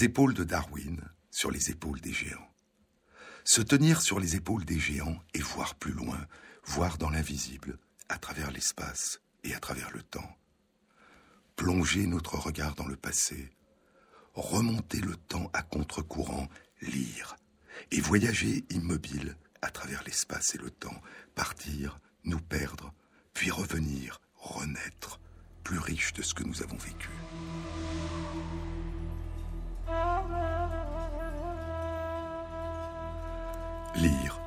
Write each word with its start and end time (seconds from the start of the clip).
les 0.00 0.06
épaules 0.06 0.32
de 0.32 0.44
Darwin, 0.44 0.98
sur 1.30 1.50
les 1.50 1.68
épaules 1.68 2.00
des 2.00 2.14
géants. 2.14 2.48
Se 3.44 3.60
tenir 3.60 4.00
sur 4.00 4.18
les 4.18 4.34
épaules 4.34 4.64
des 4.64 4.78
géants 4.78 5.20
et 5.34 5.40
voir 5.40 5.74
plus 5.74 5.92
loin, 5.92 6.26
voir 6.64 6.96
dans 6.96 7.10
l'invisible, 7.10 7.78
à 8.08 8.16
travers 8.16 8.50
l'espace 8.50 9.20
et 9.44 9.54
à 9.54 9.60
travers 9.60 9.90
le 9.90 10.02
temps. 10.02 10.38
Plonger 11.54 12.06
notre 12.06 12.38
regard 12.38 12.76
dans 12.76 12.86
le 12.86 12.96
passé, 12.96 13.50
remonter 14.32 15.02
le 15.02 15.16
temps 15.16 15.50
à 15.52 15.62
contre-courant, 15.62 16.48
lire, 16.80 17.36
et 17.90 18.00
voyager 18.00 18.64
immobile 18.70 19.36
à 19.60 19.68
travers 19.68 20.02
l'espace 20.04 20.54
et 20.54 20.58
le 20.58 20.70
temps, 20.70 21.02
partir, 21.34 21.98
nous 22.24 22.40
perdre, 22.40 22.94
puis 23.34 23.50
revenir, 23.50 24.22
renaître, 24.36 25.20
plus 25.62 25.78
riche 25.78 26.14
de 26.14 26.22
ce 26.22 26.32
que 26.32 26.44
nous 26.44 26.62
avons 26.62 26.78
vécu. 26.78 27.10
Lire, 33.96 34.40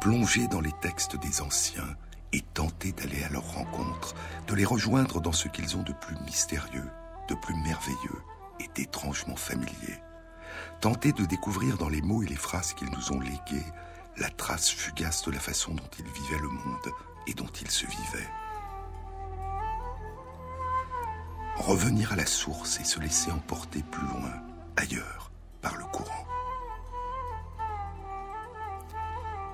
plonger 0.00 0.46
dans 0.46 0.60
les 0.60 0.72
textes 0.80 1.16
des 1.16 1.40
anciens 1.40 1.96
et 2.32 2.40
tenter 2.40 2.92
d'aller 2.92 3.22
à 3.24 3.28
leur 3.28 3.54
rencontre, 3.54 4.14
de 4.46 4.54
les 4.54 4.64
rejoindre 4.64 5.20
dans 5.20 5.32
ce 5.32 5.48
qu'ils 5.48 5.76
ont 5.76 5.82
de 5.82 5.92
plus 5.92 6.16
mystérieux, 6.24 6.88
de 7.28 7.34
plus 7.34 7.54
merveilleux 7.54 8.22
et 8.60 8.68
d'étrangement 8.74 9.36
familier. 9.36 10.00
Tenter 10.80 11.12
de 11.12 11.24
découvrir 11.24 11.78
dans 11.78 11.88
les 11.88 12.02
mots 12.02 12.22
et 12.22 12.26
les 12.26 12.36
phrases 12.36 12.72
qu'ils 12.74 12.90
nous 12.90 13.12
ont 13.12 13.20
légués 13.20 13.66
la 14.16 14.28
trace 14.28 14.70
fugace 14.70 15.22
de 15.22 15.30
la 15.30 15.40
façon 15.40 15.74
dont 15.74 15.90
ils 15.98 16.04
vivaient 16.04 16.42
le 16.42 16.48
monde 16.48 16.92
et 17.26 17.34
dont 17.34 17.50
ils 17.60 17.70
se 17.70 17.86
vivaient. 17.86 18.28
Revenir 21.56 22.12
à 22.12 22.16
la 22.16 22.26
source 22.26 22.80
et 22.80 22.84
se 22.84 23.00
laisser 23.00 23.30
emporter 23.30 23.82
plus 23.82 24.06
loin, 24.06 24.32
ailleurs, 24.76 25.30
par 25.60 25.76
le 25.76 25.84
courant. 25.84 26.29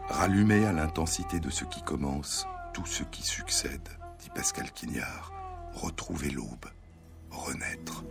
Rallumer 0.08 0.64
à 0.66 0.72
l'intensité 0.72 1.40
de 1.40 1.50
ce 1.50 1.64
qui 1.64 1.82
commence 1.82 2.46
tout 2.72 2.86
ce 2.86 3.02
qui 3.02 3.22
succède, 3.22 3.88
dit 4.20 4.30
Pascal 4.34 4.70
Quignard. 4.70 5.32
Retrouver 5.74 6.30
l'aube, 6.30 6.66
renaître. 7.30 8.04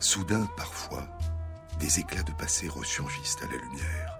Soudain, 0.00 0.48
parfois, 0.56 1.06
des 1.78 2.00
éclats 2.00 2.22
de 2.22 2.32
passé 2.32 2.68
ressurgissent 2.68 3.38
à 3.42 3.46
la 3.46 3.58
lumière. 3.62 4.18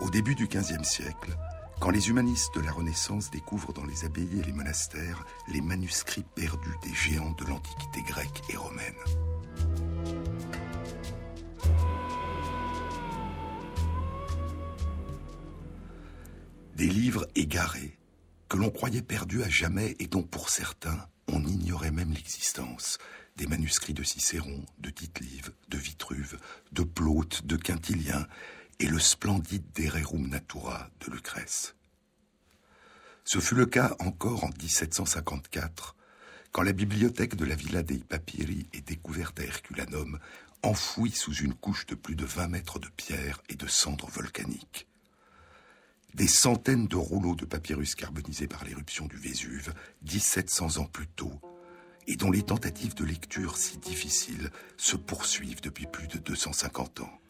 Au 0.00 0.10
début 0.10 0.34
du 0.34 0.48
XVe 0.48 0.84
siècle, 0.84 1.36
quand 1.80 1.90
les 1.90 2.08
humanistes 2.08 2.54
de 2.56 2.60
la 2.60 2.72
Renaissance 2.72 3.30
découvrent 3.30 3.72
dans 3.72 3.84
les 3.84 4.04
abbayes 4.04 4.40
et 4.40 4.42
les 4.42 4.52
monastères 4.52 5.24
les 5.48 5.60
manuscrits 5.60 6.24
perdus 6.34 6.76
des 6.82 6.94
géants 6.94 7.32
de 7.32 7.44
l'Antiquité 7.44 8.02
grecque 8.02 8.42
et 8.48 8.56
romaine. 8.56 8.94
Des 16.74 16.88
livres 16.88 17.28
égarés, 17.36 17.96
que 18.48 18.56
l'on 18.56 18.70
croyait 18.70 19.02
perdus 19.02 19.44
à 19.44 19.48
jamais 19.48 19.94
et 20.00 20.08
dont 20.08 20.24
pour 20.24 20.50
certains 20.50 21.06
on 21.28 21.44
ignorait 21.44 21.92
même 21.92 22.12
l'existence, 22.12 22.98
des 23.36 23.46
manuscrits 23.46 23.94
de 23.94 24.02
Cicéron, 24.02 24.64
de 24.78 24.90
Tite-Live, 24.90 25.52
de 25.68 25.78
Vitruve, 25.78 26.38
de 26.72 26.82
Plaute, 26.82 27.46
de 27.46 27.56
Quintilien 27.56 28.26
et 28.80 28.86
le 28.86 28.98
splendide 28.98 29.64
De 29.74 29.88
Rerum 29.88 30.28
Natura 30.28 30.90
de 31.00 31.12
Lucrèce. 31.12 31.76
Ce 33.24 33.38
fut 33.38 33.54
le 33.54 33.66
cas 33.66 33.94
encore 34.00 34.42
en 34.42 34.48
1754, 34.48 35.94
quand 36.50 36.62
la 36.62 36.72
bibliothèque 36.72 37.36
de 37.36 37.44
la 37.44 37.54
Villa 37.54 37.84
dei 37.84 37.98
Papiri 37.98 38.66
est 38.72 38.86
découverte 38.86 39.38
à 39.38 39.44
Herculanum, 39.44 40.18
enfouie 40.62 41.12
sous 41.12 41.34
une 41.34 41.54
couche 41.54 41.86
de 41.86 41.94
plus 41.94 42.16
de 42.16 42.24
20 42.24 42.48
mètres 42.48 42.78
de 42.80 42.88
pierre 42.88 43.40
et 43.48 43.54
de 43.54 43.66
cendres 43.68 44.10
volcaniques. 44.10 44.88
Des 46.14 46.28
centaines 46.28 46.86
de 46.86 46.94
rouleaux 46.94 47.34
de 47.34 47.44
papyrus 47.44 47.96
carbonisés 47.96 48.46
par 48.46 48.64
l'éruption 48.64 49.06
du 49.06 49.16
Vésuve, 49.16 49.74
1700 50.12 50.78
ans 50.78 50.84
plus 50.84 51.08
tôt, 51.08 51.40
et 52.06 52.14
dont 52.14 52.30
les 52.30 52.42
tentatives 52.42 52.94
de 52.94 53.04
lecture 53.04 53.56
si 53.56 53.78
difficiles 53.78 54.50
se 54.76 54.94
poursuivent 54.94 55.60
depuis 55.60 55.86
plus 55.86 56.06
de 56.06 56.18
250 56.18 57.00
ans. 57.00 57.20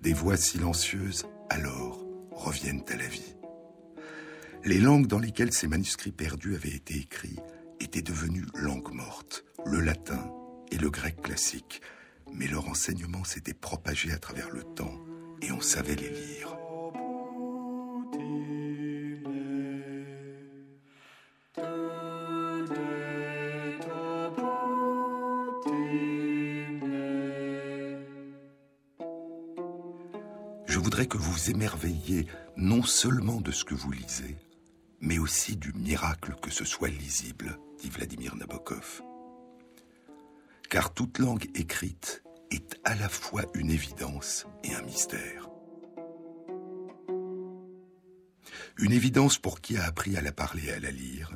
Des 0.00 0.12
voix 0.14 0.38
silencieuses, 0.38 1.26
alors, 1.50 2.02
reviennent 2.30 2.84
à 2.88 2.96
la 2.96 3.08
vie. 3.08 3.34
Les 4.66 4.80
langues 4.80 5.06
dans 5.06 5.20
lesquelles 5.20 5.52
ces 5.52 5.68
manuscrits 5.68 6.10
perdus 6.10 6.56
avaient 6.56 6.74
été 6.74 6.96
écrits 6.96 7.38
étaient 7.78 8.02
devenues 8.02 8.46
langues 8.56 8.92
mortes 8.92 9.44
le 9.64 9.78
latin 9.78 10.28
et 10.72 10.76
le 10.76 10.90
grec 10.90 11.22
classique, 11.22 11.80
mais 12.32 12.48
leur 12.48 12.68
enseignement 12.68 13.22
s'était 13.22 13.54
propagé 13.54 14.10
à 14.10 14.18
travers 14.18 14.50
le 14.50 14.64
temps 14.64 14.98
et 15.40 15.52
on 15.52 15.60
savait 15.60 15.94
les 15.94 16.10
lire. 16.10 16.56
Je 30.66 30.78
voudrais 30.80 31.06
que 31.06 31.18
vous 31.18 31.50
émerveilliez 31.50 32.26
non 32.56 32.82
seulement 32.82 33.40
de 33.40 33.52
ce 33.52 33.64
que 33.64 33.76
vous 33.76 33.92
lisez, 33.92 34.36
mais 35.00 35.18
aussi 35.18 35.56
du 35.56 35.72
miracle 35.72 36.34
que 36.40 36.50
ce 36.50 36.64
soit 36.64 36.88
lisible, 36.88 37.58
dit 37.78 37.90
Vladimir 37.90 38.36
Nabokov 38.36 39.02
car 40.68 40.92
toute 40.92 41.18
langue 41.18 41.46
écrite 41.54 42.22
est 42.50 42.78
à 42.84 42.94
la 42.94 43.08
fois 43.08 43.44
une 43.54 43.70
évidence 43.70 44.46
et 44.64 44.74
un 44.74 44.82
mystère. 44.82 45.48
Une 48.78 48.92
évidence 48.92 49.38
pour 49.38 49.60
qui 49.60 49.76
a 49.76 49.84
appris 49.84 50.16
à 50.16 50.20
la 50.20 50.32
parler 50.32 50.66
et 50.66 50.72
à 50.72 50.80
la 50.80 50.90
lire, 50.90 51.30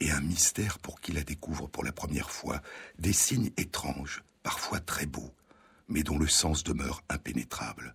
et 0.00 0.10
un 0.10 0.20
mystère 0.20 0.78
pour 0.78 1.00
qui 1.00 1.12
la 1.12 1.22
découvre 1.22 1.66
pour 1.68 1.84
la 1.84 1.92
première 1.92 2.30
fois, 2.30 2.62
des 2.98 3.12
signes 3.12 3.50
étranges, 3.56 4.22
parfois 4.42 4.80
très 4.80 5.06
beaux, 5.06 5.34
mais 5.88 6.02
dont 6.02 6.18
le 6.18 6.28
sens 6.28 6.64
demeure 6.64 7.02
impénétrable. 7.08 7.94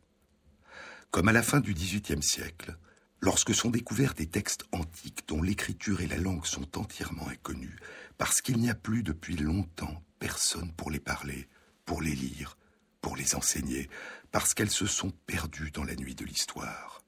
Comme 1.10 1.30
à 1.30 1.34
la 1.34 1.42
fin 1.42 1.62
du 1.62 1.74
XVIIIe 1.74 2.22
siècle, 2.22 2.78
lorsque 3.22 3.54
sont 3.54 3.70
découverts 3.70 4.14
des 4.14 4.28
textes 4.28 4.66
antiques 4.72 5.28
dont 5.28 5.42
l'écriture 5.42 6.02
et 6.02 6.08
la 6.08 6.18
langue 6.18 6.46
sont 6.46 6.78
entièrement 6.78 7.28
inconnues, 7.28 7.78
parce 8.18 8.42
qu'il 8.42 8.58
n'y 8.58 8.70
a 8.70 8.76
plus 8.76 9.04
depuis 9.04 9.36
longtemps 9.36 10.04
personne 10.20 10.72
pour 10.74 10.92
les 10.92 11.00
parler, 11.00 11.48
pour 11.86 12.02
les 12.02 12.16
lire, 12.16 12.58
pour 13.02 13.16
les 13.16 13.36
enseigner, 13.36 13.90
parce 14.32 14.54
qu'elles 14.54 14.72
se 14.72 14.86
sont 14.86 15.12
perdues 15.28 15.72
dans 15.72 15.84
la 15.84 15.96
nuit 15.96 16.16
de 16.16 16.26
l'histoire. 16.26 17.02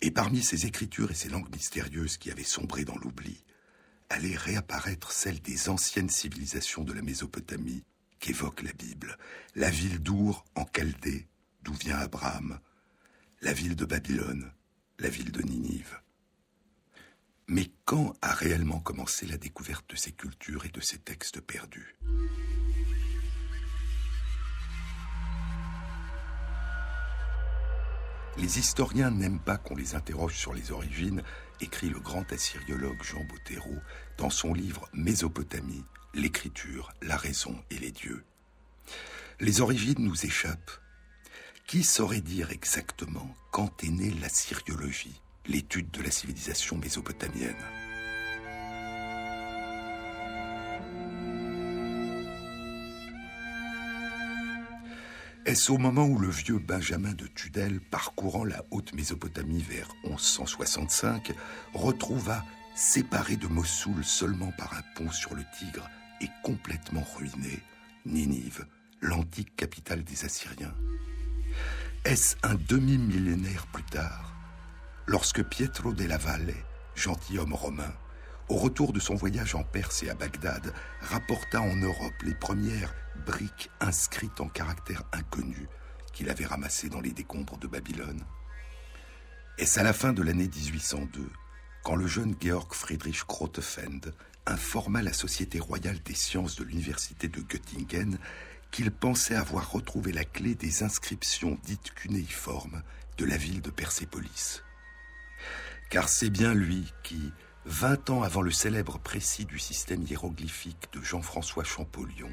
Et 0.00 0.10
parmi 0.10 0.42
ces 0.42 0.66
écritures 0.66 1.10
et 1.10 1.14
ces 1.14 1.28
langues 1.28 1.54
mystérieuses 1.54 2.18
qui 2.18 2.30
avaient 2.30 2.44
sombré 2.44 2.84
dans 2.84 2.96
l'oubli, 2.96 3.44
allait 4.08 4.36
réapparaître 4.36 5.10
celle 5.10 5.40
des 5.40 5.68
anciennes 5.68 6.10
civilisations 6.10 6.84
de 6.84 6.92
la 6.92 7.02
Mésopotamie 7.02 7.84
qu'évoque 8.18 8.62
la 8.62 8.72
Bible, 8.72 9.16
la 9.54 9.70
ville 9.70 10.00
d'Our 10.00 10.44
en 10.54 10.64
Chaldée, 10.64 11.26
d'où 11.62 11.72
vient 11.74 11.98
Abraham, 11.98 12.60
la 13.40 13.52
ville 13.52 13.76
de 13.76 13.84
Babylone, 13.84 14.52
la 14.98 15.08
ville 15.08 15.32
de 15.32 15.42
Ninive. 15.42 16.00
Mais 17.48 17.70
quand 17.84 18.14
a 18.22 18.32
réellement 18.32 18.80
commencé 18.80 19.26
la 19.26 19.36
découverte 19.36 19.88
de 19.90 19.96
ces 19.96 20.12
cultures 20.12 20.66
et 20.66 20.70
de 20.70 20.80
ces 20.80 20.98
textes 20.98 21.40
perdus? 21.40 21.94
Les 28.38 28.58
historiens 28.58 29.10
n'aiment 29.10 29.40
pas 29.40 29.56
qu'on 29.56 29.76
les 29.76 29.94
interroge 29.94 30.36
sur 30.36 30.52
les 30.52 30.70
origines, 30.70 31.22
écrit 31.60 31.88
le 31.88 32.00
grand 32.00 32.30
assyriologue 32.32 33.02
Jean 33.02 33.24
Bottero 33.24 33.74
dans 34.18 34.28
son 34.28 34.52
livre 34.52 34.88
Mésopotamie, 34.92 35.84
l'écriture, 36.12 36.92
la 37.00 37.16
raison 37.16 37.56
et 37.70 37.78
les 37.78 37.92
dieux. 37.92 38.24
Les 39.40 39.60
origines 39.60 40.00
nous 40.00 40.26
échappent. 40.26 40.70
Qui 41.66 41.82
saurait 41.82 42.20
dire 42.20 42.52
exactement 42.52 43.34
quand 43.50 43.82
est 43.82 43.90
née 43.90 44.12
l'assyriologie 44.20 45.20
l'étude 45.48 45.90
de 45.90 46.00
la 46.00 46.12
civilisation 46.12 46.76
mésopotamienne? 46.76 47.56
Est-ce 55.44 55.72
au 55.72 55.78
moment 55.78 56.06
où 56.06 56.20
le 56.20 56.28
vieux 56.28 56.60
Benjamin 56.60 57.14
de 57.14 57.26
Tudel, 57.26 57.80
parcourant 57.80 58.44
la 58.44 58.64
haute 58.70 58.94
Mésopotamie 58.94 59.62
vers 59.62 59.88
1165, 60.04 61.32
retrouva 61.74 62.44
séparée 62.76 63.36
de 63.36 63.48
Mossoul 63.48 64.04
seulement 64.04 64.52
par 64.52 64.72
un 64.74 64.82
pont 64.94 65.10
sur 65.10 65.34
le 65.34 65.42
Tigre 65.58 65.90
et 66.20 66.28
complètement 66.44 67.04
ruinée, 67.16 67.58
Ninive, 68.04 68.66
l'antique 69.00 69.56
capitale 69.56 70.04
des 70.04 70.24
Assyriens? 70.24 70.74
Est-ce 72.06 72.36
un 72.44 72.54
demi-millénaire 72.54 73.66
plus 73.66 73.82
tard, 73.82 74.32
lorsque 75.06 75.42
Pietro 75.42 75.92
della 75.92 76.18
Valle, 76.18 76.54
gentilhomme 76.94 77.52
romain, 77.52 77.92
au 78.48 78.54
retour 78.54 78.92
de 78.92 79.00
son 79.00 79.16
voyage 79.16 79.56
en 79.56 79.64
Perse 79.64 80.04
et 80.04 80.10
à 80.10 80.14
Bagdad, 80.14 80.72
rapporta 81.00 81.60
en 81.60 81.74
Europe 81.74 82.22
les 82.22 82.36
premières 82.36 82.94
briques 83.26 83.72
inscrites 83.80 84.40
en 84.40 84.48
caractères 84.48 85.02
inconnus 85.12 85.66
qu'il 86.12 86.30
avait 86.30 86.46
ramassées 86.46 86.88
dans 86.88 87.00
les 87.00 87.10
décombres 87.10 87.58
de 87.58 87.66
Babylone? 87.66 88.22
Est-ce 89.58 89.80
à 89.80 89.82
la 89.82 89.92
fin 89.92 90.12
de 90.12 90.22
l'année 90.22 90.48
1802, 90.48 91.28
quand 91.82 91.96
le 91.96 92.06
jeune 92.06 92.36
Georg 92.40 92.72
Friedrich 92.72 93.26
Grotefend 93.26 94.12
informa 94.46 95.02
la 95.02 95.12
Société 95.12 95.58
royale 95.58 96.00
des 96.04 96.14
sciences 96.14 96.54
de 96.54 96.62
l'université 96.62 97.26
de 97.26 97.40
Göttingen 97.40 98.16
qu'il 98.76 98.90
pensait 98.90 99.34
avoir 99.34 99.72
retrouvé 99.72 100.12
la 100.12 100.26
clé 100.26 100.54
des 100.54 100.82
inscriptions 100.82 101.58
dites 101.64 101.94
cunéiformes 101.94 102.82
de 103.16 103.24
la 103.24 103.38
ville 103.38 103.62
de 103.62 103.70
Persépolis. 103.70 104.62
Car 105.88 106.10
c'est 106.10 106.28
bien 106.28 106.52
lui 106.52 106.92
qui, 107.02 107.32
vingt 107.64 108.10
ans 108.10 108.22
avant 108.22 108.42
le 108.42 108.50
célèbre 108.50 108.98
précis 108.98 109.46
du 109.46 109.58
système 109.58 110.02
hiéroglyphique 110.02 110.88
de 110.92 111.00
Jean-François 111.00 111.64
Champollion, 111.64 112.30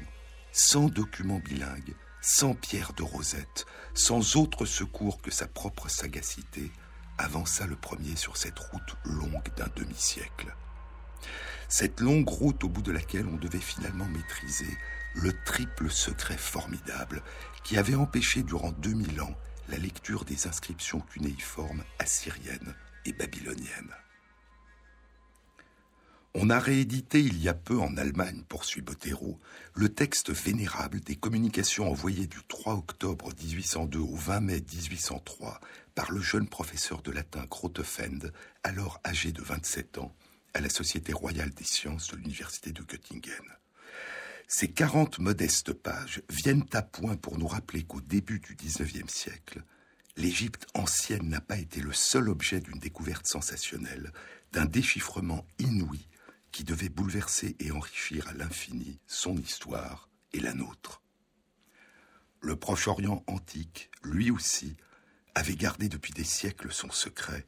sans 0.52 0.90
document 0.90 1.38
bilingue, 1.38 1.94
sans 2.20 2.52
pierre 2.52 2.92
de 2.92 3.02
rosette, 3.02 3.64
sans 3.94 4.36
autre 4.36 4.66
secours 4.66 5.22
que 5.22 5.30
sa 5.30 5.46
propre 5.46 5.88
sagacité, 5.88 6.70
avança 7.16 7.66
le 7.66 7.76
premier 7.76 8.16
sur 8.16 8.36
cette 8.36 8.58
route 8.58 8.96
longue 9.06 9.48
d'un 9.56 9.70
demi-siècle. 9.76 10.54
Cette 11.70 12.00
longue 12.00 12.28
route 12.28 12.64
au 12.64 12.68
bout 12.68 12.82
de 12.82 12.92
laquelle 12.92 13.28
on 13.28 13.38
devait 13.38 13.58
finalement 13.58 14.04
maîtriser 14.04 14.76
le 15.14 15.32
triple 15.44 15.90
secret 15.90 16.36
formidable 16.36 17.22
qui 17.62 17.76
avait 17.76 17.94
empêché 17.94 18.42
durant 18.42 18.72
2000 18.72 19.20
ans 19.20 19.34
la 19.68 19.78
lecture 19.78 20.24
des 20.24 20.46
inscriptions 20.46 21.00
cunéiformes 21.00 21.84
assyriennes 21.98 22.74
et 23.04 23.12
babyloniennes. 23.12 23.94
On 26.36 26.50
a 26.50 26.58
réédité 26.58 27.20
il 27.20 27.40
y 27.40 27.48
a 27.48 27.54
peu 27.54 27.78
en 27.78 27.96
Allemagne, 27.96 28.42
poursuit 28.48 28.82
Bottero, 28.82 29.38
le 29.74 29.88
texte 29.88 30.30
vénérable 30.30 30.98
des 31.00 31.14
communications 31.14 31.88
envoyées 31.88 32.26
du 32.26 32.38
3 32.48 32.74
octobre 32.74 33.30
1802 33.40 34.00
au 34.00 34.16
20 34.16 34.40
mai 34.40 34.60
1803 34.60 35.60
par 35.94 36.10
le 36.10 36.20
jeune 36.20 36.48
professeur 36.48 37.02
de 37.02 37.12
latin 37.12 37.44
Grotefend, 37.48 38.30
alors 38.64 39.00
âgé 39.06 39.30
de 39.30 39.42
27 39.42 39.98
ans, 39.98 40.12
à 40.54 40.60
la 40.60 40.68
Société 40.68 41.12
royale 41.12 41.50
des 41.50 41.64
sciences 41.64 42.08
de 42.08 42.16
l'Université 42.16 42.72
de 42.72 42.82
Göttingen. 42.82 43.44
Ces 44.46 44.68
40 44.68 45.18
modestes 45.18 45.72
pages 45.72 46.22
viennent 46.28 46.66
à 46.72 46.82
point 46.82 47.16
pour 47.16 47.38
nous 47.38 47.46
rappeler 47.46 47.82
qu'au 47.82 48.00
début 48.00 48.40
du 48.40 48.54
XIXe 48.54 49.12
siècle, 49.12 49.62
l'Égypte 50.16 50.66
ancienne 50.74 51.28
n'a 51.28 51.40
pas 51.40 51.58
été 51.58 51.80
le 51.80 51.92
seul 51.92 52.28
objet 52.28 52.60
d'une 52.60 52.78
découverte 52.78 53.26
sensationnelle, 53.26 54.12
d'un 54.52 54.66
déchiffrement 54.66 55.46
inouï 55.58 56.06
qui 56.52 56.62
devait 56.62 56.88
bouleverser 56.88 57.56
et 57.58 57.72
enrichir 57.72 58.28
à 58.28 58.34
l'infini 58.34 59.00
son 59.06 59.36
histoire 59.36 60.08
et 60.32 60.40
la 60.40 60.54
nôtre. 60.54 61.02
Le 62.40 62.54
Proche-Orient 62.54 63.24
antique, 63.26 63.90
lui 64.04 64.30
aussi, 64.30 64.76
avait 65.34 65.56
gardé 65.56 65.88
depuis 65.88 66.12
des 66.12 66.24
siècles 66.24 66.70
son 66.70 66.90
secret 66.90 67.46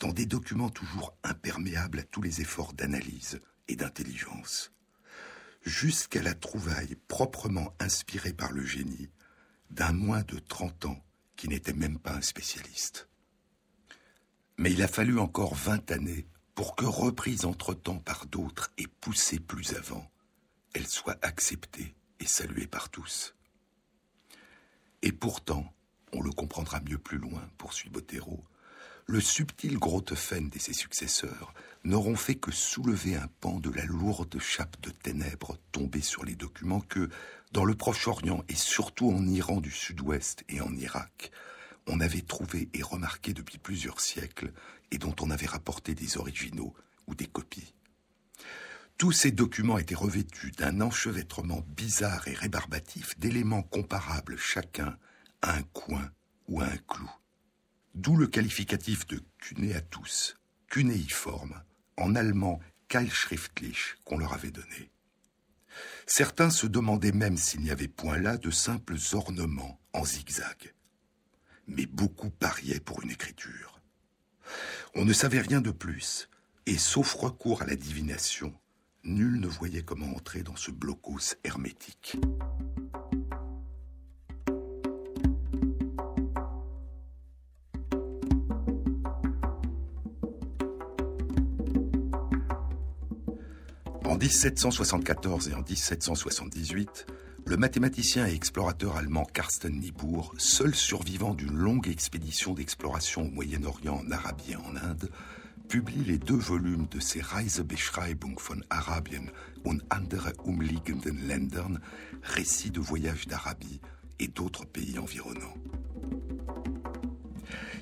dans 0.00 0.12
des 0.12 0.26
documents 0.26 0.70
toujours 0.70 1.14
imperméables 1.22 2.00
à 2.00 2.02
tous 2.02 2.22
les 2.22 2.40
efforts 2.40 2.72
d'analyse 2.72 3.40
et 3.68 3.76
d'intelligence, 3.76 4.72
jusqu'à 5.68 6.22
la 6.22 6.34
trouvaille 6.34 6.96
proprement 7.06 7.74
inspirée 7.78 8.32
par 8.32 8.52
le 8.52 8.64
génie 8.64 9.10
d'un 9.70 9.92
moins 9.92 10.22
de 10.22 10.38
trente 10.38 10.86
ans 10.86 11.04
qui 11.36 11.48
n'était 11.48 11.74
même 11.74 11.98
pas 11.98 12.14
un 12.14 12.22
spécialiste. 12.22 13.08
Mais 14.56 14.72
il 14.72 14.82
a 14.82 14.88
fallu 14.88 15.18
encore 15.20 15.54
vingt 15.54 15.90
années 15.92 16.26
pour 16.54 16.74
que, 16.74 16.84
reprise 16.84 17.44
entre-temps 17.44 18.00
par 18.00 18.26
d'autres 18.26 18.72
et 18.78 18.88
poussée 18.88 19.38
plus 19.38 19.74
avant, 19.74 20.10
elle 20.74 20.88
soit 20.88 21.18
acceptée 21.22 21.94
et 22.18 22.26
saluée 22.26 22.66
par 22.66 22.88
tous. 22.88 23.36
Et 25.02 25.12
pourtant, 25.12 25.72
on 26.12 26.22
le 26.22 26.32
comprendra 26.32 26.80
mieux 26.80 26.98
plus 26.98 27.18
loin, 27.18 27.48
poursuit 27.58 27.90
Bottero, 27.90 28.42
le 29.06 29.20
subtil 29.20 29.78
Grotefend 29.78 30.50
et 30.54 30.58
ses 30.58 30.72
successeurs 30.72 31.54
n'auront 31.84 32.16
fait 32.16 32.34
que 32.34 32.50
soulever 32.50 33.16
un 33.16 33.28
pan 33.40 33.60
de 33.60 33.70
la 33.70 33.84
lourde 33.84 34.38
chape 34.40 34.80
de 34.82 34.90
ténèbres 34.90 35.58
tombée 35.72 36.02
sur 36.02 36.24
les 36.24 36.34
documents 36.34 36.80
que, 36.80 37.08
dans 37.52 37.64
le 37.64 37.74
Proche-Orient 37.74 38.44
et 38.48 38.54
surtout 38.54 39.10
en 39.10 39.26
Iran 39.26 39.60
du 39.60 39.70
Sud-Ouest 39.70 40.44
et 40.48 40.60
en 40.60 40.74
Irak, 40.74 41.30
on 41.86 42.00
avait 42.00 42.20
trouvé 42.20 42.68
et 42.74 42.82
remarqué 42.82 43.32
depuis 43.32 43.58
plusieurs 43.58 44.00
siècles 44.00 44.52
et 44.90 44.98
dont 44.98 45.14
on 45.20 45.30
avait 45.30 45.46
rapporté 45.46 45.94
des 45.94 46.18
originaux 46.18 46.74
ou 47.06 47.14
des 47.14 47.26
copies. 47.26 47.74
Tous 48.98 49.12
ces 49.12 49.30
documents 49.30 49.78
étaient 49.78 49.94
revêtus 49.94 50.50
d'un 50.50 50.80
enchevêtrement 50.80 51.64
bizarre 51.68 52.26
et 52.26 52.34
rébarbatif 52.34 53.18
d'éléments 53.18 53.62
comparables 53.62 54.36
chacun 54.36 54.98
à 55.40 55.54
un 55.54 55.62
coin 55.62 56.10
ou 56.48 56.60
à 56.60 56.64
un 56.64 56.76
clou. 56.76 57.10
D'où 57.94 58.16
le 58.16 58.26
qualificatif 58.26 59.06
de 59.06 59.22
cunéatus, 59.38 60.36
cunéiforme, 60.68 61.62
en 61.98 62.14
allemand 62.14 62.60
Keilschriftlich 62.88 63.96
qu'on 64.04 64.18
leur 64.18 64.32
avait 64.32 64.50
donné. 64.50 64.90
Certains 66.06 66.50
se 66.50 66.66
demandaient 66.66 67.12
même 67.12 67.36
s'il 67.36 67.60
n'y 67.60 67.70
avait 67.70 67.88
point 67.88 68.18
là 68.18 68.38
de 68.38 68.50
simples 68.50 68.96
ornements 69.12 69.78
en 69.92 70.04
zigzag 70.04 70.72
mais 71.68 71.86
beaucoup 71.86 72.30
pariaient 72.30 72.80
pour 72.80 73.02
une 73.02 73.10
écriture. 73.10 73.80
On 74.94 75.04
ne 75.04 75.12
savait 75.12 75.40
rien 75.40 75.60
de 75.60 75.70
plus, 75.70 76.28
et 76.66 76.78
sauf 76.78 77.12
recours 77.14 77.62
à 77.62 77.66
la 77.66 77.76
divination, 77.76 78.52
nul 79.04 79.38
ne 79.38 79.46
voyait 79.46 79.82
comment 79.82 80.14
entrer 80.16 80.42
dans 80.42 80.56
ce 80.56 80.70
blocos 80.70 81.36
hermétique. 81.44 82.16
1774 94.18 95.48
et 95.48 95.54
en 95.54 95.62
1778, 95.62 97.06
le 97.46 97.56
mathématicien 97.56 98.26
et 98.26 98.34
explorateur 98.34 98.96
allemand 98.96 99.24
Karsten 99.24 99.78
Niebuhr, 99.78 100.34
seul 100.38 100.74
survivant 100.74 101.34
d'une 101.34 101.56
longue 101.56 101.86
expédition 101.86 102.52
d'exploration 102.52 103.22
au 103.22 103.30
Moyen-Orient, 103.30 104.02
en 104.04 104.10
Arabie 104.10 104.52
et 104.52 104.56
en 104.56 104.74
Inde, 104.74 105.08
publie 105.68 106.02
les 106.04 106.18
deux 106.18 106.36
volumes 106.36 106.88
de 106.90 106.98
ses 106.98 107.20
Reisebeschreibung 107.20 108.36
von 108.40 108.60
Arabien 108.70 109.26
und 109.64 109.82
andere 109.88 110.32
umliegenden 110.44 111.28
Ländern, 111.28 111.80
récits 112.22 112.72
de 112.72 112.80
voyages 112.80 113.28
d'Arabie 113.28 113.80
et 114.18 114.26
d'autres 114.26 114.66
pays 114.66 114.98
environnants. 114.98 115.54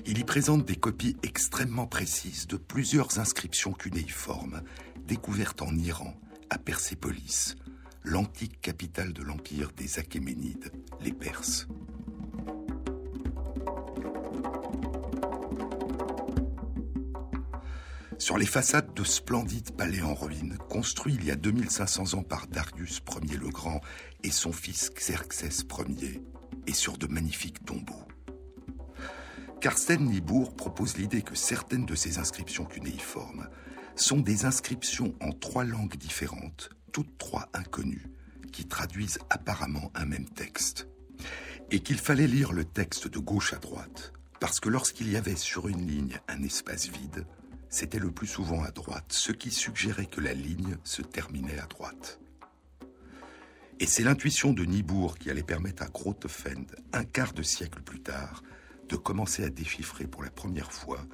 Il 0.05 0.19
y 0.19 0.23
présente 0.23 0.65
des 0.65 0.75
copies 0.75 1.17
extrêmement 1.23 1.87
précises 1.87 2.45
de 2.45 2.57
plusieurs 2.57 3.17
inscriptions 3.17 3.73
cunéiformes 3.73 4.61
découvertes 5.07 5.63
en 5.63 5.75
Iran, 5.75 6.13
à 6.49 6.57
Persépolis, 6.57 7.55
l'antique 8.03 8.61
capitale 8.61 9.13
de 9.13 9.23
l'empire 9.23 9.71
des 9.75 9.99
Achéménides, 9.99 10.71
les 11.01 11.11
Perses. 11.11 11.67
Sur 18.17 18.37
les 18.37 18.45
façades 18.45 18.93
de 18.93 19.03
splendides 19.03 19.71
palais 19.71 20.01
en 20.01 20.13
ruine, 20.13 20.57
construits 20.69 21.15
il 21.15 21.25
y 21.25 21.31
a 21.31 21.35
2500 21.35 22.17
ans 22.17 22.23
par 22.23 22.47
Darius 22.47 23.01
Ier 23.23 23.37
le 23.37 23.49
Grand 23.49 23.79
et 24.23 24.31
son 24.31 24.51
fils 24.51 24.91
Xerxès 24.93 25.63
Ier, 25.87 26.21
et 26.65 26.73
sur 26.73 26.97
de 26.97 27.07
magnifiques 27.07 27.63
tombeaux. 27.63 28.07
Karsten 29.61 30.05
Niebuhr 30.05 30.55
propose 30.55 30.97
l'idée 30.97 31.21
que 31.21 31.35
certaines 31.35 31.85
de 31.85 31.95
ces 31.95 32.19
inscriptions 32.19 32.65
cunéiformes 32.65 33.47
sont 33.97 34.19
des 34.19 34.45
inscriptions 34.45 35.13
en 35.21 35.31
trois 35.31 35.63
langues 35.63 35.97
différentes 35.97 36.69
toutes 36.97 37.19
trois 37.19 37.47
inconnues, 37.53 38.07
qui 38.51 38.65
traduisent 38.65 39.19
apparemment 39.29 39.91
un 39.93 40.05
même 40.05 40.27
texte. 40.27 40.87
Et 41.69 41.81
qu'il 41.81 41.99
fallait 41.99 42.25
lire 42.25 42.53
le 42.53 42.65
texte 42.65 43.07
de 43.07 43.19
gauche 43.19 43.53
à 43.53 43.57
droite, 43.57 44.13
parce 44.39 44.59
que 44.59 44.67
lorsqu'il 44.67 45.11
y 45.11 45.15
avait 45.15 45.35
sur 45.35 45.67
une 45.67 45.85
ligne 45.85 46.19
un 46.27 46.41
espace 46.41 46.87
vide, 46.87 47.27
c'était 47.69 47.99
le 47.99 48.09
plus 48.09 48.25
souvent 48.25 48.63
à 48.63 48.71
droite, 48.71 49.05
ce 49.09 49.31
qui 49.31 49.51
suggérait 49.51 50.07
que 50.07 50.19
la 50.19 50.33
ligne 50.33 50.77
se 50.83 51.03
terminait 51.03 51.59
à 51.59 51.67
droite. 51.67 52.19
Et 53.79 53.85
c'est 53.85 54.03
l'intuition 54.03 54.53
de 54.53 54.65
Nibourg 54.65 55.19
qui 55.19 55.29
allait 55.29 55.43
permettre 55.43 55.83
à 55.83 55.89
Grotefend, 55.89 56.65
un 56.93 57.03
quart 57.03 57.33
de 57.33 57.43
siècle 57.43 57.83
plus 57.83 58.01
tard, 58.01 58.41
de 58.89 58.95
commencer 58.95 59.43
à 59.43 59.49
déchiffrer 59.49 60.07
pour 60.07 60.23
la 60.23 60.31
première 60.31 60.71
fois 60.71 61.05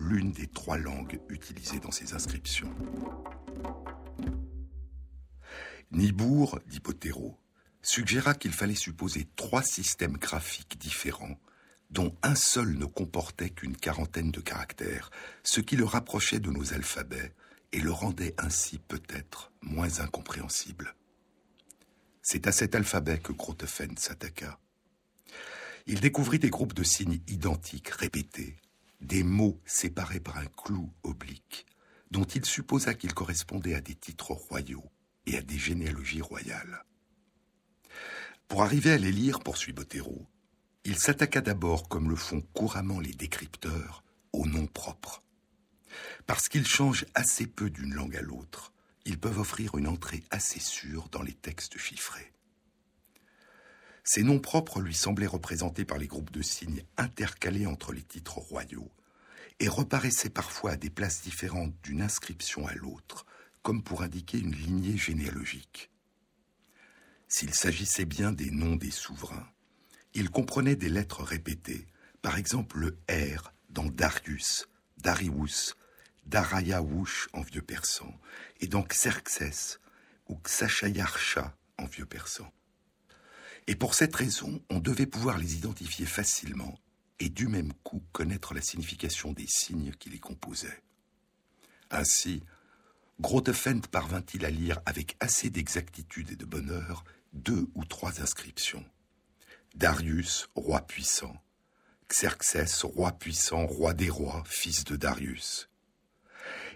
l'une 0.00 0.32
des 0.32 0.46
trois 0.46 0.78
langues 0.78 1.20
utilisées 1.28 1.78
dans 1.78 1.90
ces 1.90 2.14
inscriptions. 2.14 2.74
Nibourg, 5.92 6.58
dit 6.66 6.80
Botero, 6.80 7.38
suggéra 7.82 8.34
qu'il 8.34 8.52
fallait 8.52 8.74
supposer 8.74 9.28
trois 9.36 9.62
systèmes 9.62 10.16
graphiques 10.16 10.78
différents 10.78 11.38
dont 11.90 12.16
un 12.22 12.36
seul 12.36 12.78
ne 12.78 12.84
comportait 12.84 13.50
qu'une 13.50 13.76
quarantaine 13.76 14.30
de 14.30 14.40
caractères, 14.40 15.10
ce 15.42 15.60
qui 15.60 15.76
le 15.76 15.84
rapprochait 15.84 16.38
de 16.38 16.50
nos 16.50 16.72
alphabets 16.72 17.34
et 17.72 17.80
le 17.80 17.90
rendait 17.90 18.34
ainsi 18.38 18.78
peut-être 18.78 19.52
moins 19.60 20.00
incompréhensible. 20.00 20.94
C'est 22.22 22.46
à 22.46 22.52
cet 22.52 22.74
alphabet 22.74 23.18
que 23.18 23.32
Grotefend 23.32 23.96
s'attaqua. 23.96 24.58
Il 25.86 26.00
découvrit 26.00 26.38
des 26.38 26.50
groupes 26.50 26.74
de 26.74 26.84
signes 26.84 27.20
identiques, 27.26 27.88
répétés, 27.88 28.56
des 29.00 29.22
mots 29.22 29.60
séparés 29.64 30.20
par 30.20 30.38
un 30.38 30.46
clou 30.46 30.92
oblique, 31.02 31.66
dont 32.10 32.24
il 32.24 32.44
supposa 32.44 32.94
qu'ils 32.94 33.14
correspondaient 33.14 33.74
à 33.74 33.80
des 33.80 33.94
titres 33.94 34.32
royaux 34.32 34.90
et 35.26 35.36
à 35.36 35.42
des 35.42 35.58
généalogies 35.58 36.22
royales. 36.22 36.84
Pour 38.48 38.62
arriver 38.62 38.92
à 38.92 38.98
les 38.98 39.12
lire, 39.12 39.40
poursuit 39.40 39.72
Bottero, 39.72 40.26
il 40.84 40.98
s'attaqua 40.98 41.40
d'abord, 41.40 41.88
comme 41.88 42.10
le 42.10 42.16
font 42.16 42.40
couramment 42.52 43.00
les 43.00 43.12
décrypteurs, 43.12 44.02
aux 44.32 44.46
noms 44.46 44.66
propres. 44.66 45.22
Parce 46.26 46.48
qu'ils 46.48 46.66
changent 46.66 47.06
assez 47.14 47.46
peu 47.46 47.70
d'une 47.70 47.94
langue 47.94 48.16
à 48.16 48.22
l'autre, 48.22 48.72
ils 49.04 49.18
peuvent 49.18 49.38
offrir 49.38 49.76
une 49.76 49.88
entrée 49.88 50.22
assez 50.30 50.60
sûre 50.60 51.08
dans 51.10 51.22
les 51.22 51.34
textes 51.34 51.78
chiffrés. 51.78 52.32
Ces 54.04 54.22
noms 54.22 54.40
propres 54.40 54.80
lui 54.80 54.94
semblaient 54.94 55.26
représentés 55.26 55.84
par 55.84 55.98
les 55.98 56.06
groupes 56.06 56.30
de 56.30 56.42
signes 56.42 56.84
intercalés 56.96 57.66
entre 57.66 57.92
les 57.92 58.02
titres 58.02 58.38
royaux 58.38 58.90
et 59.60 59.68
reparaissaient 59.68 60.30
parfois 60.30 60.72
à 60.72 60.76
des 60.76 60.90
places 60.90 61.22
différentes 61.22 61.74
d'une 61.82 62.02
inscription 62.02 62.66
à 62.66 62.74
l'autre, 62.74 63.26
comme 63.62 63.82
pour 63.82 64.02
indiquer 64.02 64.38
une 64.38 64.54
lignée 64.54 64.96
généalogique. 64.96 65.90
S'il 67.28 67.54
s'agissait 67.54 68.06
bien 68.06 68.32
des 68.32 68.50
noms 68.50 68.76
des 68.76 68.90
souverains, 68.90 69.48
il 70.14 70.30
comprenait 70.30 70.76
des 70.76 70.88
lettres 70.88 71.22
répétées, 71.22 71.86
par 72.22 72.38
exemple 72.38 72.78
le 72.78 72.98
R 73.08 73.52
dans 73.68 73.86
Darius, 73.86 74.66
Darius, 74.98 75.76
Darayawush 76.26 77.28
en 77.32 77.42
vieux 77.42 77.62
persan, 77.62 78.18
et 78.60 78.66
dans 78.66 78.82
Xerxes 78.82 79.78
ou 80.28 80.36
Xachayarsha 80.36 81.56
en 81.78 81.84
vieux 81.86 82.06
persan. 82.06 82.50
Et 83.66 83.76
pour 83.76 83.94
cette 83.94 84.16
raison, 84.16 84.62
on 84.70 84.78
devait 84.78 85.06
pouvoir 85.06 85.38
les 85.38 85.54
identifier 85.54 86.06
facilement 86.06 86.78
et 87.18 87.28
du 87.28 87.48
même 87.48 87.72
coup 87.84 88.02
connaître 88.12 88.54
la 88.54 88.62
signification 88.62 89.32
des 89.32 89.46
signes 89.46 89.92
qui 89.92 90.10
les 90.10 90.18
composaient. 90.18 90.82
Ainsi, 91.90 92.42
Grotefend 93.20 93.80
parvint-il 93.90 94.46
à 94.46 94.50
lire 94.50 94.80
avec 94.86 95.16
assez 95.20 95.50
d'exactitude 95.50 96.30
et 96.30 96.36
de 96.36 96.46
bonheur 96.46 97.04
deux 97.32 97.68
ou 97.74 97.84
trois 97.84 98.22
inscriptions. 98.22 98.84
Darius, 99.74 100.48
roi 100.54 100.80
puissant. 100.80 101.36
Xerxès, 102.08 102.82
roi 102.82 103.12
puissant, 103.12 103.66
roi 103.66 103.92
des 103.94 104.10
rois, 104.10 104.42
fils 104.46 104.84
de 104.84 104.96
Darius. 104.96 105.68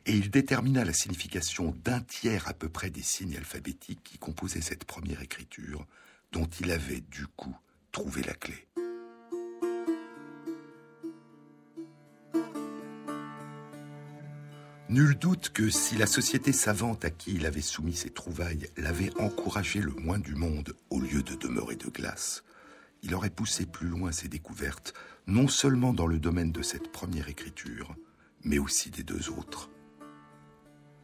Et 0.07 0.13
il 0.13 0.31
détermina 0.31 0.85
la 0.85 0.93
signification 0.93 1.75
d'un 1.83 2.03
tiers 2.03 2.47
à 2.47 2.53
peu 2.53 2.69
près 2.69 2.91
des 2.91 3.03
signes 3.03 3.37
alphabétiques 3.37 4.05
qui 4.05 4.19
composaient 4.19 4.61
cette 4.61 4.85
première 4.85 5.23
écriture, 5.23 5.87
dont 6.35 6.49
il 6.61 6.73
avait 6.73 7.01
du 7.13 7.29
coup 7.29 7.57
trouvé 7.93 8.21
la 8.23 8.35
clé. 8.35 8.67
Nul 14.89 15.15
doute 15.15 15.51
que 15.51 15.71
si 15.71 15.97
la 15.97 16.07
société 16.07 16.53
savante 16.53 17.05
à 17.05 17.11
qui 17.11 17.35
il 17.35 17.47
avait 17.47 17.61
soumis 17.61 17.95
ses 17.95 18.11
trouvailles 18.11 18.69
l'avait 18.77 19.17
encouragé 19.21 19.81
le 19.81 19.93
moins 19.93 20.19
du 20.19 20.35
monde 20.35 20.75
au 20.91 21.01
lieu 21.01 21.23
de 21.23 21.37
demeurer 21.37 21.77
de 21.77 21.89
glace, 21.89 22.43
il 23.05 23.15
aurait 23.15 23.31
poussé 23.31 23.65
plus 23.65 23.89
loin 23.89 24.11
ses 24.11 24.29
découvertes, 24.29 24.93
non 25.29 25.47
seulement 25.47 25.93
dans 25.93 26.09
le 26.09 26.19
domaine 26.19 26.51
de 26.53 26.63
cette 26.63 26.91
première 26.91 27.29
écriture, 27.29 27.95
mais 28.43 28.59
aussi 28.59 28.91
des 28.91 29.05
deux 29.05 29.31
autres. 29.31 29.71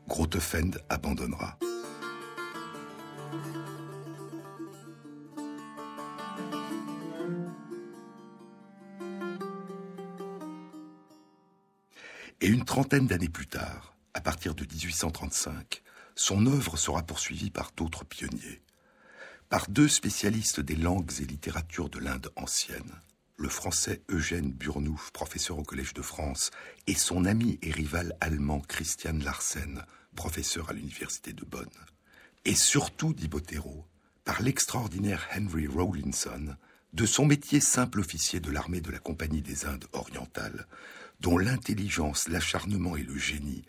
Grotefend 0.08 0.72
abandonnera. 0.88 1.56
Et 12.42 12.48
une 12.48 12.64
trentaine 12.64 13.06
d'années 13.06 13.28
plus 13.28 13.46
tard, 13.46 13.94
à 14.14 14.22
partir 14.22 14.54
de 14.54 14.64
1835, 14.64 15.82
son 16.14 16.46
œuvre 16.46 16.78
sera 16.78 17.02
poursuivie 17.02 17.50
par 17.50 17.72
d'autres 17.76 18.06
pionniers, 18.06 18.62
par 19.50 19.68
deux 19.68 19.88
spécialistes 19.88 20.60
des 20.60 20.76
langues 20.76 21.12
et 21.20 21.26
littératures 21.26 21.90
de 21.90 21.98
l'Inde 21.98 22.30
ancienne, 22.36 22.92
le 23.36 23.50
français 23.50 24.00
Eugène 24.08 24.52
Burnouf, 24.52 25.10
professeur 25.12 25.58
au 25.58 25.64
Collège 25.64 25.92
de 25.92 26.00
France, 26.00 26.50
et 26.86 26.94
son 26.94 27.26
ami 27.26 27.58
et 27.60 27.72
rival 27.72 28.16
allemand 28.22 28.60
Christian 28.60 29.18
Larsen, 29.22 29.84
professeur 30.16 30.70
à 30.70 30.72
l'Université 30.72 31.34
de 31.34 31.44
Bonn. 31.44 31.68
Et 32.46 32.54
surtout, 32.54 33.12
dit 33.12 33.28
Bottero, 33.28 33.86
par 34.24 34.40
l'extraordinaire 34.40 35.28
Henry 35.36 35.66
Rawlinson, 35.66 36.56
de 36.94 37.06
son 37.06 37.26
métier 37.26 37.60
simple 37.60 38.00
officier 38.00 38.40
de 38.40 38.50
l'armée 38.50 38.80
de 38.80 38.90
la 38.90 38.98
Compagnie 38.98 39.42
des 39.42 39.66
Indes 39.66 39.86
orientales, 39.92 40.66
dont 41.20 41.38
l'intelligence, 41.38 42.28
l'acharnement 42.28 42.96
et 42.96 43.02
le 43.02 43.16
génie 43.16 43.64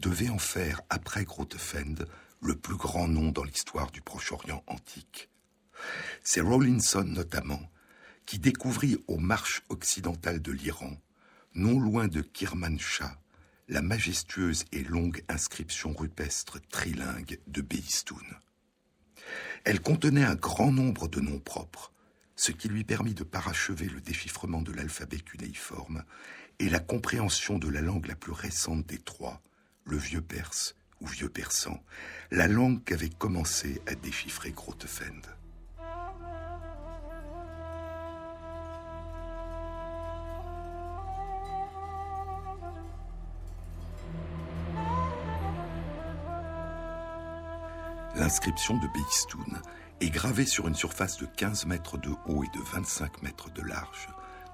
devaient 0.00 0.30
en 0.30 0.38
faire, 0.38 0.80
après 0.90 1.24
Grotefend, 1.24 2.04
le 2.40 2.56
plus 2.56 2.76
grand 2.76 3.08
nom 3.08 3.30
dans 3.30 3.44
l'histoire 3.44 3.90
du 3.90 4.00
Proche-Orient 4.00 4.62
antique. 4.66 5.30
C'est 6.22 6.40
Rawlinson 6.40 7.04
notamment 7.04 7.70
qui 8.26 8.38
découvrit 8.38 8.96
aux 9.06 9.18
marches 9.18 9.62
occidentales 9.68 10.40
de 10.40 10.52
l'Iran, 10.52 10.96
non 11.54 11.78
loin 11.78 12.08
de 12.08 12.22
Kirmanshah, 12.22 13.18
la 13.68 13.82
majestueuse 13.82 14.64
et 14.72 14.82
longue 14.82 15.22
inscription 15.28 15.92
rupestre 15.92 16.60
trilingue 16.68 17.38
de 17.46 17.62
Beistoun. 17.62 18.24
Elle 19.64 19.80
contenait 19.80 20.24
un 20.24 20.34
grand 20.34 20.72
nombre 20.72 21.08
de 21.08 21.20
noms 21.20 21.38
propres, 21.38 21.92
ce 22.36 22.52
qui 22.52 22.68
lui 22.68 22.84
permit 22.84 23.14
de 23.14 23.24
parachever 23.24 23.86
le 23.86 24.00
déchiffrement 24.00 24.60
de 24.60 24.72
l'alphabet 24.72 25.18
cunéiforme 25.18 26.02
et 26.58 26.68
la 26.68 26.78
compréhension 26.78 27.58
de 27.58 27.68
la 27.68 27.80
langue 27.80 28.06
la 28.06 28.14
plus 28.14 28.32
récente 28.32 28.86
des 28.86 28.98
trois, 28.98 29.40
le 29.84 29.96
vieux 29.96 30.22
perse 30.22 30.76
ou 31.00 31.06
vieux 31.06 31.28
persan, 31.28 31.82
la 32.30 32.48
langue 32.48 32.82
qu'avait 32.84 33.10
commencé 33.10 33.82
à 33.86 33.94
déchiffrer 33.94 34.52
Grotefend. 34.52 35.22
L'inscription 48.16 48.78
de 48.78 48.86
Beistoun 48.94 49.60
est 50.00 50.10
gravée 50.10 50.46
sur 50.46 50.68
une 50.68 50.74
surface 50.76 51.18
de 51.18 51.26
15 51.26 51.66
mètres 51.66 51.98
de 51.98 52.10
haut 52.26 52.44
et 52.44 52.56
de 52.56 52.62
25 52.72 53.22
mètres 53.22 53.50
de 53.50 53.62
large 53.62 54.08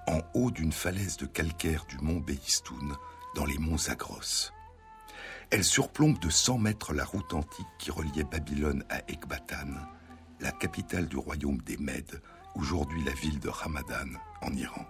en 0.07 0.21
haut 0.35 0.51
d'une 0.51 0.73
falaise 0.73 1.17
de 1.17 1.27
calcaire 1.27 1.85
du 1.87 1.99
mont 1.99 2.21
Beistoun, 2.21 2.97
dans 3.35 3.45
les 3.45 3.59
monts 3.59 3.79
Zagros. 3.79 4.51
Elle 5.51 5.65
surplombe 5.65 6.19
de 6.19 6.31
100 6.31 6.59
mètres 6.59 6.93
la 6.93 7.05
route 7.05 7.35
antique 7.35 7.67
qui 7.79 7.91
reliait 7.91 8.25
Babylone 8.25 8.85
à 8.89 8.99
Ekbatan, 9.09 9.75
la 10.41 10.53
capitale 10.53 11.09
du 11.09 11.17
royaume 11.17 11.61
des 11.63 11.77
Mèdes, 11.77 12.23
aujourd'hui 12.55 13.03
la 13.05 13.13
ville 13.13 13.41
de 13.41 13.49
Ramadan, 13.49 14.09
en 14.43 14.53
Iran. 14.53 14.87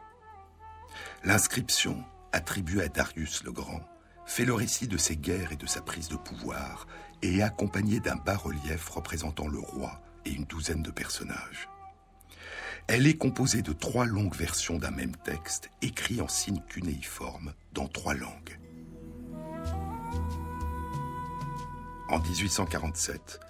L'inscription, 1.24 2.04
attribuée 2.32 2.82
à 2.82 2.88
Darius 2.88 3.42
le 3.44 3.52
Grand, 3.52 3.80
fait 4.26 4.44
le 4.44 4.54
récit 4.54 4.86
de 4.86 4.96
ses 4.96 5.16
guerres 5.16 5.52
et 5.52 5.56
de 5.56 5.66
sa 5.66 5.80
prise 5.80 6.08
de 6.08 6.16
pouvoir, 6.16 6.86
et 7.22 7.38
est 7.38 7.42
accompagnée 7.42 8.00
d'un 8.00 8.16
bas-relief 8.16 8.88
représentant 8.88 9.48
le 9.48 9.58
roi 9.58 10.00
et 10.24 10.30
une 10.30 10.44
douzaine 10.44 10.82
de 10.82 10.90
personnages. 10.90 11.68
Elle 12.86 13.06
est 13.06 13.16
composée 13.16 13.62
de 13.62 13.72
trois 13.72 14.04
longues 14.04 14.34
versions 14.34 14.78
d'un 14.78 14.90
même 14.90 15.16
texte, 15.16 15.70
écrit 15.82 16.20
en 16.20 16.28
signe 16.28 16.60
cunéiforme 16.68 17.54
dans 17.72 17.88
trois 17.88 18.14
langues. 18.14 18.58
En 22.08 22.18
1847, 22.18 23.40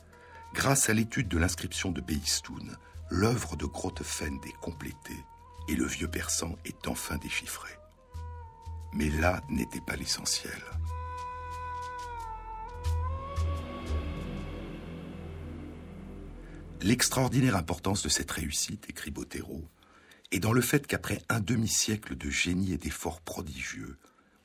grâce 0.52 0.90
à 0.90 0.92
l'étude 0.92 1.28
de 1.28 1.38
l'inscription 1.38 1.90
de 1.90 2.02
Beistoun, 2.02 2.76
l'œuvre 3.08 3.56
de 3.56 3.64
Grotefend 3.64 4.40
est 4.46 4.60
complétée 4.60 5.24
et 5.68 5.74
le 5.74 5.86
vieux 5.86 6.08
persan 6.08 6.56
est 6.66 6.86
enfin 6.86 7.16
déchiffré. 7.16 7.70
Mais 8.92 9.08
là 9.08 9.40
n'était 9.48 9.80
pas 9.80 9.96
l'essentiel. 9.96 10.60
L'extraordinaire 16.82 17.56
importance 17.56 18.02
de 18.02 18.08
cette 18.08 18.30
réussite, 18.30 18.88
écrit 18.88 19.10
Bottero, 19.10 19.68
est 20.32 20.40
dans 20.40 20.52
le 20.52 20.62
fait 20.62 20.86
qu'après 20.86 21.22
un 21.28 21.40
demi-siècle 21.40 22.16
de 22.16 22.30
génie 22.30 22.72
et 22.72 22.78
d'efforts 22.78 23.20
prodigieux, 23.20 23.98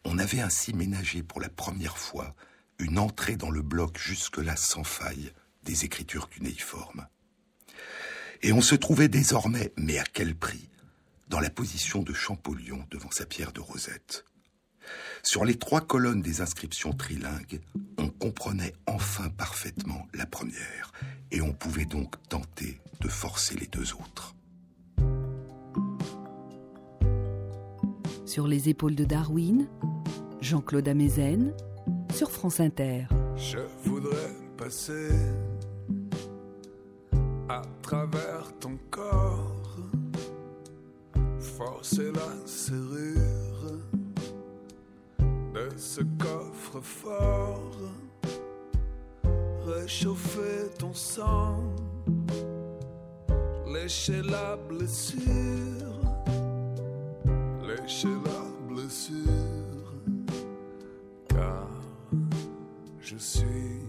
On 0.07 0.19
avait 0.19 0.39
ainsi 0.39 0.71
ménagé 0.71 1.23
pour 1.23 1.41
la 1.41 1.49
première 1.49 1.97
fois 1.97 2.35
une 2.77 2.99
entrée 2.99 3.37
dans 3.37 3.49
le 3.49 3.63
bloc 3.63 3.97
jusque-là 3.97 4.55
sans 4.55 4.83
faille 4.83 5.31
des 5.63 5.83
écritures 5.83 6.29
cunéiformes. 6.29 7.07
Et 8.43 8.53
on 8.53 8.61
se 8.61 8.75
trouvait 8.75 9.07
désormais, 9.07 9.73
mais 9.77 9.97
à 9.97 10.03
quel 10.03 10.35
prix, 10.35 10.69
dans 11.27 11.39
la 11.39 11.49
position 11.49 12.03
de 12.03 12.13
Champollion 12.13 12.85
devant 12.91 13.09
sa 13.09 13.25
pierre 13.25 13.51
de 13.51 13.61
Rosette. 13.61 14.25
Sur 15.23 15.45
les 15.45 15.55
trois 15.55 15.81
colonnes 15.81 16.21
des 16.21 16.41
inscriptions 16.41 16.93
trilingues, 16.93 17.59
on 17.97 18.09
comprenait 18.09 18.73
enfin 18.85 19.29
parfaitement 19.29 20.07
la 20.13 20.25
première, 20.25 20.91
et 21.31 21.41
on 21.41 21.53
pouvait 21.53 21.85
donc 21.85 22.15
tenter 22.29 22.79
de 23.01 23.07
forcer 23.07 23.55
les 23.55 23.67
deux 23.67 23.93
autres. 23.93 24.35
Sur 28.25 28.47
les 28.47 28.69
épaules 28.69 28.95
de 28.95 29.05
Darwin, 29.05 29.67
Jean-Claude 30.41 30.87
Amezen, 30.87 31.53
sur 32.13 32.31
France 32.31 32.59
Inter. 32.59 33.05
Je 33.35 33.59
voudrais 33.83 34.33
passer 34.57 35.09
à 37.49 37.61
travers 37.81 38.51
ton 38.59 38.77
corps, 38.89 39.77
forcer 41.39 42.11
la 42.11 42.47
serrure 42.47 43.54
de 45.55 45.69
ce 45.77 46.01
coffre 46.19 46.81
fort, 46.81 47.71
réchauffer 49.65 50.69
ton 50.77 50.93
sang, 50.93 51.63
lécher 53.65 54.21
la 54.21 54.57
blessure, 54.57 55.21
lécher 57.65 58.15
la 58.25 58.73
blessure, 58.73 59.93
car 61.29 61.69
je 62.99 63.15
suis 63.15 63.79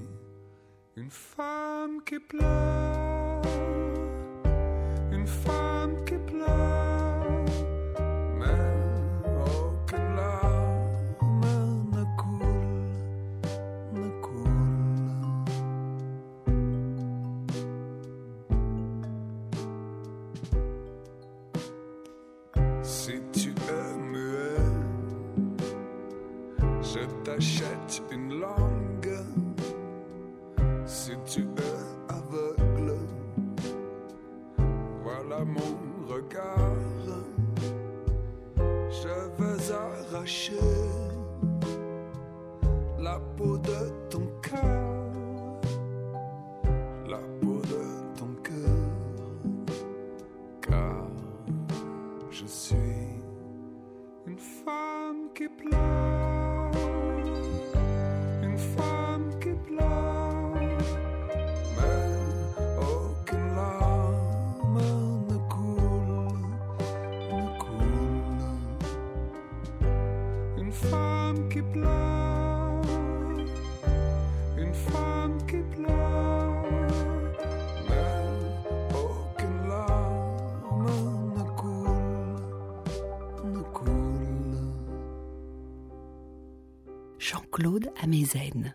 une 0.97 1.11
femme 1.11 2.01
qui 2.07 2.21
pleure, 2.21 3.43
une 5.11 5.27
femme 5.27 6.05
qui 6.05 6.16
Jean-Claude 87.57 87.91
Amezen. 88.03 88.75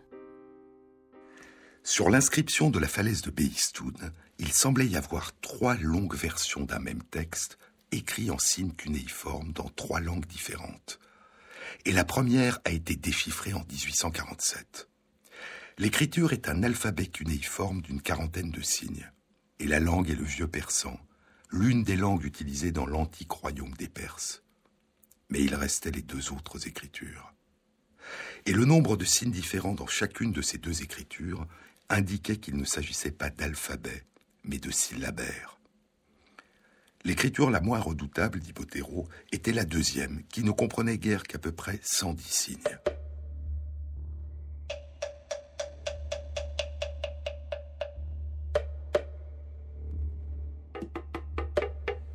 Sur 1.84 2.10
l'inscription 2.10 2.68
de 2.68 2.80
la 2.80 2.88
falaise 2.88 3.22
de 3.22 3.30
Beistoun, 3.30 4.12
il 4.38 4.52
semblait 4.52 4.88
y 4.88 4.96
avoir 4.96 5.38
trois 5.40 5.76
longues 5.76 6.16
versions 6.16 6.64
d'un 6.64 6.80
même 6.80 7.02
texte, 7.04 7.58
écrit 7.92 8.28
en 8.32 8.38
signes 8.40 8.72
cunéiformes 8.72 9.52
dans 9.52 9.68
trois 9.68 10.00
langues 10.00 10.26
différentes. 10.26 10.98
Et 11.84 11.92
la 11.92 12.04
première 12.04 12.58
a 12.64 12.70
été 12.70 12.96
déchiffrée 12.96 13.52
en 13.52 13.64
1847. 13.70 14.88
L'écriture 15.78 16.32
est 16.32 16.48
un 16.48 16.64
alphabet 16.64 17.06
cunéiforme 17.06 17.82
d'une 17.82 18.02
quarantaine 18.02 18.50
de 18.50 18.62
signes. 18.62 19.12
Et 19.60 19.68
la 19.68 19.78
langue 19.78 20.10
est 20.10 20.16
le 20.16 20.24
vieux 20.24 20.48
persan, 20.48 20.98
l'une 21.50 21.84
des 21.84 21.96
langues 21.96 22.24
utilisées 22.24 22.72
dans 22.72 22.86
l'antique 22.86 23.30
royaume 23.30 23.74
des 23.74 23.88
Perses. 23.88 24.42
Mais 25.30 25.40
il 25.40 25.54
restait 25.54 25.92
les 25.92 26.02
deux 26.02 26.32
autres 26.32 26.66
écritures. 26.66 27.31
Et 28.44 28.52
le 28.52 28.64
nombre 28.64 28.96
de 28.96 29.04
signes 29.04 29.30
différents 29.30 29.74
dans 29.74 29.86
chacune 29.86 30.32
de 30.32 30.42
ces 30.42 30.58
deux 30.58 30.82
écritures 30.82 31.46
indiquait 31.88 32.36
qu'il 32.36 32.56
ne 32.56 32.64
s'agissait 32.64 33.12
pas 33.12 33.30
d'alphabet, 33.30 34.04
mais 34.44 34.58
de 34.58 34.70
syllabaires. 34.70 35.58
L'écriture 37.04 37.50
la 37.50 37.60
moins 37.60 37.80
redoutable, 37.80 38.40
dit 38.40 38.52
Botero, 38.52 39.08
était 39.32 39.52
la 39.52 39.64
deuxième, 39.64 40.22
qui 40.24 40.42
ne 40.42 40.50
comprenait 40.50 40.98
guère 40.98 41.22
qu'à 41.24 41.38
peu 41.38 41.52
près 41.52 41.78
110 41.82 42.22
signes. 42.24 42.78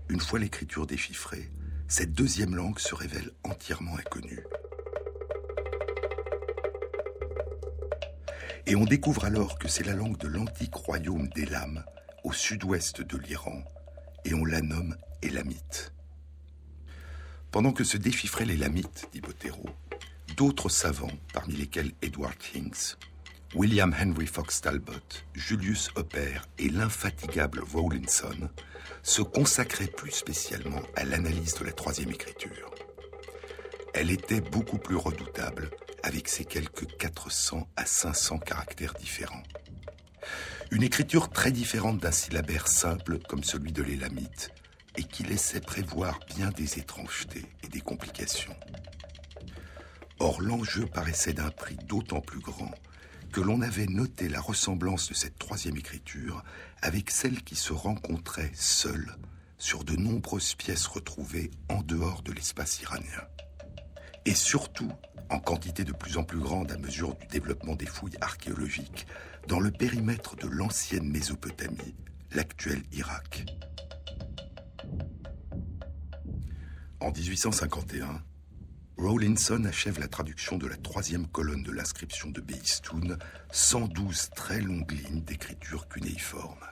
Une 0.09 0.21
fois 0.21 0.39
l'écriture 0.39 0.87
déchiffrée, 0.87 1.51
cette 1.87 2.13
deuxième 2.13 2.55
langue 2.55 2.79
se 2.79 2.95
révèle 2.95 3.31
entièrement 3.43 3.97
inconnue. 3.97 4.43
Et 8.69 8.75
on 8.75 8.83
découvre 8.83 9.23
alors 9.23 9.57
que 9.57 9.69
c'est 9.69 9.85
la 9.85 9.93
langue 9.93 10.17
de 10.17 10.27
l'antique 10.27 10.75
royaume 10.75 11.29
d'Elam, 11.29 11.85
au 12.25 12.33
sud-ouest 12.33 13.01
de 13.01 13.17
l'Iran, 13.17 13.63
et 14.25 14.33
on 14.33 14.43
la 14.43 14.59
nomme 14.59 14.97
Elamite. 15.21 15.93
Pendant 17.49 17.71
que 17.71 17.85
se 17.85 17.95
déchiffraient 17.95 18.43
les 18.43 18.57
Lamites, 18.57 19.07
dit 19.13 19.21
Botero, 19.21 19.69
d'autres 20.35 20.67
savants, 20.67 21.17
parmi 21.31 21.55
lesquels 21.55 21.93
Edward 22.01 22.35
Hinks, 22.53 22.97
William 23.55 23.95
Henry 23.97 24.27
Fox 24.27 24.59
Talbot, 24.59 25.23
Julius 25.33 25.89
Hopper 25.95 26.41
et 26.59 26.67
l'infatigable 26.67 27.63
Rawlinson, 27.73 28.49
se 29.01 29.21
consacraient 29.21 29.87
plus 29.87 30.11
spécialement 30.11 30.81
à 30.97 31.05
l'analyse 31.05 31.53
de 31.53 31.63
la 31.63 31.71
troisième 31.71 32.09
écriture. 32.09 32.75
Elle 33.93 34.11
était 34.11 34.41
beaucoup 34.41 34.77
plus 34.77 34.97
redoutable, 34.97 35.69
avec 36.07 36.29
ses 36.29 36.45
quelques 36.45 36.87
400 36.97 37.67
à 37.75 37.85
500 37.85 38.39
caractères 38.39 38.93
différents. 38.93 39.43
Une 40.71 40.83
écriture 40.83 41.29
très 41.29 41.51
différente 41.51 41.97
d'un 41.97 42.13
syllabaire 42.13 42.69
simple 42.69 43.19
comme 43.27 43.43
celui 43.43 43.73
de 43.73 43.83
l'élamite, 43.83 44.51
et 44.95 45.03
qui 45.03 45.23
laissait 45.23 45.59
prévoir 45.59 46.17
bien 46.33 46.49
des 46.51 46.79
étrangetés 46.79 47.45
et 47.61 47.67
des 47.67 47.81
complications. 47.81 48.55
Or, 50.19 50.41
l'enjeu 50.41 50.85
paraissait 50.85 51.33
d'un 51.33 51.51
prix 51.51 51.77
d'autant 51.85 52.21
plus 52.21 52.39
grand 52.39 52.71
que 53.33 53.41
l'on 53.41 53.61
avait 53.61 53.85
noté 53.85 54.29
la 54.29 54.39
ressemblance 54.39 55.09
de 55.09 55.13
cette 55.13 55.37
troisième 55.37 55.75
écriture 55.75 56.41
avec 56.81 57.11
celle 57.11 57.43
qui 57.43 57.57
se 57.57 57.73
rencontrait 57.73 58.51
seule 58.55 59.17
sur 59.57 59.83
de 59.83 59.97
nombreuses 59.97 60.55
pièces 60.55 60.87
retrouvées 60.87 61.51
en 61.67 61.81
dehors 61.81 62.21
de 62.23 62.31
l'espace 62.31 62.79
iranien. 62.81 63.27
Et 64.25 64.35
surtout, 64.35 64.91
en 65.29 65.39
quantité 65.39 65.83
de 65.83 65.93
plus 65.93 66.17
en 66.17 66.23
plus 66.23 66.39
grande 66.39 66.71
à 66.71 66.77
mesure 66.77 67.15
du 67.15 67.27
développement 67.27 67.75
des 67.75 67.85
fouilles 67.85 68.17
archéologiques, 68.21 69.07
dans 69.47 69.59
le 69.59 69.71
périmètre 69.71 70.35
de 70.35 70.47
l'ancienne 70.47 71.09
Mésopotamie, 71.09 71.95
l'actuel 72.31 72.83
Irak. 72.91 73.45
En 76.99 77.11
1851, 77.11 78.21
Rawlinson 78.97 79.63
achève 79.65 79.99
la 79.99 80.07
traduction 80.07 80.57
de 80.57 80.67
la 80.67 80.75
troisième 80.75 81.27
colonne 81.27 81.63
de 81.63 81.71
l'inscription 81.71 82.29
de 82.31 82.41
Beistoun, 82.41 83.17
112 83.51 84.31
très 84.35 84.59
longues 84.59 84.91
lignes 84.91 85.21
d'écriture 85.21 85.87
cunéiforme. 85.87 86.65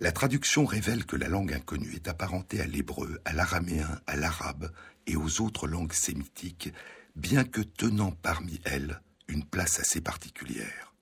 La 0.00 0.10
traduction 0.10 0.64
révèle 0.64 1.06
que 1.06 1.16
la 1.16 1.28
langue 1.28 1.52
inconnue 1.52 1.94
est 1.94 2.08
apparentée 2.08 2.60
à 2.60 2.66
l'hébreu, 2.66 3.20
à 3.24 3.32
l'araméen, 3.32 4.00
à 4.06 4.16
l'arabe 4.16 4.72
et 5.06 5.16
aux 5.16 5.40
autres 5.40 5.68
langues 5.68 5.92
sémitiques, 5.92 6.72
bien 7.14 7.44
que 7.44 7.60
tenant 7.60 8.10
parmi 8.10 8.60
elles 8.64 9.00
une 9.28 9.44
place 9.44 9.78
assez 9.78 10.00
particulière. 10.00 10.94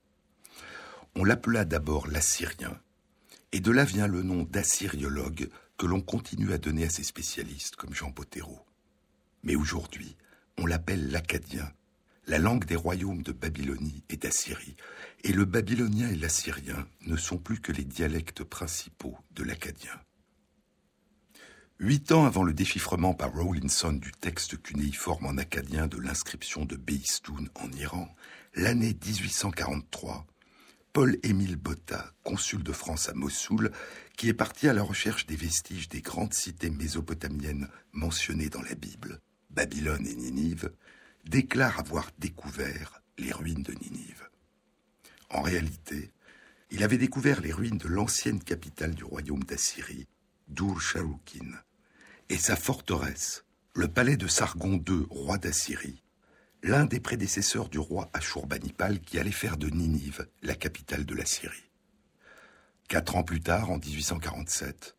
On 1.14 1.24
l'appela 1.24 1.64
d'abord 1.64 2.06
l'assyrien, 2.06 2.78
et 3.52 3.60
de 3.60 3.70
là 3.70 3.84
vient 3.84 4.06
le 4.06 4.22
nom 4.22 4.42
d'assyriologue 4.42 5.48
que 5.78 5.86
l'on 5.86 6.00
continue 6.00 6.52
à 6.52 6.58
donner 6.58 6.84
à 6.84 6.90
ces 6.90 7.02
spécialistes 7.02 7.76
comme 7.76 7.94
Jean 7.94 8.10
Bottero. 8.10 8.60
Mais 9.42 9.56
aujourd'hui, 9.56 10.16
on 10.58 10.66
l'appelle 10.66 11.10
l'acadien, 11.10 11.70
la 12.26 12.38
langue 12.38 12.64
des 12.64 12.76
royaumes 12.76 13.22
de 13.22 13.32
Babylonie 13.32 14.04
et 14.08 14.16
d'Assyrie, 14.16 14.76
et 15.24 15.32
le 15.32 15.44
babylonien 15.44 16.08
et 16.08 16.16
l'assyrien 16.16 16.86
ne 17.06 17.16
sont 17.16 17.38
plus 17.38 17.60
que 17.60 17.72
les 17.72 17.84
dialectes 17.84 18.44
principaux 18.44 19.16
de 19.32 19.42
l'acadien. 19.44 20.00
Huit 21.78 22.12
ans 22.12 22.24
avant 22.24 22.44
le 22.44 22.54
déchiffrement 22.54 23.12
par 23.12 23.34
Rawlinson 23.34 23.92
du 23.92 24.12
texte 24.12 24.60
cunéiforme 24.62 25.26
en 25.26 25.36
acadien 25.36 25.88
de 25.88 25.98
l'inscription 25.98 26.64
de 26.64 26.76
Beistoun 26.76 27.48
en 27.56 27.72
Iran, 27.72 28.08
l'année 28.54 28.96
1843, 29.04 30.26
Paul-Émile 30.92 31.56
Botta, 31.56 32.12
consul 32.22 32.62
de 32.62 32.72
France 32.72 33.08
à 33.08 33.14
Mossoul, 33.14 33.72
qui 34.16 34.28
est 34.28 34.34
parti 34.34 34.68
à 34.68 34.72
la 34.72 34.82
recherche 34.82 35.26
des 35.26 35.34
vestiges 35.36 35.88
des 35.88 36.02
grandes 36.02 36.34
cités 36.34 36.70
mésopotamiennes 36.70 37.68
mentionnées 37.92 38.50
dans 38.50 38.62
la 38.62 38.74
Bible, 38.74 39.20
Babylone 39.50 40.06
et 40.06 40.14
Ninive, 40.14 40.70
déclare 41.24 41.78
avoir 41.78 42.10
découvert 42.18 43.02
les 43.18 43.32
ruines 43.32 43.62
de 43.62 43.72
Ninive. 43.72 44.28
En 45.30 45.42
réalité, 45.42 46.10
il 46.70 46.82
avait 46.82 46.98
découvert 46.98 47.40
les 47.40 47.52
ruines 47.52 47.78
de 47.78 47.88
l'ancienne 47.88 48.42
capitale 48.42 48.94
du 48.94 49.04
royaume 49.04 49.44
d'Assyrie, 49.44 50.08
Dur-Sharukin, 50.48 51.60
et 52.28 52.38
sa 52.38 52.56
forteresse, 52.56 53.44
le 53.74 53.88
palais 53.88 54.16
de 54.16 54.26
Sargon 54.26 54.82
II, 54.88 55.06
roi 55.10 55.38
d'Assyrie, 55.38 56.02
l'un 56.62 56.84
des 56.84 57.00
prédécesseurs 57.00 57.68
du 57.68 57.78
roi 57.78 58.10
Ashurbanipal 58.12 59.00
qui 59.00 59.18
allait 59.18 59.30
faire 59.30 59.56
de 59.56 59.68
Ninive 59.68 60.26
la 60.42 60.54
capitale 60.54 61.04
de 61.04 61.14
la 61.14 61.24
Syrie. 61.24 61.70
Quatre 62.88 63.16
ans 63.16 63.24
plus 63.24 63.40
tard, 63.40 63.70
en 63.70 63.78
1847, 63.78 64.96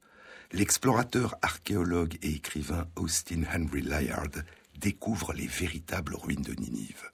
l'explorateur, 0.52 1.36
archéologue 1.42 2.18
et 2.22 2.32
écrivain 2.32 2.88
Austin 2.96 3.44
Henry 3.54 3.82
Layard 3.82 4.44
découvre 4.84 5.32
les 5.32 5.48
véritables 5.48 6.14
ruines 6.14 6.42
de 6.42 6.54
Ninive. 6.54 7.10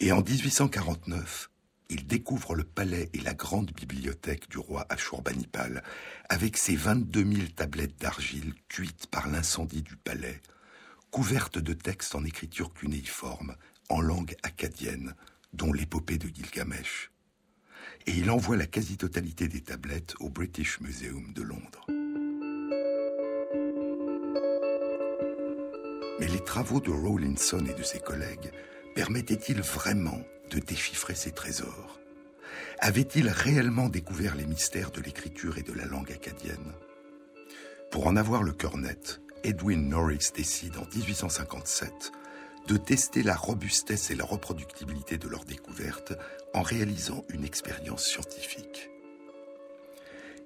Et 0.00 0.10
en 0.10 0.22
1849, 0.22 1.50
il 1.90 2.06
découvre 2.06 2.54
le 2.54 2.64
palais 2.64 3.10
et 3.12 3.20
la 3.20 3.34
grande 3.34 3.70
bibliothèque 3.72 4.48
du 4.48 4.56
roi 4.56 4.86
Ashurbanipal, 4.88 5.82
avec 6.30 6.56
ses 6.56 6.74
22 6.74 7.24
000 7.24 7.48
tablettes 7.54 8.00
d'argile 8.00 8.54
cuites 8.68 9.06
par 9.08 9.28
l'incendie 9.28 9.82
du 9.82 9.96
palais, 9.96 10.40
couvertes 11.10 11.58
de 11.58 11.74
textes 11.74 12.14
en 12.14 12.24
écriture 12.24 12.72
cunéiforme, 12.72 13.54
en 13.90 14.00
langue 14.00 14.34
acadienne, 14.42 15.14
dont 15.52 15.74
l'épopée 15.74 16.16
de 16.16 16.28
Gilgamesh. 16.28 17.10
Et 18.06 18.12
il 18.12 18.30
envoie 18.30 18.56
la 18.56 18.66
quasi-totalité 18.66 19.46
des 19.46 19.60
tablettes 19.60 20.14
au 20.20 20.30
British 20.30 20.80
Museum 20.80 21.34
de 21.34 21.42
Londres. 21.42 21.84
Mais 26.20 26.28
les 26.28 26.40
travaux 26.40 26.80
de 26.80 26.90
Rawlinson 26.90 27.64
et 27.66 27.74
de 27.74 27.82
ses 27.82 28.00
collègues 28.00 28.52
permettaient-ils 28.94 29.62
vraiment 29.62 30.22
de 30.50 30.58
déchiffrer 30.58 31.14
ces 31.14 31.32
trésors? 31.32 31.98
Avait-il 32.78 33.28
réellement 33.28 33.88
découvert 33.88 34.34
les 34.34 34.46
mystères 34.46 34.90
de 34.90 35.00
l'écriture 35.00 35.58
et 35.58 35.62
de 35.62 35.72
la 35.72 35.86
langue 35.86 36.12
acadienne? 36.12 36.72
Pour 37.90 38.06
en 38.06 38.16
avoir 38.16 38.42
le 38.42 38.52
cœur 38.52 38.76
net, 38.76 39.20
Edwin 39.44 39.88
Norris 39.88 40.30
décide 40.34 40.76
en 40.76 40.86
1857 40.94 42.12
de 42.66 42.76
tester 42.76 43.22
la 43.22 43.34
robustesse 43.34 44.10
et 44.10 44.14
la 44.14 44.24
reproductibilité 44.24 45.18
de 45.18 45.28
leur 45.28 45.44
découverte 45.44 46.12
en 46.54 46.62
réalisant 46.62 47.24
une 47.28 47.44
expérience 47.44 48.04
scientifique. 48.04 48.90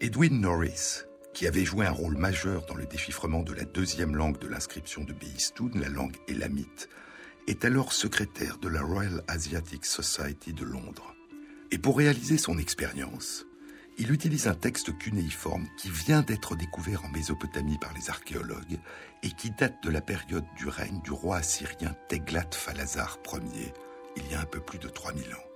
Edwin 0.00 0.40
Norris, 0.40 1.05
qui 1.36 1.46
avait 1.46 1.66
joué 1.66 1.84
un 1.84 1.90
rôle 1.90 2.16
majeur 2.16 2.64
dans 2.64 2.74
le 2.74 2.86
déchiffrement 2.86 3.42
de 3.42 3.52
la 3.52 3.64
deuxième 3.64 4.16
langue 4.16 4.38
de 4.38 4.48
l'inscription 4.48 5.04
de 5.04 5.12
Beistoun, 5.12 5.78
la 5.78 5.90
langue 5.90 6.16
élamite, 6.28 6.88
est 7.46 7.66
alors 7.66 7.92
secrétaire 7.92 8.56
de 8.56 8.68
la 8.68 8.80
Royal 8.80 9.22
Asiatic 9.28 9.84
Society 9.84 10.54
de 10.54 10.64
Londres. 10.64 11.14
Et 11.70 11.76
pour 11.76 11.98
réaliser 11.98 12.38
son 12.38 12.56
expérience, 12.56 13.44
il 13.98 14.12
utilise 14.12 14.46
un 14.46 14.54
texte 14.54 14.96
cunéiforme 14.96 15.68
qui 15.76 15.90
vient 15.90 16.22
d'être 16.22 16.56
découvert 16.56 17.04
en 17.04 17.10
Mésopotamie 17.10 17.76
par 17.76 17.92
les 17.92 18.08
archéologues 18.08 18.78
et 19.22 19.28
qui 19.28 19.50
date 19.50 19.82
de 19.82 19.90
la 19.90 20.00
période 20.00 20.46
du 20.56 20.68
règne 20.68 21.02
du 21.02 21.10
roi 21.10 21.36
assyrien 21.36 21.94
Teglat-Phalazar 22.08 23.18
Ier, 23.34 23.74
il 24.16 24.26
y 24.32 24.34
a 24.34 24.40
un 24.40 24.46
peu 24.46 24.60
plus 24.60 24.78
de 24.78 24.88
3000 24.88 25.34
ans. 25.34 25.50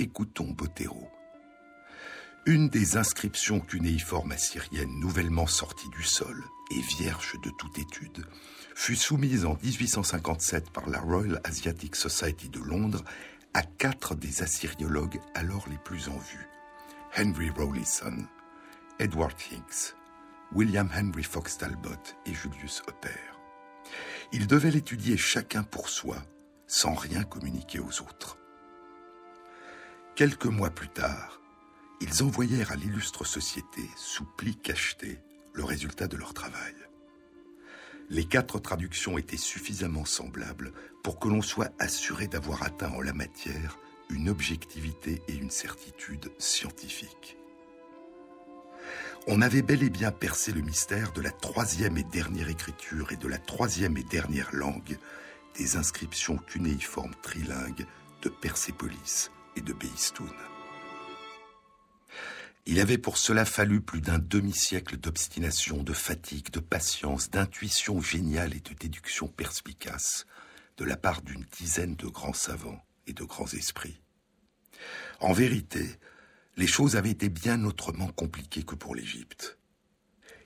Écoutons 0.00 0.50
Botero. 0.50 1.13
Une 2.46 2.68
des 2.68 2.98
inscriptions 2.98 3.58
cunéiformes 3.58 4.32
assyriennes 4.32 5.00
nouvellement 5.00 5.46
sorties 5.46 5.88
du 5.88 6.02
sol 6.02 6.44
et 6.70 6.80
vierge 6.98 7.40
de 7.42 7.48
toute 7.48 7.78
étude 7.78 8.26
fut 8.74 8.96
soumise 8.96 9.46
en 9.46 9.56
1857 9.62 10.70
par 10.70 10.86
la 10.90 11.00
Royal 11.00 11.40
Asiatic 11.44 11.96
Society 11.96 12.50
de 12.50 12.58
Londres 12.58 13.02
à 13.54 13.62
quatre 13.62 14.14
des 14.14 14.42
assyriologues 14.42 15.22
alors 15.34 15.66
les 15.70 15.78
plus 15.78 16.10
en 16.10 16.18
vue 16.18 16.46
Henry 17.16 17.48
Rawlinson, 17.48 18.26
Edward 18.98 19.40
Hicks, 19.50 19.94
William 20.52 20.90
Henry 20.94 21.22
Fox 21.22 21.56
Talbot 21.56 21.92
et 22.26 22.34
Julius 22.34 22.82
Hopper. 22.86 23.20
Ils 24.32 24.46
devaient 24.46 24.70
l'étudier 24.70 25.16
chacun 25.16 25.62
pour 25.62 25.88
soi, 25.88 26.18
sans 26.66 26.92
rien 26.92 27.22
communiquer 27.24 27.78
aux 27.78 28.02
autres. 28.02 28.36
Quelques 30.14 30.44
mois 30.44 30.70
plus 30.70 30.88
tard, 30.88 31.40
ils 32.04 32.22
envoyèrent 32.22 32.70
à 32.70 32.76
l'illustre 32.76 33.24
société, 33.24 33.80
sous 33.96 34.26
pli 34.36 34.56
cacheté, 34.56 35.18
le 35.54 35.64
résultat 35.64 36.06
de 36.06 36.18
leur 36.18 36.34
travail. 36.34 36.74
Les 38.10 38.24
quatre 38.24 38.58
traductions 38.58 39.16
étaient 39.16 39.38
suffisamment 39.38 40.04
semblables 40.04 40.72
pour 41.02 41.18
que 41.18 41.28
l'on 41.28 41.40
soit 41.40 41.72
assuré 41.78 42.26
d'avoir 42.26 42.62
atteint 42.62 42.92
en 42.92 43.00
la 43.00 43.14
matière 43.14 43.78
une 44.10 44.28
objectivité 44.28 45.22
et 45.28 45.34
une 45.34 45.50
certitude 45.50 46.30
scientifiques. 46.38 47.38
On 49.26 49.40
avait 49.40 49.62
bel 49.62 49.82
et 49.82 49.88
bien 49.88 50.12
percé 50.12 50.52
le 50.52 50.60
mystère 50.60 51.12
de 51.12 51.22
la 51.22 51.30
troisième 51.30 51.96
et 51.96 52.04
dernière 52.04 52.50
écriture 52.50 53.12
et 53.12 53.16
de 53.16 53.28
la 53.28 53.38
troisième 53.38 53.96
et 53.96 54.04
dernière 54.04 54.54
langue 54.54 54.98
des 55.56 55.76
inscriptions 55.76 56.36
cunéiformes 56.36 57.14
trilingues 57.22 57.86
de 58.20 58.28
Persépolis 58.28 59.30
et 59.56 59.62
de 59.62 59.72
Beistoun. 59.72 60.53
Il 62.66 62.80
avait 62.80 62.98
pour 62.98 63.18
cela 63.18 63.44
fallu 63.44 63.82
plus 63.82 64.00
d'un 64.00 64.18
demi-siècle 64.18 64.96
d'obstination, 64.96 65.82
de 65.82 65.92
fatigue, 65.92 66.50
de 66.50 66.60
patience, 66.60 67.28
d'intuition 67.28 68.00
géniale 68.00 68.54
et 68.54 68.60
de 68.60 68.72
déduction 68.72 69.28
perspicace 69.28 70.26
de 70.78 70.84
la 70.84 70.96
part 70.96 71.20
d'une 71.20 71.44
dizaine 71.58 71.94
de 71.94 72.06
grands 72.06 72.32
savants 72.32 72.82
et 73.06 73.12
de 73.12 73.22
grands 73.22 73.52
esprits. 73.52 74.00
En 75.20 75.32
vérité, 75.32 75.86
les 76.56 76.66
choses 76.66 76.96
avaient 76.96 77.10
été 77.10 77.28
bien 77.28 77.64
autrement 77.64 78.08
compliquées 78.08 78.62
que 78.62 78.74
pour 78.74 78.94
l'Égypte. 78.94 79.58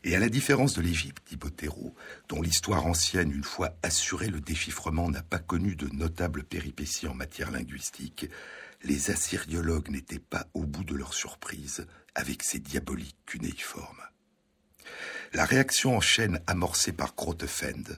Et 0.05 0.15
à 0.15 0.21
la 0.21 0.29
différence 0.29 0.75
de 0.75 0.81
l'Égypte, 0.81 1.27
dit 1.29 1.37
Bottero, 1.37 1.95
dont 2.29 2.41
l'histoire 2.41 2.87
ancienne, 2.87 3.33
une 3.33 3.45
fois 3.45 3.77
assurée 3.83 4.29
le 4.29 4.41
déchiffrement, 4.41 5.11
n'a 5.11 5.23
pas 5.23 5.39
connu 5.39 5.77
de 5.77 5.89
notables 5.89 6.45
péripéties 6.45 7.09
en 7.09 7.15
matière 7.15 7.51
linguistique, 7.51 8.27
les 8.85 9.11
assyriologues 9.11 9.91
n'étaient 9.91 10.21
pas 10.21 10.47
au 10.55 10.65
bout 10.65 10.85
de 10.85 10.95
leur 10.95 11.15
surprise 11.15 11.87
avec 12.19 12.43
ces 12.43 12.59
diaboliques 12.59 13.25
cunéiformes. 13.27 14.03
La 15.33 15.45
réaction 15.45 15.97
en 15.97 16.01
chaîne 16.01 16.41
amorcée 16.49 16.91
par 16.91 17.15
Grotefend, 17.15 17.95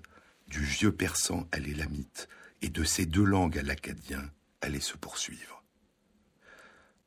du 0.46 0.61
vieux 0.62 0.92
persan 0.92 1.48
à 1.52 1.59
l'élamite 1.59 2.28
et 2.61 2.68
de 2.68 2.85
ces 2.85 3.06
deux 3.06 3.24
langues 3.24 3.59
à 3.59 3.62
l'acadien, 3.62 4.30
allait 4.61 4.78
se 4.78 4.98
poursuivre. 4.98 5.64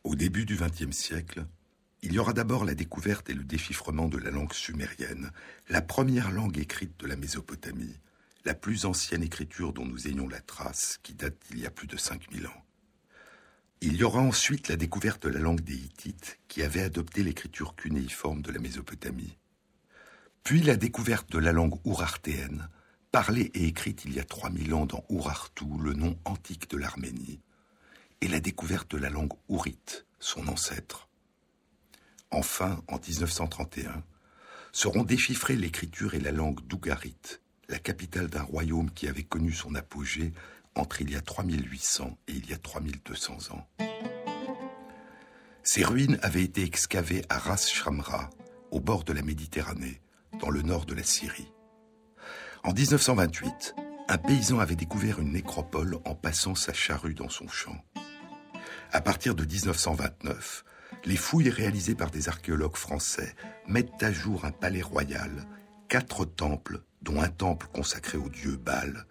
Au 0.04 0.15
début 0.15 0.45
du 0.45 0.58
XXe 0.58 0.95
siècle, 0.95 1.45
il 2.02 2.13
y 2.13 2.19
aura 2.19 2.34
d'abord 2.34 2.65
la 2.65 2.73
découverte 2.73 3.30
et 3.30 3.36
le 3.36 3.43
déchiffrement 3.43 4.08
de 4.08 4.17
la 4.17 4.32
langue 4.32 4.54
sumérienne, 4.54 5.32
la 5.69 5.84
première 5.84 6.32
langue 6.32 6.58
écrite 6.58 6.99
de 6.99 7.06
la 7.06 7.15
Mésopotamie, 7.15 7.99
la 8.43 8.56
plus 8.56 8.86
ancienne 8.86 9.21
écriture 9.21 9.71
dont 9.71 9.86
nous 9.86 10.08
ayons 10.08 10.28
la 10.28 10.41
trace, 10.41 10.99
qui 11.04 11.13
date 11.13 11.38
d'il 11.47 11.60
y 11.60 11.67
a 11.67 11.71
plus 11.71 11.88
de 11.88 11.95
5000 11.95 12.47
ans. 12.47 12.65
Il 13.86 13.98
y 13.98 14.04
aura 14.06 14.22
ensuite 14.22 14.69
la 14.69 14.78
découverte 14.78 15.24
de 15.24 15.30
la 15.34 15.41
langue 15.41 15.60
des 15.60 15.76
Hittites, 15.76 16.39
qui 16.48 16.63
avait 16.63 16.84
adopté 16.84 17.22
l'écriture 17.22 17.76
cunéiforme 17.76 18.41
de 18.41 18.50
la 18.50 18.60
Mésopotamie. 18.60 19.38
Puis 20.46 20.62
la 20.62 20.78
découverte 20.78 21.30
de 21.30 21.38
la 21.38 21.52
langue 21.52 21.76
ourartéenne, 21.84 22.69
parlée 23.12 23.52
et 23.54 23.65
écrite 23.65 24.06
il 24.06 24.13
y 24.13 24.22
a 24.22 24.24
3000 24.24 24.74
ans 24.74 24.86
dans 24.86 25.04
Urartu, 25.10 25.65
le 25.82 25.91
nom 25.91 26.17
antique 26.24 26.69
de 26.69 26.78
l'Arménie, 26.78 27.41
et 28.22 28.30
la 28.30 28.39
découverte 28.39 28.89
de 28.89 29.00
la 29.00 29.10
langue 29.10 29.34
ourite, 29.50 30.06
son 30.17 30.48
ancêtre. 30.48 31.10
Enfin, 32.32 32.82
en 32.88 32.98
1931, 32.98 34.02
seront 34.72 35.04
déchiffrées 35.04 35.58
l'écriture 35.58 36.13
et 36.13 36.22
la 36.22 36.32
langue 36.32 36.65
d'Ougarit, 36.67 37.41
la 37.67 37.80
capitale 37.80 38.30
d'un 38.30 38.43
royaume 38.43 38.91
qui 38.91 39.10
avait 39.10 39.24
connu 39.24 39.52
son 39.52 39.76
apogée 39.76 40.32
entre 40.75 41.01
il 41.01 41.12
y 41.12 41.15
a 41.15 41.21
3800 41.21 42.17
et 42.27 42.33
il 42.33 42.49
y 42.49 42.53
a 42.53 42.57
3200 42.57 43.38
ans. 43.51 43.67
Ces 45.63 45.83
ruines 45.83 46.19
avaient 46.21 46.43
été 46.43 46.63
excavées 46.63 47.23
à 47.29 47.38
Ras 47.38 47.67
Shamra, 47.67 48.29
au 48.71 48.79
bord 48.79 49.03
de 49.03 49.13
la 49.13 49.21
Méditerranée, 49.21 50.01
dans 50.39 50.49
le 50.49 50.62
nord 50.62 50.86
de 50.86 50.93
la 50.93 51.03
Syrie. 51.03 51.51
En 52.63 52.73
1928, 52.73 53.75
un 54.09 54.17
paysan 54.17 54.59
avait 54.59 54.75
découvert 54.75 55.19
une 55.19 55.31
nécropole 55.31 55.97
en 56.05 56.15
passant 56.15 56.55
sa 56.55 56.73
charrue 56.73 57.13
dans 57.13 57.29
son 57.29 57.47
champ. 57.47 57.77
À 58.91 59.01
partir 59.01 59.36
de 59.36 59.45
1929, 59.45 60.65
les 61.05 61.15
fouilles 61.15 61.49
réalisées 61.49 61.95
par 61.95 62.12
des 62.12 62.29
archéologues 62.29 62.75
français 62.75 63.36
mettent 63.67 64.03
à 64.03 64.12
jour 64.12 64.45
un 64.45 64.51
palais 64.51 64.81
royal, 64.81 65.47
quatre 65.88 66.25
temples, 66.25 66.81
dont 67.01 67.21
un 67.21 67.29
temple 67.29 67.67
consacré 67.73 68.17
au 68.17 68.29
dieu 68.29 68.55
Baal, 68.55 69.05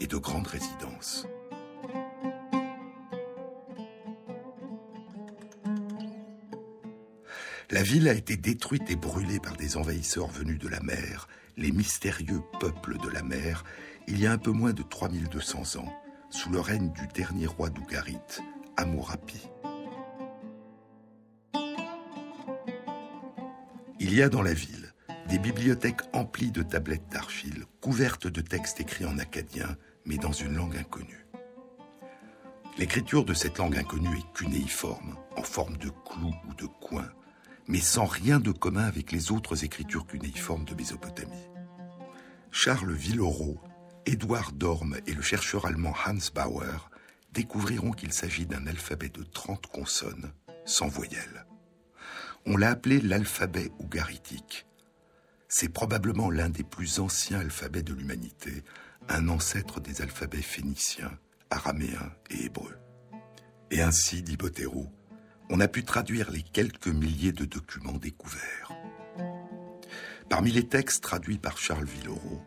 et 0.00 0.06
de 0.06 0.16
grandes 0.16 0.46
résidences. 0.46 1.26
La 7.70 7.82
ville 7.84 8.08
a 8.08 8.14
été 8.14 8.36
détruite 8.36 8.90
et 8.90 8.96
brûlée 8.96 9.38
par 9.38 9.56
des 9.56 9.76
envahisseurs 9.76 10.26
venus 10.26 10.58
de 10.58 10.66
la 10.66 10.80
mer, 10.80 11.28
les 11.56 11.70
mystérieux 11.70 12.42
peuples 12.58 12.98
de 12.98 13.08
la 13.08 13.22
mer, 13.22 13.64
il 14.08 14.20
y 14.20 14.26
a 14.26 14.32
un 14.32 14.38
peu 14.38 14.50
moins 14.50 14.72
de 14.72 14.82
3200 14.82 15.78
ans, 15.78 15.92
sous 16.30 16.50
le 16.50 16.58
règne 16.58 16.90
du 16.92 17.06
dernier 17.14 17.46
roi 17.46 17.70
d'Ougarit, 17.70 18.18
Amourapi. 18.76 19.48
Il 24.00 24.14
y 24.14 24.22
a 24.22 24.28
dans 24.28 24.42
la 24.42 24.54
ville 24.54 24.92
des 25.28 25.38
bibliothèques 25.38 26.00
emplies 26.12 26.50
de 26.50 26.64
tablettes 26.64 27.08
d'argile, 27.12 27.66
couvertes 27.80 28.26
de 28.26 28.40
textes 28.40 28.80
écrits 28.80 29.04
en 29.04 29.18
acadien, 29.18 29.76
mais 30.04 30.16
dans 30.16 30.32
une 30.32 30.54
langue 30.54 30.76
inconnue. 30.76 31.26
L'écriture 32.78 33.24
de 33.24 33.34
cette 33.34 33.58
langue 33.58 33.76
inconnue 33.76 34.16
est 34.16 34.32
cunéiforme, 34.32 35.16
en 35.36 35.42
forme 35.42 35.76
de 35.76 35.90
clou 35.90 36.34
ou 36.48 36.54
de 36.54 36.66
coin, 36.66 37.08
mais 37.68 37.80
sans 37.80 38.06
rien 38.06 38.40
de 38.40 38.52
commun 38.52 38.84
avec 38.84 39.12
les 39.12 39.32
autres 39.32 39.64
écritures 39.64 40.06
cunéiformes 40.06 40.64
de 40.64 40.74
Mésopotamie. 40.74 41.48
Charles 42.50 42.92
Villeroy, 42.92 43.56
Édouard 44.06 44.52
Dorme 44.52 44.96
et 45.06 45.12
le 45.12 45.22
chercheur 45.22 45.66
allemand 45.66 45.94
Hans 46.06 46.32
Bauer 46.34 46.90
découvriront 47.32 47.92
qu'il 47.92 48.12
s'agit 48.12 48.46
d'un 48.46 48.66
alphabet 48.66 49.08
de 49.08 49.22
30 49.22 49.66
consonnes, 49.66 50.32
sans 50.64 50.88
voyelles. 50.88 51.46
On 52.46 52.56
l'a 52.56 52.70
appelé 52.70 53.00
l'alphabet 53.00 53.70
ougaritique. 53.78 54.66
C'est 55.48 55.68
probablement 55.68 56.30
l'un 56.30 56.48
des 56.48 56.64
plus 56.64 56.98
anciens 57.00 57.40
alphabets 57.40 57.82
de 57.82 57.92
l'humanité, 57.92 58.64
un 59.10 59.28
ancêtre 59.28 59.80
des 59.80 60.02
alphabets 60.02 60.40
phéniciens, 60.40 61.10
araméens 61.50 62.12
et 62.30 62.44
hébreux. 62.44 62.76
Et 63.72 63.82
ainsi, 63.82 64.22
dit 64.22 64.36
Bottero, 64.36 64.86
on 65.50 65.60
a 65.60 65.66
pu 65.66 65.84
traduire 65.84 66.30
les 66.30 66.42
quelques 66.42 66.86
milliers 66.86 67.32
de 67.32 67.44
documents 67.44 67.98
découverts. 67.98 68.70
Parmi 70.28 70.52
les 70.52 70.68
textes 70.68 71.02
traduits 71.02 71.38
par 71.38 71.58
Charles 71.58 71.86
Villeroy, 71.86 72.40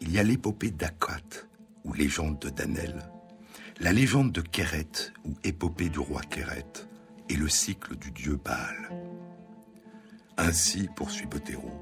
il 0.00 0.12
y 0.12 0.18
a 0.18 0.22
l'épopée 0.22 0.70
d'Akat, 0.70 1.46
ou 1.84 1.94
légende 1.94 2.38
de 2.38 2.50
Danel, 2.50 3.10
la 3.80 3.92
légende 3.92 4.30
de 4.30 4.42
Kéret, 4.42 5.12
ou 5.24 5.34
épopée 5.42 5.88
du 5.88 6.00
roi 6.00 6.20
Kéret, 6.20 6.66
et 7.30 7.36
le 7.36 7.48
cycle 7.48 7.96
du 7.96 8.10
dieu 8.10 8.36
Baal. 8.36 8.90
Ainsi, 10.36 10.88
poursuit 10.94 11.26
Bottero, 11.26 11.72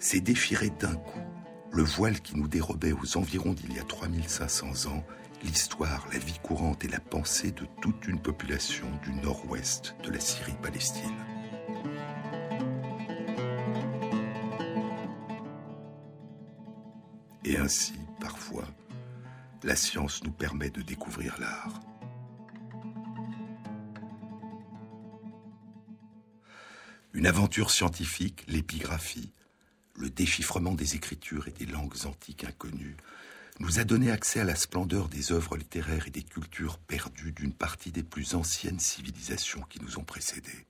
c'est 0.00 0.20
déchiré 0.20 0.70
d'un 0.70 0.96
coup 0.96 1.20
le 1.72 1.82
voile 1.82 2.20
qui 2.20 2.36
nous 2.36 2.48
dérobait 2.48 2.92
aux 2.92 3.16
environs 3.16 3.52
d'il 3.52 3.72
y 3.72 3.78
a 3.78 3.84
3500 3.84 4.90
ans 4.90 5.04
l'histoire, 5.42 6.06
la 6.12 6.18
vie 6.18 6.38
courante 6.42 6.84
et 6.84 6.88
la 6.88 7.00
pensée 7.00 7.52
de 7.52 7.66
toute 7.80 8.08
une 8.08 8.20
population 8.20 8.86
du 9.02 9.12
nord-ouest 9.12 9.94
de 10.02 10.10
la 10.10 10.20
Syrie-Palestine. 10.20 11.24
Et 17.44 17.56
ainsi, 17.56 17.94
parfois, 18.20 18.64
la 19.62 19.76
science 19.76 20.22
nous 20.24 20.32
permet 20.32 20.70
de 20.70 20.82
découvrir 20.82 21.36
l'art. 21.38 21.80
Une 27.14 27.26
aventure 27.26 27.70
scientifique, 27.70 28.44
l'épigraphie, 28.48 29.32
le 29.98 30.10
déchiffrement 30.10 30.74
des 30.74 30.94
écritures 30.94 31.48
et 31.48 31.52
des 31.52 31.66
langues 31.66 32.06
antiques 32.06 32.44
inconnues, 32.44 32.96
nous 33.60 33.80
a 33.80 33.84
donné 33.84 34.10
accès 34.10 34.40
à 34.40 34.44
la 34.44 34.54
splendeur 34.54 35.08
des 35.08 35.32
œuvres 35.32 35.56
littéraires 35.56 36.06
et 36.06 36.12
des 36.12 36.22
cultures 36.22 36.78
perdues 36.78 37.32
d'une 37.32 37.52
partie 37.52 37.90
des 37.90 38.04
plus 38.04 38.34
anciennes 38.34 38.78
civilisations 38.78 39.62
qui 39.68 39.80
nous 39.82 39.98
ont 39.98 40.04
précédés. 40.04 40.66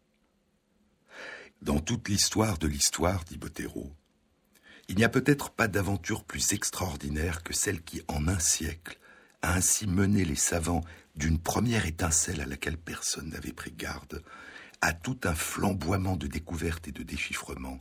Dans 1.61 1.81
toute 1.81 2.09
l'histoire 2.09 2.57
de 2.57 2.67
l'histoire, 2.67 3.25
dit 3.25 3.37
Bottero, 3.37 3.93
il 4.89 4.97
n'y 4.97 5.05
a 5.05 5.11
peut-être 5.11 5.51
pas 5.51 5.69
d'aventure 5.69 6.25
plus 6.25 6.55
extraordinaire 6.55 7.43
que 7.43 7.53
celle 7.53 7.83
qui, 7.83 8.01
en 8.09 8.27
un 8.27 8.39
siècle, 8.39 8.99
a 9.43 9.53
ainsi 9.55 9.87
mené 9.87 10.25
les 10.25 10.37
savants 10.37 10.83
d'une 11.15 11.39
première 11.39 11.85
étincelle 11.85 12.41
à 12.41 12.47
laquelle 12.47 12.79
personne 12.79 13.29
n'avait 13.29 13.53
pris 13.53 13.73
garde, 13.73 14.23
à 14.81 14.95
tout 14.95 15.19
un 15.25 15.35
flamboiement 15.35 16.17
de 16.17 16.27
découvertes 16.27 16.89
et 16.89 16.93
de 16.93 17.03
déchiffrements, 17.03 17.79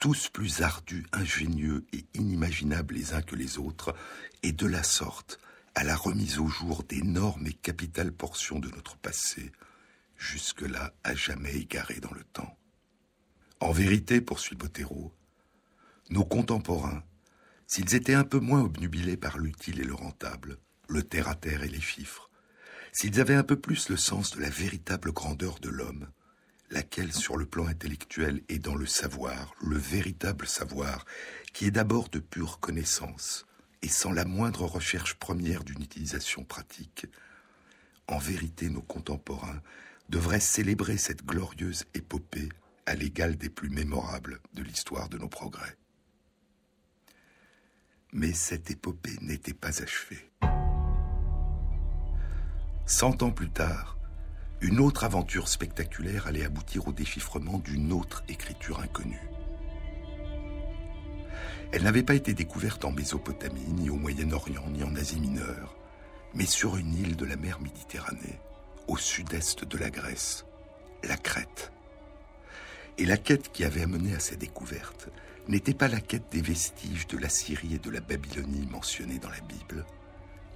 tous 0.00 0.30
plus 0.30 0.62
ardus, 0.62 1.06
ingénieux 1.12 1.86
et 1.92 2.06
inimaginables 2.14 2.94
les 2.94 3.12
uns 3.12 3.20
que 3.20 3.36
les 3.36 3.58
autres, 3.58 3.94
et 4.42 4.52
de 4.52 4.66
la 4.66 4.82
sorte 4.82 5.38
à 5.74 5.84
la 5.84 5.94
remise 5.94 6.38
au 6.38 6.48
jour 6.48 6.82
d'énormes 6.82 7.46
et 7.46 7.52
capitales 7.52 8.10
portions 8.10 8.58
de 8.58 8.70
notre 8.70 8.96
passé, 8.96 9.52
jusque-là 10.16 10.94
à 11.04 11.14
jamais 11.14 11.54
égarées 11.54 12.00
dans 12.00 12.12
le 12.12 12.24
temps. 12.24 12.56
En 13.60 13.72
vérité, 13.72 14.22
poursuit 14.22 14.56
Bottero, 14.56 15.12
nos 16.08 16.24
contemporains, 16.24 17.04
s'ils 17.66 17.94
étaient 17.94 18.14
un 18.14 18.24
peu 18.24 18.40
moins 18.40 18.62
obnubilés 18.62 19.18
par 19.18 19.38
l'utile 19.38 19.80
et 19.80 19.84
le 19.84 19.94
rentable, 19.94 20.58
le 20.88 21.02
terre-à-terre 21.02 21.62
et 21.62 21.68
les 21.68 21.80
chiffres, 21.80 22.30
s'ils 22.92 23.20
avaient 23.20 23.34
un 23.34 23.44
peu 23.44 23.60
plus 23.60 23.90
le 23.90 23.98
sens 23.98 24.34
de 24.34 24.40
la 24.40 24.50
véritable 24.50 25.12
grandeur 25.12 25.60
de 25.60 25.68
l'homme, 25.68 26.08
laquelle 26.70 27.12
sur 27.12 27.36
le 27.36 27.46
plan 27.46 27.66
intellectuel 27.66 28.42
est 28.48 28.58
dans 28.58 28.76
le 28.76 28.86
savoir, 28.86 29.54
le 29.60 29.76
véritable 29.76 30.46
savoir, 30.46 31.04
qui 31.52 31.66
est 31.66 31.70
d'abord 31.70 32.08
de 32.08 32.20
pure 32.20 32.60
connaissance, 32.60 33.46
et 33.82 33.88
sans 33.88 34.12
la 34.12 34.24
moindre 34.24 34.64
recherche 34.64 35.14
première 35.14 35.64
d'une 35.64 35.82
utilisation 35.82 36.44
pratique, 36.44 37.06
en 38.06 38.18
vérité 38.18 38.68
nos 38.68 38.82
contemporains 38.82 39.60
devraient 40.08 40.40
célébrer 40.40 40.96
cette 40.96 41.24
glorieuse 41.24 41.84
épopée 41.94 42.48
à 42.86 42.94
l'égal 42.94 43.36
des 43.36 43.48
plus 43.48 43.70
mémorables 43.70 44.40
de 44.54 44.62
l'histoire 44.62 45.08
de 45.08 45.18
nos 45.18 45.28
progrès. 45.28 45.76
Mais 48.12 48.32
cette 48.32 48.70
épopée 48.70 49.16
n'était 49.20 49.54
pas 49.54 49.82
achevée. 49.82 50.30
Cent 52.86 53.22
ans 53.22 53.30
plus 53.30 53.50
tard, 53.50 53.99
une 54.62 54.78
autre 54.78 55.04
aventure 55.04 55.48
spectaculaire 55.48 56.26
allait 56.26 56.44
aboutir 56.44 56.86
au 56.86 56.92
déchiffrement 56.92 57.58
d'une 57.58 57.92
autre 57.92 58.22
écriture 58.28 58.80
inconnue. 58.80 59.30
Elle 61.72 61.84
n'avait 61.84 62.02
pas 62.02 62.14
été 62.14 62.34
découverte 62.34 62.84
en 62.84 62.92
Mésopotamie, 62.92 63.72
ni 63.72 63.90
au 63.90 63.96
Moyen-Orient, 63.96 64.68
ni 64.70 64.82
en 64.82 64.94
Asie 64.96 65.20
mineure, 65.20 65.76
mais 66.34 66.44
sur 66.44 66.76
une 66.76 66.94
île 66.94 67.16
de 67.16 67.24
la 67.24 67.36
mer 67.36 67.60
Méditerranée, 67.60 68.38
au 68.86 68.96
sud-est 68.96 69.64
de 69.64 69.78
la 69.78 69.88
Grèce, 69.88 70.44
la 71.04 71.16
Crète. 71.16 71.72
Et 72.98 73.06
la 73.06 73.16
quête 73.16 73.52
qui 73.52 73.64
avait 73.64 73.82
amené 73.82 74.14
à 74.14 74.20
cette 74.20 74.40
découverte 74.40 75.08
n'était 75.48 75.74
pas 75.74 75.88
la 75.88 76.00
quête 76.00 76.30
des 76.30 76.42
vestiges 76.42 77.06
de 77.06 77.16
la 77.16 77.28
Syrie 77.28 77.74
et 77.74 77.78
de 77.78 77.90
la 77.90 78.00
Babylonie 78.00 78.68
mentionnés 78.70 79.18
dans 79.18 79.30
la 79.30 79.40
Bible, 79.40 79.86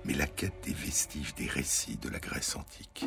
mais 0.05 0.13
la 0.13 0.27
quête 0.27 0.65
des 0.65 0.75
vestiges 0.75 1.35
des 1.37 1.47
récits 1.47 1.97
de 1.97 2.11
la 2.11 2.19
Grèce 2.19 2.55
antique. 2.57 3.07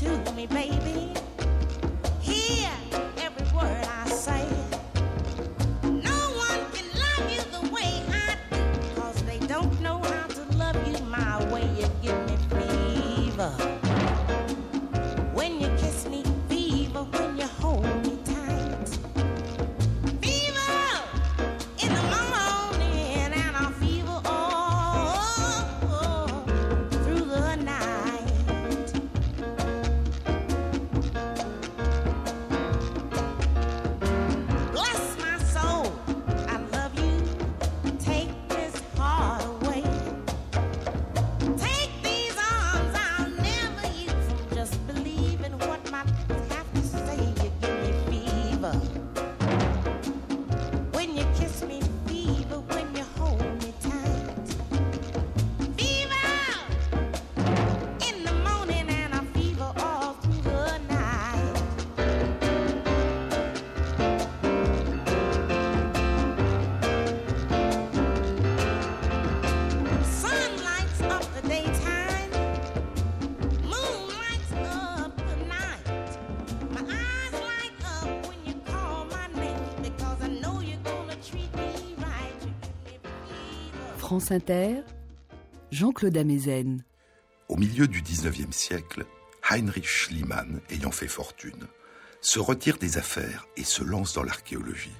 To 0.00 0.32
me, 0.32 0.46
baby. 0.46 0.59
France 84.10 84.32
Inter, 84.32 84.82
Jean-Claude 85.70 86.16
Amezen. 86.16 86.82
Au 87.48 87.56
milieu 87.56 87.86
du 87.86 88.02
XIXe 88.02 88.50
siècle, 88.50 89.06
Heinrich 89.48 89.86
Schliemann, 89.86 90.60
ayant 90.68 90.90
fait 90.90 91.06
fortune, 91.06 91.68
se 92.20 92.40
retire 92.40 92.76
des 92.78 92.98
affaires 92.98 93.46
et 93.56 93.62
se 93.62 93.84
lance 93.84 94.14
dans 94.14 94.24
l'archéologie. 94.24 94.96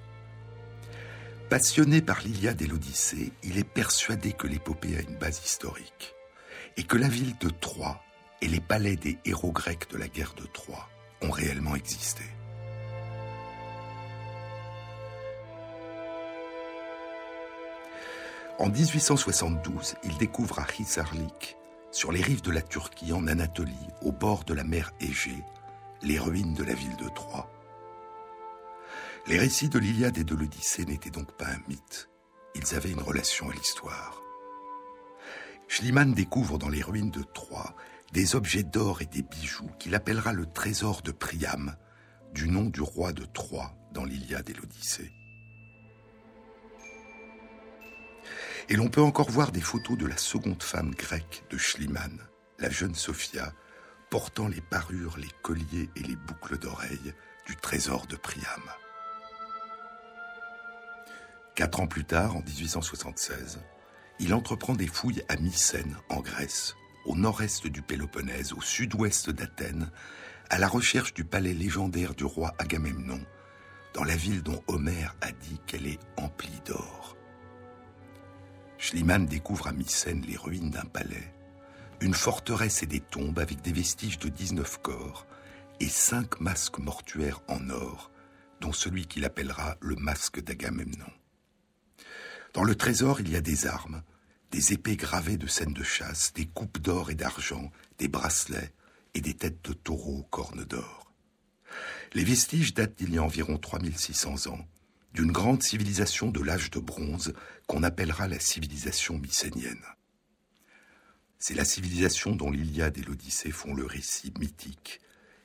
Passionné 1.49 2.03
par 2.03 2.21
l'Iliade 2.21 2.63
et 2.63 2.69
l'Odyssée, 2.69 3.33
il 3.43 3.59
est 3.59 3.69
persuadé 3.69 4.33
que 4.33 4.47
l'épopée 4.47 4.97
a 4.97 5.01
une 5.01 5.19
base 5.19 5.45
historique 5.45 6.15
et 6.77 6.85
que 6.85 6.97
la 6.97 7.09
ville 7.09 7.37
de 7.39 7.51
Troie 7.51 8.01
et 8.41 8.47
les 8.47 8.61
palais 8.61 8.95
des 8.95 9.19
héros 9.25 9.51
grecs 9.51 9.91
de 9.91 9.99
la 9.99 10.07
guerre 10.07 10.35
de 10.37 10.47
Troie 10.47 10.89
ont 11.21 11.33
réellement 11.33 11.75
existé. 11.75 12.23
En 18.61 18.69
1872, 18.69 19.95
il 20.05 20.19
découvre 20.19 20.59
à 20.59 20.67
Hisarlik, 20.79 21.57
sur 21.91 22.13
les 22.13 22.21
rives 22.21 22.43
de 22.43 22.51
la 22.51 22.61
Turquie 22.61 23.15
en 23.15 23.27
Anatolie, 23.27 23.89
au 24.03 24.13
bord 24.13 24.45
de 24.45 24.53
la 24.53 24.65
mer 24.65 24.93
Égée, 25.01 25.43
les 26.03 26.19
ruines 26.19 26.53
de 26.53 26.63
la 26.63 26.75
ville 26.75 26.97
de 26.97 27.09
Troie. 27.09 27.51
Les 29.27 29.39
récits 29.39 29.71
de 29.71 29.79
l'Iliade 29.79 30.19
et 30.19 30.25
de 30.25 30.35
l'Odyssée 30.35 30.85
n'étaient 30.85 31.09
donc 31.09 31.33
pas 31.39 31.47
un 31.47 31.59
mythe, 31.69 32.11
ils 32.55 32.75
avaient 32.75 32.91
une 32.91 33.01
relation 33.01 33.49
à 33.49 33.55
l'histoire. 33.55 34.21
Schliemann 35.67 36.13
découvre 36.13 36.59
dans 36.59 36.69
les 36.69 36.83
ruines 36.83 37.11
de 37.11 37.23
Troie 37.23 37.75
des 38.13 38.37
objets 38.37 38.63
d'or 38.63 39.01
et 39.01 39.07
des 39.07 39.23
bijoux 39.23 39.71
qu'il 39.79 39.95
appellera 39.95 40.35
le 40.35 40.45
trésor 40.45 41.01
de 41.01 41.13
Priam, 41.13 41.77
du 42.35 42.51
nom 42.51 42.67
du 42.67 42.83
roi 42.83 43.15
de 43.15 43.25
Troie 43.25 43.73
dans 43.95 44.05
l'Iliade 44.05 44.51
et 44.51 44.55
l'Odyssée. 44.55 45.13
Et 48.71 48.77
l'on 48.77 48.89
peut 48.89 49.03
encore 49.03 49.31
voir 49.31 49.51
des 49.51 49.61
photos 49.61 49.99
de 49.99 50.07
la 50.07 50.17
seconde 50.17 50.63
femme 50.63 50.95
grecque 50.95 51.43
de 51.51 51.59
Schliemann, 51.59 52.21
la 52.61 52.71
jeune 52.71 52.95
Sophia, 52.95 53.53
portant 54.11 54.47
les 54.47 54.61
parures, 54.61 55.19
les 55.19 55.31
colliers 55.43 55.91
et 55.97 56.01
les 56.05 56.15
boucles 56.15 56.57
d'oreilles 56.57 57.13
du 57.47 57.57
trésor 57.57 58.07
de 58.07 58.15
Priam. 58.15 58.63
Quatre 61.57 61.81
ans 61.81 61.89
plus 61.89 62.05
tard, 62.05 62.37
en 62.37 62.43
1876, 62.43 63.59
il 64.21 64.33
entreprend 64.35 64.75
des 64.75 64.87
fouilles 64.87 65.25
à 65.29 65.35
Mycène, 65.35 65.97
en 66.09 66.21
Grèce, 66.21 66.77
au 67.07 67.17
nord-est 67.17 67.67
du 67.67 67.83
Péloponnèse, 67.83 68.53
au 68.53 68.61
sud-ouest 68.61 69.31
d'Athènes, 69.31 69.91
à 70.49 70.59
la 70.59 70.69
recherche 70.69 71.13
du 71.13 71.25
palais 71.25 71.55
légendaire 71.55 72.15
du 72.15 72.25
roi 72.25 72.55
Agamemnon, 72.59 73.21
dans 73.95 74.05
la 74.05 74.15
ville 74.15 74.45
dont 74.45 74.63
Homère 74.69 75.17
a 75.23 75.33
dit 75.33 75.61
qu'elle 75.67 75.89
est 75.89 76.01
emplie 76.17 76.61
d'or. 76.65 77.17
Schliemann 78.81 79.27
découvre 79.27 79.67
à 79.67 79.73
Mycène 79.73 80.25
les 80.27 80.39
ruines 80.39 80.71
d'un 80.71 80.87
palais, 80.87 81.35
une 82.01 82.15
forteresse 82.15 82.83
et 82.83 82.87
des 82.87 83.01
tombes 83.01 83.39
avec 83.39 83.61
des 83.61 83.75
vestiges 83.75 84.19
de 84.19 84.31
19 84.31 84.81
corps 84.81 85.27
et 85.81 85.89
cinq 85.89 86.41
masques 86.41 86.79
mortuaires 86.79 87.43
en 87.47 87.69
or, 87.69 88.11
dont 88.63 88.73
celui 88.73 89.07
qu'il 89.07 89.27
appellera 89.27 89.77
le 89.83 89.97
masque 89.97 90.43
d'Agamemnon. 90.43 91.13
Dans 92.55 92.65
le 92.65 92.75
trésor, 92.75 93.21
il 93.21 93.31
y 93.31 93.37
a 93.37 93.43
des 93.43 93.67
armes, 93.67 94.03
des 94.51 94.73
épées 94.73 94.97
gravées 94.97 95.37
de 95.37 95.47
scènes 95.47 95.75
de 95.75 95.85
chasse, 95.85 96.33
des 96.33 96.47
coupes 96.47 96.79
d'or 96.79 97.11
et 97.11 97.15
d'argent, 97.15 97.71
des 97.99 98.09
bracelets 98.09 98.73
et 99.13 99.21
des 99.21 99.35
têtes 99.35 99.63
de 99.63 99.75
taureaux 99.75 100.21
aux 100.21 100.31
cornes 100.31 100.65
d'or. 100.65 101.13
Les 102.15 102.25
vestiges 102.25 102.73
datent 102.73 102.97
d'il 102.97 103.13
y 103.13 103.19
a 103.19 103.23
environ 103.23 103.59
3600 103.59 104.51
ans, 104.51 104.67
d'une 105.13 105.33
grande 105.33 105.63
civilisation 105.63 106.31
de 106.31 106.43
l'âge 106.43 106.71
de 106.71 106.81
bronze 106.81 107.35
qu'on 107.67 107.83
appellera 107.83 108.29
la 108.29 108.39
civilisation 108.39 109.19
mycénienne. 109.19 109.85
C'est 111.39 111.55
la 111.55 111.65
civilisation 111.65 112.37
dont 112.37 112.51
l'Iliade 112.51 112.99
et 112.99 113.03
l'Odyssée 113.03 113.51
font 113.51 113.75
le 113.75 113.87
récit 113.87 114.33
mythique 114.39 115.01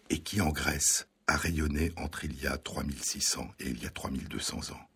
et 0.10 0.20
qui, 0.20 0.42
en 0.42 0.50
Grèce, 0.50 1.08
a 1.28 1.38
rayonné 1.38 1.94
entre 1.96 2.26
il 2.26 2.40
y 2.42 2.48
a 2.48 2.58
3600 2.58 3.50
et 3.60 3.70
il 3.70 3.82
y 3.82 3.86
a 3.86 3.90
3200 3.90 4.72
ans. 4.72 4.90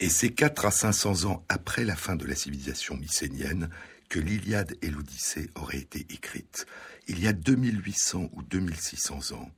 Et 0.00 0.08
c'est 0.08 0.30
4 0.30 0.66
à 0.66 0.70
500 0.70 1.24
ans 1.24 1.44
après 1.48 1.84
la 1.84 1.96
fin 1.96 2.16
de 2.16 2.26
la 2.26 2.34
civilisation 2.34 2.96
mycénienne 2.96 3.70
que 4.08 4.18
l'Iliade 4.18 4.76
et 4.82 4.90
l'Odyssée 4.90 5.50
auraient 5.54 5.78
été 5.78 6.00
écrites. 6.10 6.66
Il 7.08 7.20
y 7.20 7.26
a 7.28 7.32
2800 7.32 8.30
ou 8.32 8.42
2600 8.42 9.36
ans, 9.36 9.50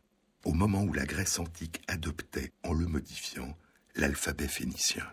au 0.48 0.54
moment 0.54 0.82
où 0.82 0.94
la 0.94 1.04
Grèce 1.04 1.38
antique 1.38 1.82
adoptait, 1.88 2.52
en 2.62 2.72
le 2.72 2.86
modifiant, 2.86 3.54
l'alphabet 3.96 4.48
phénicien. 4.48 5.04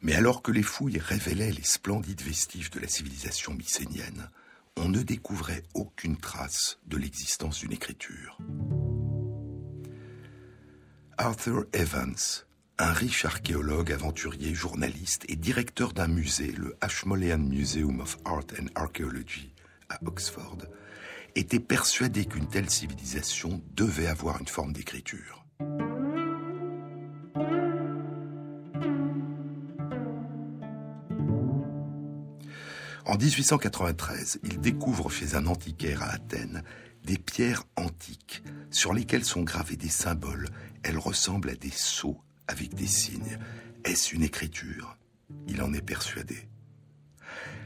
Mais 0.00 0.14
alors 0.14 0.40
que 0.40 0.50
les 0.50 0.62
fouilles 0.62 0.98
révélaient 0.98 1.52
les 1.52 1.62
splendides 1.62 2.22
vestiges 2.22 2.70
de 2.70 2.80
la 2.80 2.88
civilisation 2.88 3.52
mycénienne, 3.52 4.30
on 4.78 4.88
ne 4.88 5.02
découvrait 5.02 5.62
aucune 5.74 6.16
trace 6.16 6.78
de 6.86 6.96
l'existence 6.96 7.58
d'une 7.58 7.72
écriture. 7.72 8.38
Arthur 11.18 11.66
Evans, 11.74 12.16
un 12.78 12.92
riche 12.94 13.26
archéologue, 13.26 13.92
aventurier, 13.92 14.54
journaliste 14.54 15.26
et 15.28 15.36
directeur 15.36 15.92
d'un 15.92 16.08
musée, 16.08 16.52
le 16.52 16.78
Ashmolean 16.80 17.36
Museum 17.36 18.00
of 18.00 18.16
Art 18.24 18.46
and 18.58 18.68
Archaeology 18.74 19.52
à 19.90 19.98
Oxford, 20.06 20.62
était 21.34 21.60
persuadé 21.60 22.24
qu'une 22.24 22.48
telle 22.48 22.70
civilisation 22.70 23.62
devait 23.74 24.06
avoir 24.06 24.40
une 24.40 24.48
forme 24.48 24.72
d'écriture. 24.72 25.44
En 33.04 33.16
1893, 33.16 34.40
il 34.44 34.60
découvre 34.60 35.10
chez 35.10 35.34
un 35.34 35.46
antiquaire 35.46 36.02
à 36.02 36.12
Athènes 36.12 36.62
des 37.04 37.18
pierres 37.18 37.64
antiques 37.76 38.42
sur 38.70 38.94
lesquelles 38.94 39.24
sont 39.24 39.42
gravés 39.42 39.76
des 39.76 39.88
symboles. 39.88 40.48
Elles 40.82 40.98
ressemblent 40.98 41.50
à 41.50 41.54
des 41.54 41.70
sceaux 41.70 42.20
avec 42.46 42.74
des 42.74 42.86
signes. 42.86 43.38
Est-ce 43.84 44.14
une 44.14 44.22
écriture? 44.22 44.96
Il 45.48 45.62
en 45.62 45.72
est 45.72 45.82
persuadé. 45.82 46.48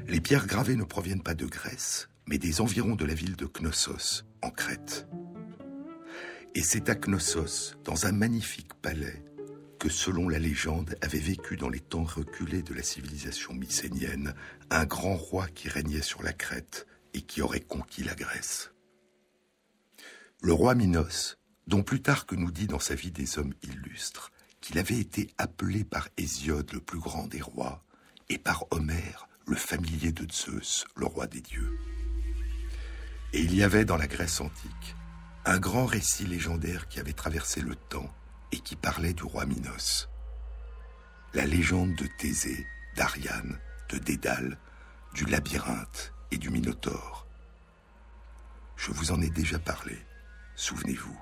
Les 0.06 0.20
pierres 0.20 0.46
gravées 0.46 0.76
ne 0.76 0.84
proviennent 0.84 1.22
pas 1.22 1.34
de 1.34 1.46
Grèce, 1.46 2.08
mais 2.26 2.38
des 2.38 2.60
environs 2.60 2.96
de 2.96 3.04
la 3.04 3.14
ville 3.14 3.36
de 3.36 3.46
Knossos, 3.46 4.24
en 4.42 4.50
Crète. 4.50 5.06
Et 6.54 6.62
c'est 6.62 6.88
à 6.88 6.94
Knossos, 6.94 7.76
dans 7.84 8.06
un 8.06 8.12
magnifique 8.12 8.74
palais, 8.74 9.24
que 9.78 9.88
selon 9.88 10.28
la 10.28 10.38
légende 10.38 10.96
avait 11.02 11.18
vécu 11.18 11.56
dans 11.56 11.68
les 11.68 11.80
temps 11.80 12.04
reculés 12.04 12.62
de 12.62 12.74
la 12.74 12.82
civilisation 12.82 13.52
mycénienne 13.52 14.34
un 14.70 14.86
grand 14.86 15.16
roi 15.16 15.46
qui 15.48 15.68
régnait 15.68 16.02
sur 16.02 16.22
la 16.22 16.32
Crète 16.32 16.86
et 17.14 17.20
qui 17.20 17.42
aurait 17.42 17.60
conquis 17.60 18.02
la 18.02 18.14
Grèce. 18.14 18.72
Le 20.42 20.52
roi 20.52 20.74
Minos, 20.74 21.38
dont 21.66 21.82
Plutarque 21.82 22.32
nous 22.32 22.50
dit 22.50 22.66
dans 22.66 22.78
sa 22.78 22.94
vie 22.94 23.10
des 23.10 23.38
hommes 23.38 23.54
illustres 23.62 24.32
qu'il 24.60 24.78
avait 24.78 24.98
été 24.98 25.28
appelé 25.38 25.84
par 25.84 26.08
Hésiode 26.16 26.72
le 26.72 26.80
plus 26.80 26.98
grand 26.98 27.26
des 27.26 27.40
rois 27.40 27.84
et 28.28 28.38
par 28.38 28.64
Homère 28.70 29.28
le 29.46 29.56
familier 29.56 30.10
de 30.10 30.26
Zeus, 30.30 30.84
le 30.96 31.06
roi 31.06 31.28
des 31.28 31.40
dieux. 31.40 31.78
Et 33.36 33.40
il 33.40 33.54
y 33.54 33.62
avait 33.62 33.84
dans 33.84 33.98
la 33.98 34.06
Grèce 34.06 34.40
antique 34.40 34.96
un 35.44 35.58
grand 35.58 35.84
récit 35.84 36.24
légendaire 36.24 36.88
qui 36.88 37.00
avait 37.00 37.12
traversé 37.12 37.60
le 37.60 37.76
temps 37.76 38.10
et 38.50 38.60
qui 38.60 38.76
parlait 38.76 39.12
du 39.12 39.24
roi 39.24 39.44
Minos. 39.44 40.08
La 41.34 41.44
légende 41.44 41.94
de 41.96 42.06
Thésée, 42.16 42.66
d'Ariane, 42.96 43.60
de 43.90 43.98
Dédale, 43.98 44.56
du 45.12 45.26
labyrinthe 45.26 46.14
et 46.30 46.38
du 46.38 46.48
Minotaure. 46.48 47.26
Je 48.74 48.90
vous 48.90 49.12
en 49.12 49.20
ai 49.20 49.28
déjà 49.28 49.58
parlé, 49.58 49.98
souvenez-vous. 50.54 51.20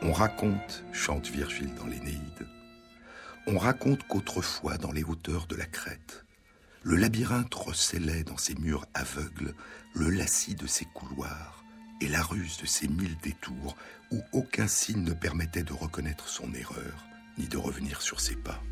On 0.00 0.12
raconte, 0.14 0.84
chante 0.94 1.26
Virgile 1.26 1.74
dans 1.74 1.86
l'Énéide, 1.86 2.48
on 3.46 3.58
raconte 3.58 4.08
qu'autrefois, 4.08 4.78
dans 4.78 4.92
les 4.92 5.04
hauteurs 5.04 5.46
de 5.46 5.54
la 5.54 5.66
Crète, 5.66 6.25
le 6.86 6.94
labyrinthe 6.94 7.52
recélait 7.52 8.22
dans 8.22 8.36
ses 8.36 8.54
murs 8.54 8.86
aveugles 8.94 9.56
le 9.92 10.08
lacis 10.08 10.54
de 10.54 10.68
ses 10.68 10.84
couloirs 10.84 11.64
et 12.00 12.06
la 12.06 12.22
ruse 12.22 12.58
de 12.58 12.66
ses 12.66 12.86
mille 12.86 13.16
détours 13.24 13.76
où 14.12 14.22
aucun 14.30 14.68
signe 14.68 15.02
ne 15.02 15.12
permettait 15.12 15.64
de 15.64 15.72
reconnaître 15.72 16.28
son 16.28 16.54
erreur 16.54 17.04
ni 17.38 17.48
de 17.48 17.56
revenir 17.56 18.02
sur 18.02 18.20
ses 18.20 18.36
pas. 18.36 18.62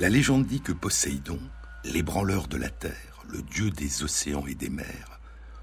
La 0.00 0.08
légende 0.08 0.44
dit 0.44 0.60
que 0.60 0.72
Poséidon, 0.72 1.38
l'ébranleur 1.84 2.48
de 2.48 2.56
la 2.56 2.70
terre, 2.70 3.24
le 3.28 3.40
dieu 3.40 3.70
des 3.70 4.02
océans 4.02 4.48
et 4.48 4.56
des 4.56 4.70
mers, 4.70 5.20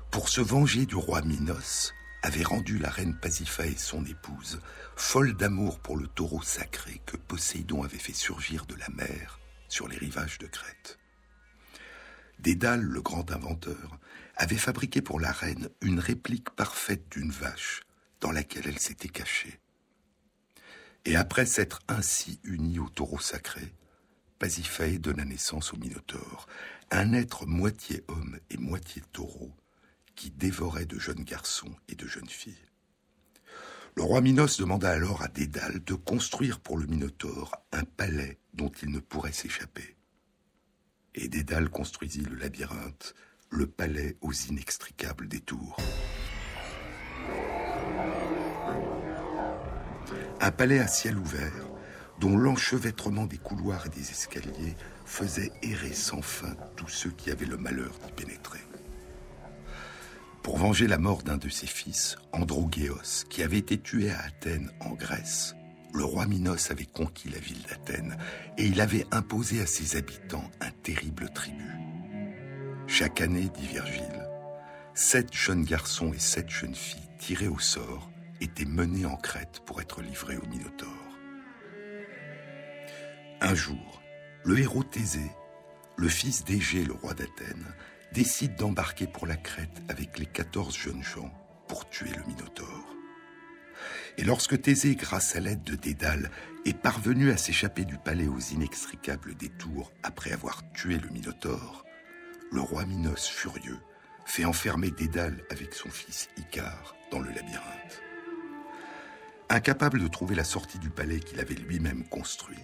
pour 0.09 0.29
se 0.29 0.39
venger 0.39 0.85
du 0.85 0.95
roi 0.95 1.21
Minos, 1.21 1.93
avait 2.23 2.43
rendu 2.43 2.79
la 2.79 2.89
reine 2.89 3.19
Pasiphae 3.19 3.75
son 3.75 4.05
épouse, 4.05 4.61
folle 4.95 5.35
d'amour 5.35 5.81
pour 5.81 5.97
le 5.97 6.07
taureau 6.07 6.41
sacré 6.41 7.01
que 7.05 7.17
Poséidon 7.17 7.83
avait 7.83 7.97
fait 7.97 8.15
surgir 8.15 8.65
de 8.67 8.75
la 8.75 8.87
mer 8.87 9.41
sur 9.67 9.87
les 9.87 9.97
rivages 9.97 10.37
de 10.37 10.47
Crète. 10.47 10.99
Dédale, 12.39 12.81
le 12.81 13.01
grand 13.01 13.31
inventeur, 13.31 13.99
avait 14.35 14.57
fabriqué 14.57 15.01
pour 15.01 15.19
la 15.19 15.31
reine 15.31 15.69
une 15.81 15.99
réplique 15.99 16.51
parfaite 16.51 17.09
d'une 17.09 17.31
vache 17.31 17.81
dans 18.21 18.31
laquelle 18.31 18.67
elle 18.67 18.79
s'était 18.79 19.09
cachée. 19.09 19.59
Et 21.05 21.15
après 21.15 21.45
s'être 21.45 21.81
ainsi 21.87 22.39
unie 22.43 22.79
au 22.79 22.89
taureau 22.89 23.19
sacré, 23.19 23.73
Pasiphae 24.39 24.99
donna 24.99 25.25
naissance 25.25 25.73
au 25.73 25.77
Minotaure, 25.77 26.47
un 26.91 27.13
être 27.13 27.47
moitié 27.47 28.03
homme 28.07 28.39
et 28.51 28.57
moitié 28.57 29.01
taureau, 29.11 29.51
qui 30.15 30.29
dévorait 30.29 30.85
de 30.85 30.99
jeunes 30.99 31.23
garçons 31.23 31.75
et 31.87 31.95
de 31.95 32.07
jeunes 32.07 32.29
filles. 32.29 32.66
Le 33.97 34.03
roi 34.03 34.21
Minos 34.21 34.59
demanda 34.59 34.91
alors 34.91 35.23
à 35.23 35.27
Dédale 35.27 35.83
de 35.83 35.95
construire 35.95 36.59
pour 36.59 36.77
le 36.77 36.85
Minotaure 36.85 37.55
un 37.71 37.83
palais 37.83 38.37
dont 38.53 38.71
il 38.83 38.91
ne 38.91 38.99
pourrait 38.99 39.31
s'échapper. 39.31 39.97
Et 41.15 41.27
Dédale 41.27 41.69
construisit 41.69 42.21
le 42.21 42.35
labyrinthe, 42.35 43.15
le 43.49 43.65
palais 43.65 44.15
aux 44.21 44.33
inextricables 44.33 45.27
détours. 45.27 45.77
Un 50.41 50.51
palais 50.51 50.77
à 50.77 50.87
ciel 50.87 51.17
ouvert, 51.17 51.65
dont 52.19 52.37
l'enchevêtrement 52.37 53.25
des 53.25 53.39
couloirs 53.39 53.87
et 53.87 53.89
des 53.89 54.11
escaliers 54.11 54.75
faisait 55.05 55.51
errer 55.63 55.93
sans 55.93 56.21
fin 56.21 56.55
tous 56.75 56.87
ceux 56.87 57.09
qui 57.09 57.31
avaient 57.31 57.47
le 57.47 57.57
malheur 57.57 57.97
d'y 58.05 58.11
pénétrer. 58.11 58.61
Pour 60.47 60.59
venger 60.59 60.87
la 60.87 60.97
mort 60.97 61.23
d'un 61.23 61.35
de 61.35 61.49
ses 61.49 61.67
fils, 61.67 62.15
Androgéos, 62.31 63.25
qui 63.29 63.43
avait 63.43 63.57
été 63.57 63.77
tué 63.77 64.11
à 64.11 64.21
Athènes, 64.21 64.71
en 64.79 64.91
Grèce, 64.91 65.57
le 65.93 66.05
roi 66.05 66.25
Minos 66.25 66.71
avait 66.71 66.85
conquis 66.85 67.27
la 67.27 67.37
ville 67.37 67.61
d'Athènes 67.63 68.15
et 68.57 68.65
il 68.65 68.79
avait 68.79 69.05
imposé 69.11 69.59
à 69.59 69.65
ses 69.65 69.97
habitants 69.97 70.49
un 70.61 70.71
terrible 70.83 71.29
tribut. 71.31 71.75
Chaque 72.87 73.19
année, 73.19 73.49
dit 73.59 73.67
Virgile, 73.67 74.25
sept 74.93 75.33
jeunes 75.33 75.65
garçons 75.65 76.13
et 76.13 76.19
sept 76.19 76.49
jeunes 76.49 76.75
filles 76.75 77.09
tirés 77.19 77.49
au 77.49 77.59
sort 77.59 78.09
étaient 78.39 78.63
menés 78.63 79.05
en 79.05 79.17
Crète 79.17 79.59
pour 79.65 79.81
être 79.81 80.01
livrés 80.01 80.37
au 80.37 80.45
Minotaure. 80.45 81.17
Un 83.41 83.53
jour, 83.53 84.01
le 84.45 84.57
héros 84.59 84.83
Thésée, 84.83 85.31
le 85.97 86.07
fils 86.07 86.45
d'Égée, 86.45 86.85
le 86.85 86.93
roi 86.93 87.13
d'Athènes, 87.13 87.67
décide 88.13 88.55
d'embarquer 88.55 89.07
pour 89.07 89.27
la 89.27 89.35
Crète 89.35 89.81
avec 89.89 90.17
les 90.17 90.25
quatorze 90.25 90.75
jeunes 90.75 91.03
gens 91.03 91.31
pour 91.67 91.89
tuer 91.89 92.11
le 92.15 92.23
Minotaure. 92.25 92.95
Et 94.17 94.23
lorsque 94.23 94.59
Thésée, 94.61 94.95
grâce 94.95 95.35
à 95.35 95.39
l'aide 95.39 95.63
de 95.63 95.75
Dédale, 95.75 96.31
est 96.65 96.77
parvenu 96.77 97.31
à 97.31 97.37
s'échapper 97.37 97.85
du 97.85 97.97
palais 97.97 98.27
aux 98.27 98.39
inextricables 98.39 99.35
détours 99.35 99.91
après 100.03 100.31
avoir 100.31 100.61
tué 100.71 100.97
le 100.97 101.09
Minotaure, 101.09 101.85
le 102.51 102.61
roi 102.61 102.85
Minos, 102.85 103.27
furieux, 103.27 103.79
fait 104.25 104.45
enfermer 104.45 104.91
Dédale 104.91 105.43
avec 105.51 105.73
son 105.73 105.89
fils 105.89 106.29
Icare 106.37 106.95
dans 107.11 107.19
le 107.19 107.29
labyrinthe. 107.29 108.01
Incapable 109.49 110.01
de 110.01 110.07
trouver 110.07 110.35
la 110.35 110.43
sortie 110.43 110.79
du 110.79 110.89
palais 110.89 111.19
qu'il 111.19 111.39
avait 111.39 111.55
lui-même 111.55 112.03
construit, 112.05 112.57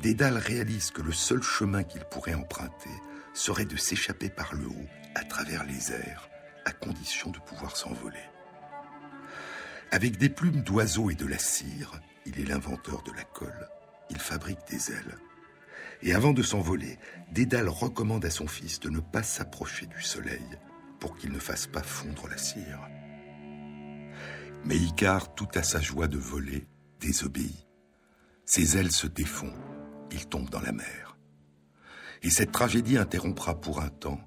Dédale 0.00 0.38
réalise 0.38 0.90
que 0.90 1.02
le 1.02 1.12
seul 1.12 1.42
chemin 1.42 1.82
qu'il 1.82 2.04
pourrait 2.04 2.34
emprunter 2.34 2.90
serait 3.32 3.64
de 3.64 3.76
s'échapper 3.76 4.28
par 4.28 4.54
le 4.54 4.66
haut, 4.66 4.88
à 5.14 5.24
travers 5.24 5.64
les 5.64 5.92
airs, 5.92 6.28
à 6.64 6.72
condition 6.72 7.30
de 7.30 7.38
pouvoir 7.38 7.76
s'envoler. 7.76 8.18
Avec 9.92 10.18
des 10.18 10.28
plumes 10.28 10.62
d'oiseaux 10.62 11.10
et 11.10 11.14
de 11.14 11.26
la 11.26 11.38
cire, 11.38 12.00
il 12.26 12.38
est 12.38 12.44
l'inventeur 12.44 13.02
de 13.02 13.12
la 13.12 13.24
colle. 13.24 13.68
Il 14.10 14.18
fabrique 14.18 14.66
des 14.68 14.92
ailes. 14.92 15.18
Et 16.02 16.14
avant 16.14 16.32
de 16.32 16.42
s'envoler, 16.42 16.98
Dédale 17.32 17.68
recommande 17.68 18.24
à 18.24 18.30
son 18.30 18.46
fils 18.46 18.80
de 18.80 18.88
ne 18.88 19.00
pas 19.00 19.22
s'approcher 19.22 19.86
du 19.86 20.00
soleil 20.02 20.46
pour 20.98 21.16
qu'il 21.16 21.32
ne 21.32 21.38
fasse 21.38 21.66
pas 21.66 21.82
fondre 21.82 22.28
la 22.28 22.38
cire. 22.38 22.88
Mais 24.64 24.76
Icare, 24.76 25.34
tout 25.34 25.48
à 25.54 25.62
sa 25.62 25.80
joie 25.80 26.08
de 26.08 26.18
voler, 26.18 26.66
désobéit. 27.00 27.66
Ses 28.44 28.76
ailes 28.76 28.92
se 28.92 29.06
défont, 29.06 29.52
il 30.10 30.26
tombe 30.26 30.50
dans 30.50 30.60
la 30.60 30.72
mer. 30.72 31.09
Et 32.22 32.30
cette 32.30 32.52
tragédie 32.52 32.98
interrompra 32.98 33.60
pour 33.60 33.80
un 33.80 33.88
temps 33.88 34.20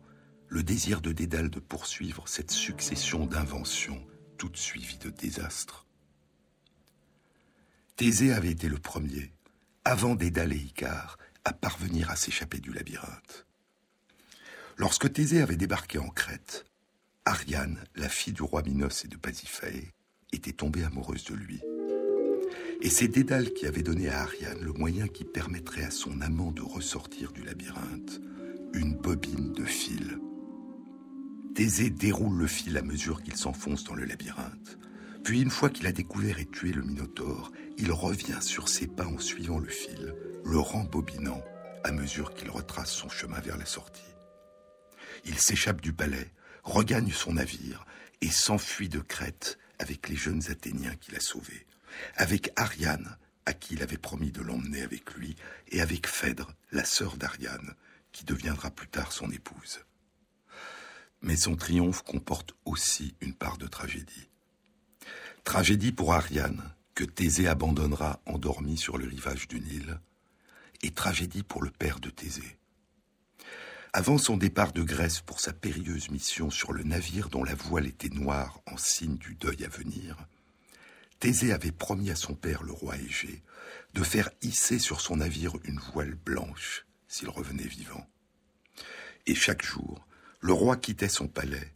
le 0.47 0.63
désir 0.63 1.01
de 1.01 1.11
Dédale 1.11 1.49
de 1.49 1.59
poursuivre 1.59 2.27
cette 2.27 2.51
succession 2.51 3.25
d'inventions, 3.25 4.05
toutes 4.37 4.57
suivies 4.57 4.99
de 4.99 5.09
désastres. 5.09 5.87
Thésée 7.95 8.33
avait 8.33 8.51
été 8.51 8.69
le 8.69 8.77
premier, 8.77 9.33
avant 9.83 10.15
Dédale 10.15 10.53
et 10.53 10.57
Icare, 10.57 11.17
à 11.43 11.53
parvenir 11.53 12.11
à 12.11 12.15
s'échapper 12.15 12.59
du 12.59 12.71
labyrinthe. 12.71 13.47
Lorsque 14.77 15.11
Thésée 15.11 15.41
avait 15.41 15.57
débarqué 15.57 15.97
en 15.97 16.09
Crète, 16.09 16.65
Ariane, 17.25 17.83
la 17.95 18.09
fille 18.09 18.33
du 18.33 18.43
roi 18.43 18.61
Minos 18.63 19.05
et 19.05 19.07
de 19.07 19.17
Pasiphae, 19.17 19.91
était 20.31 20.53
tombée 20.53 20.83
amoureuse 20.83 21.25
de 21.25 21.35
lui. 21.35 21.61
Et 22.83 22.89
c'est 22.89 23.07
Dédale 23.07 23.53
qui 23.53 23.65
avait 23.65 23.81
donné 23.81 24.09
à 24.09 24.23
Ariane 24.23 24.59
le 24.59 24.73
moyen 24.73 25.07
qui 25.07 25.23
permettrait 25.23 25.85
à 25.85 25.89
son 25.89 26.19
amant 26.19 26.51
de 26.51 26.61
ressortir 26.61 27.31
du 27.31 27.41
labyrinthe, 27.41 28.19
une 28.73 28.93
bobine 28.93 29.53
de 29.53 29.63
fil. 29.63 30.19
Thésée 31.55 31.89
déroule 31.89 32.37
le 32.37 32.45
fil 32.45 32.77
à 32.77 32.81
mesure 32.81 33.23
qu'il 33.23 33.37
s'enfonce 33.37 33.85
dans 33.85 33.93
le 33.93 34.03
labyrinthe. 34.03 34.77
Puis 35.23 35.39
une 35.39 35.49
fois 35.49 35.69
qu'il 35.69 35.87
a 35.87 35.93
découvert 35.93 36.39
et 36.39 36.45
tué 36.45 36.73
le 36.73 36.81
Minotaure, 36.81 37.53
il 37.77 37.89
revient 37.93 38.41
sur 38.41 38.67
ses 38.67 38.87
pas 38.87 39.07
en 39.07 39.17
suivant 39.17 39.59
le 39.59 39.69
fil, 39.69 40.13
le 40.43 40.59
rembobinant 40.59 41.41
à 41.85 41.93
mesure 41.93 42.33
qu'il 42.33 42.49
retrace 42.49 42.91
son 42.91 43.07
chemin 43.07 43.39
vers 43.39 43.57
la 43.57 43.65
sortie. 43.65 44.01
Il 45.23 45.39
s'échappe 45.39 45.79
du 45.79 45.93
palais, 45.93 46.33
regagne 46.63 47.11
son 47.11 47.35
navire 47.35 47.85
et 48.19 48.29
s'enfuit 48.29 48.89
de 48.89 48.99
Crète 48.99 49.57
avec 49.79 50.09
les 50.09 50.17
jeunes 50.17 50.41
Athéniens 50.49 50.95
qu'il 50.95 51.15
a 51.15 51.21
sauvés 51.21 51.65
avec 52.15 52.51
Ariane, 52.55 53.17
à 53.45 53.53
qui 53.53 53.75
il 53.75 53.83
avait 53.83 53.97
promis 53.97 54.31
de 54.31 54.41
l'emmener 54.41 54.81
avec 54.81 55.13
lui, 55.13 55.35
et 55.69 55.81
avec 55.81 56.07
Phèdre, 56.07 56.53
la 56.71 56.85
sœur 56.85 57.17
d'Ariane, 57.17 57.75
qui 58.11 58.23
deviendra 58.25 58.71
plus 58.71 58.87
tard 58.87 59.11
son 59.11 59.29
épouse. 59.31 59.79
Mais 61.21 61.35
son 61.35 61.55
triomphe 61.55 62.03
comporte 62.03 62.53
aussi 62.65 63.15
une 63.21 63.33
part 63.33 63.57
de 63.57 63.67
tragédie. 63.67 64.29
Tragédie 65.43 65.91
pour 65.91 66.13
Ariane, 66.13 66.73
que 66.95 67.03
Thésée 67.03 67.47
abandonnera 67.47 68.21
endormi 68.25 68.77
sur 68.77 68.97
le 68.97 69.07
rivage 69.07 69.47
du 69.47 69.59
Nil, 69.59 69.99
et 70.83 70.91
tragédie 70.91 71.43
pour 71.43 71.63
le 71.63 71.71
père 71.71 71.99
de 71.99 72.09
Thésée. 72.09 72.57
Avant 73.93 74.17
son 74.17 74.37
départ 74.37 74.73
de 74.73 74.81
Grèce 74.81 75.21
pour 75.21 75.39
sa 75.39 75.53
périlleuse 75.53 76.09
mission 76.09 76.49
sur 76.49 76.73
le 76.73 76.83
navire 76.83 77.29
dont 77.29 77.43
la 77.43 77.55
voile 77.55 77.87
était 77.87 78.09
noire 78.09 78.59
en 78.65 78.77
signe 78.77 79.17
du 79.17 79.35
deuil 79.35 79.63
à 79.63 79.69
venir, 79.69 80.17
Thésée 81.23 81.53
avait 81.53 81.71
promis 81.71 82.11
à 82.11 82.17
son 82.17 82.35
père, 82.35 82.63
le 82.63 82.73
roi 82.73 82.97
Égée, 82.97 83.43
de 83.93 84.03
faire 84.03 84.29
hisser 84.41 84.77
sur 84.77 84.99
son 84.99 85.15
navire 85.15 85.53
une 85.63 85.79
voile 85.79 86.15
blanche 86.15 86.85
s'il 87.07 87.29
revenait 87.29 87.63
vivant. 87.63 88.05
Et 89.25 89.33
chaque 89.33 89.63
jour, 89.63 90.05
le 90.41 90.51
roi 90.51 90.75
quittait 90.75 91.07
son 91.07 91.29
palais, 91.29 91.71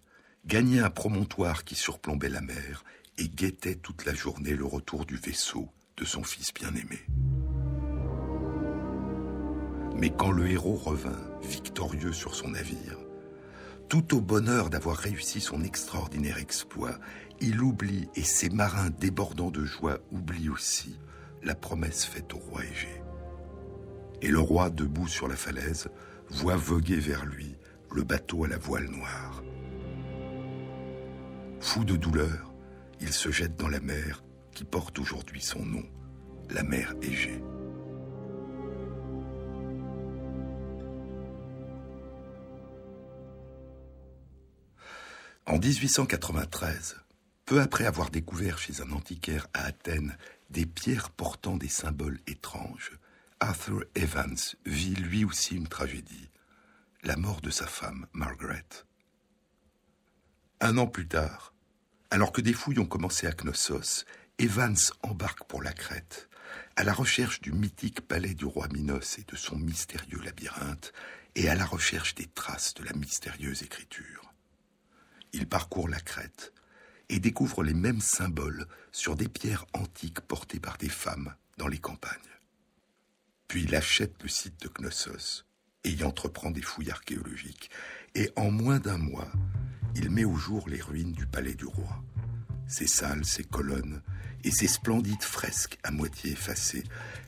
gagnait 0.45 0.82
un 0.82 0.89
promontoire 0.89 1.64
qui 1.64 1.76
surplombait 1.76 2.28
la 2.28 2.41
mer 2.41 2.84
et 3.18 3.30
guettait 3.30 3.76
toute 3.76 4.04
la 4.04 4.14
journée 4.14 4.54
le 4.54 4.66
retour 4.66 5.06
du 5.06 5.16
vaisseau 5.16 5.70
de 5.95 6.04
son 6.04 6.26
fils 6.26 6.54
bien-aimé. 6.54 7.00
Mais 9.95 10.10
quand 10.10 10.32
le 10.32 10.52
héros 10.52 10.76
revint, 10.76 11.39
victorieux 11.41 12.12
sur 12.12 12.36
son 12.36 12.50
navire, 12.50 12.98
tout 13.90 14.16
au 14.16 14.22
bonheur 14.22 14.70
d'avoir 14.70 14.98
réussi 14.98 15.40
son 15.40 15.64
extraordinaire 15.64 16.38
exploit, 16.38 17.00
il 17.40 17.62
oublie, 17.62 18.10
et 18.16 18.24
ses 18.24 18.50
marins 18.50 18.90
débordant 18.90 19.52
de 19.52 19.64
joie 19.64 20.00
oublient 20.12 20.50
aussi, 20.50 21.00
la 21.44 21.56
promesse 21.56 22.04
faite 22.06 22.34
au 22.34 22.38
roi 22.38 22.64
Égée. 22.66 23.02
Et 24.22 24.30
le 24.30 24.40
roi, 24.40 24.70
debout 24.70 25.08
sur 25.08 25.28
la 25.28 25.36
falaise, 25.36 25.90
voit 26.30 26.56
voguer 26.56 27.00
vers 27.00 27.26
lui 27.26 27.56
le 27.92 28.04
bateau 28.04 28.44
à 28.44 28.48
la 28.48 28.58
voile 28.58 28.90
noire. 28.90 29.44
Fou 31.60 31.86
de 31.86 31.96
douleur, 31.96 32.54
il 33.00 33.14
se 33.14 33.32
jette 33.32 33.56
dans 33.58 33.70
la 33.70 33.80
mer 33.80 34.24
qui 34.52 34.64
porte 34.64 35.00
aujourd'hui 35.00 35.42
son 35.42 35.64
nom, 35.64 35.84
la 36.50 36.64
mer 36.64 36.96
Égée. 37.02 37.42
En 45.48 45.60
1893, 45.60 46.98
peu 47.45 47.62
après 47.62 47.86
avoir 47.86 48.10
découvert 48.10 48.58
chez 48.60 48.82
un 48.82 48.91
antiquaire 48.91 49.48
à 49.54 49.64
Athènes 49.64 50.18
des 50.50 50.66
pierres 50.66 51.10
portant 51.10 51.56
des 51.56 51.70
symboles 51.70 52.20
étranges, 52.28 52.91
Arthur 53.39 53.86
Evans 53.95 54.36
vit 54.66 54.95
lui 54.95 55.24
aussi 55.24 55.56
une 55.56 55.70
tragédie, 55.70 56.30
la 57.04 57.16
mort 57.16 57.39
de 57.39 57.50
sa 57.50 57.66
femme, 57.66 58.08
Margaret. 58.12 58.66
Un 60.60 60.78
an 60.78 60.86
plus 60.86 61.08
tard, 61.08 61.54
alors 62.12 62.34
que 62.34 62.41
des 62.41 62.52
fouilles 62.52 62.80
ont 62.80 62.86
commencé 62.86 63.26
à 63.26 63.32
Knossos, 63.32 64.04
Evans 64.39 64.76
embarque 65.02 65.45
pour 65.45 65.64
la 65.64 65.72
Crète, 65.72 66.28
à 66.76 66.84
la 66.84 66.91
recherche 66.91 67.39
du 67.39 67.54
mythique 67.54 68.02
palais 68.02 68.34
du 68.34 68.43
roi 68.43 68.68
Minos 68.74 69.18
et 69.18 69.24
de 69.24 69.38
son 69.38 69.56
mystérieux 69.56 70.20
labyrinthe, 70.26 70.91
et 71.36 71.48
à 71.48 71.56
la 71.56 71.66
recherche 71.66 72.16
des 72.16 72.28
traces 72.28 72.74
de 72.74 72.84
la 72.84 72.91
mystérieuse 72.91 73.64
écriture 73.64 74.26
il 75.38 75.48
parcourt 75.48 75.88
la 75.88 76.00
Crète 76.00 76.52
et 77.10 77.20
découvre 77.20 77.64
les 77.64 77.76
mêmes 77.76 78.02
symboles 78.02 78.66
sur 78.92 79.16
des 79.16 79.30
pierres 79.30 79.66
antiques 79.74 80.22
portées 80.22 80.60
par 80.60 80.78
des 80.78 80.90
femmes 80.90 81.34
dans 81.58 81.68
les 81.68 81.78
campagnes. 81.78 82.12
Puis 83.48 83.64
il 83.64 83.76
achète 83.76 84.22
le 84.24 84.30
site 84.30 84.60
de 84.62 84.68
Knossos 84.68 85.46
et 85.84 85.92
y 85.92 86.04
entreprend 86.04 86.50
des 86.50 86.64
fouilles 86.64 86.92
archéologiques. 86.92 87.70
Et 88.16 88.32
en 88.36 88.50
moins 88.50 88.80
d'un 88.80 88.98
mois, 88.98 89.32
il 89.96 90.10
met 90.10 90.26
au 90.26 90.36
jour 90.36 90.68
les 90.68 90.82
ruines 90.82 91.14
du 91.14 91.28
palais 91.28 91.54
du 91.54 91.66
roi. 91.66 92.04
Ses 92.68 92.88
salles, 92.88 93.24
ses 93.24 93.44
colonnes 93.44 94.02
et 94.44 94.52
ses 94.52 94.68
splendides 94.68 95.24
fresques 95.24 95.78
à 95.84 95.92
moitié 95.92 96.32
effacées, 96.32 96.84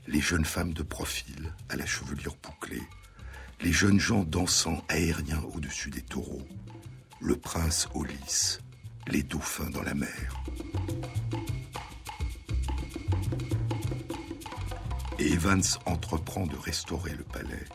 les 0.07 0.19
jeunes 0.19 0.45
femmes 0.45 0.73
de 0.73 0.83
profil 0.83 1.53
à 1.69 1.75
la 1.75 1.85
chevelure 1.85 2.37
bouclée, 2.41 2.83
les 3.61 3.71
jeunes 3.71 3.99
gens 3.99 4.23
dansant 4.23 4.83
aériens 4.89 5.43
au-dessus 5.53 5.91
des 5.91 6.01
taureaux, 6.01 6.47
le 7.21 7.35
prince 7.35 7.87
au 7.93 8.05
les 9.07 9.23
dauphins 9.23 9.69
dans 9.69 9.81
la 9.81 9.93
mer. 9.93 10.43
Et 15.17 15.33
Evans 15.33 15.63
entreprend 15.85 16.45
de 16.47 16.55
restaurer 16.55 17.13
le 17.15 17.23
palais, 17.23 17.65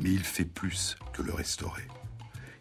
mais 0.00 0.10
il 0.10 0.24
fait 0.24 0.44
plus 0.44 0.96
que 1.12 1.22
le 1.22 1.34
restaurer. 1.34 1.86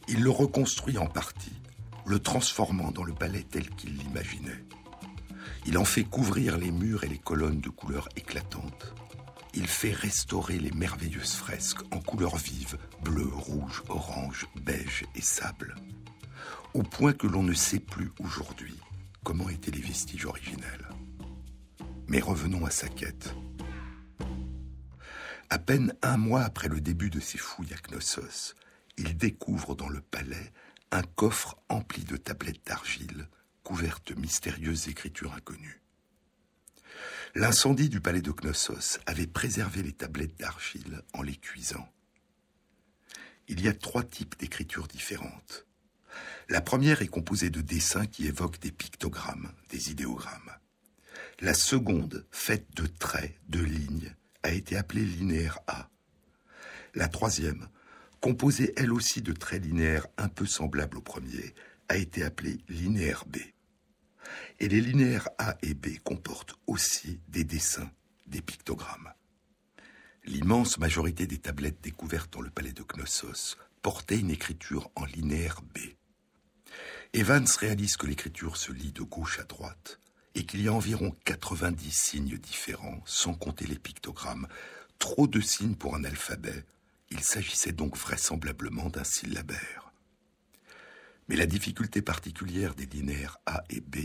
Il 0.08 0.22
le 0.22 0.30
reconstruit 0.30 0.98
en 0.98 1.08
partie, 1.08 1.62
le 2.06 2.20
transformant 2.20 2.91
dans 2.91 3.04
le 3.04 3.14
palais 3.14 3.46
tel 3.50 3.70
qu'il 3.70 3.98
l'imaginait. 3.98 4.66
Il 5.66 5.78
en 5.78 5.86
fait 5.86 6.04
couvrir 6.04 6.58
les 6.58 6.72
murs 6.72 7.04
et 7.04 7.08
les 7.08 7.18
colonnes 7.18 7.62
de 7.62 7.70
couleurs 7.70 8.10
éclatantes. 8.16 8.93
Il 9.56 9.68
fait 9.68 9.93
restaurer 9.93 10.60
les 10.60 10.72
merveilleuses 10.72 11.36
fresques 11.36 11.82
en 11.91 11.99
couleurs 11.99 12.36
vives, 12.36 12.78
bleu, 13.01 13.26
rouge, 13.26 13.84
orange, 13.88 14.47
beige 14.58 15.06
et 15.16 15.22
sable, 15.22 15.76
au 16.74 16.84
point 16.84 17.14
que 17.14 17.26
l'on 17.26 17.41
ne 17.41 17.53
sait 17.53 17.80
plus 17.80 18.12
aujourd'hui 18.20 18.76
comment 19.24 19.47
étaient 19.47 19.72
les 19.72 19.82
vestiges 19.82 20.26
originels. 20.26 20.89
Mais 22.08 22.20
revenons 22.20 22.66
à 22.66 22.70
sa 22.70 22.89
quête. 22.89 23.34
À 25.49 25.58
peine 25.58 25.93
un 26.01 26.18
mois 26.18 26.41
après 26.41 26.68
le 26.68 26.82
début 26.82 27.10
de 27.10 27.22
ses 27.22 27.38
fouilles 27.38 27.74
à 27.74 27.78
Knossos, 27.78 28.56
il 28.97 29.16
découvre 29.16 29.76
dans 29.76 29.89
le 29.89 30.01
palais 30.01 30.51
un 30.91 31.01
coffre 31.01 31.58
empli 31.70 32.03
de 32.03 32.18
tablettes 32.18 32.66
d'argile 32.66 33.30
couvertes 33.64 34.14
de 34.14 34.20
mystérieuses 34.20 34.89
écritures 34.89 35.34
inconnues. 35.34 35.82
L'incendie 37.38 37.90
du 37.90 38.00
palais 38.00 38.22
de 38.22 38.32
Knossos 38.32 38.98
avait 39.06 39.28
préservé 39.28 39.84
les 39.84 39.92
tablettes 39.92 40.40
d'argile 40.40 41.02
en 41.12 41.22
les 41.22 41.36
cuisant. 41.36 41.86
Il 43.50 43.60
y 43.60 43.68
a 43.68 43.74
trois 43.74 44.04
types 44.04 44.40
d'écritures 44.40 44.88
différentes. 44.88 45.66
La 46.48 46.62
première 46.62 47.02
est 47.02 47.08
composée 47.08 47.50
de 47.50 47.60
dessins 47.60 48.06
qui 48.06 48.26
évoquent 48.26 48.62
des 48.62 48.72
pictogrammes, 48.72 49.52
des 49.70 49.92
idéogrammes. 49.92 50.54
La 51.42 51.54
seconde, 51.54 52.26
faite 52.32 52.74
de 52.74 52.88
traits, 52.88 53.36
de 53.50 53.60
lignes, 53.60 54.16
a 54.44 54.52
été 54.52 54.78
appelée 54.78 55.04
linéaire 55.04 55.60
A. 55.68 55.90
La 56.94 57.10
troisième, 57.10 57.68
composée 58.22 58.74
elle 58.78 58.94
aussi 58.94 59.22
de 59.22 59.34
traits 59.34 59.62
linéaires 59.62 60.08
un 60.18 60.30
peu 60.30 60.46
semblables 60.46 61.00
au 61.00 61.02
premier, 61.02 61.54
a 61.90 61.98
été 61.98 62.24
appelée 62.24 62.60
linéaire 62.70 63.26
B. 63.28 63.40
Et 64.60 64.70
les 64.70 64.82
linéaires 64.82 65.30
A 65.38 65.58
et 65.62 65.74
B 65.74 65.97
comportent 66.03 66.56
aussi 66.68 67.20
des 67.28 67.43
dessins, 67.43 67.91
des 68.28 68.41
pictogrammes. 68.41 69.12
L'immense 70.24 70.78
majorité 70.78 71.28
des 71.28 71.38
tablettes 71.38 71.82
découvertes 71.82 72.34
dans 72.34 72.41
le 72.41 72.49
palais 72.49 72.72
de 72.72 72.84
Knossos 72.84 73.58
portaient 73.82 74.20
une 74.20 74.32
écriture 74.32 74.89
en 74.95 75.06
linéaire 75.06 75.62
B. 75.62 75.80
Evans 77.14 77.45
réalise 77.60 77.97
que 77.97 78.08
l'écriture 78.08 78.58
se 78.58 78.72
lit 78.72 78.91
de 78.91 79.03
gauche 79.03 79.39
à 79.39 79.43
droite 79.43 79.99
et 80.34 80.45
qu'il 80.45 80.62
y 80.62 80.68
a 80.68 80.74
environ 80.74 81.16
90 81.26 81.91
signes 81.91 82.38
différents, 82.38 83.01
sans 83.06 83.34
compter 83.34 83.66
les 83.66 83.80
pictogrammes. 83.80 84.47
Trop 84.99 85.28
de 85.28 85.41
signes 85.41 85.76
pour 85.76 85.95
un 85.95 86.03
alphabet. 86.03 86.66
Il 87.10 87.22
s'agissait 87.22 87.72
donc 87.72 87.95
vraisemblablement 87.97 88.89
d'un 88.89 89.03
syllabaire. 89.03 89.93
Mais 91.28 91.36
la 91.36 91.45
difficulté 91.45 92.01
particulière 92.01 92.76
des 92.76 92.86
linéaires 92.86 93.38
A 93.45 93.64
et 93.70 93.82
B, 93.82 93.97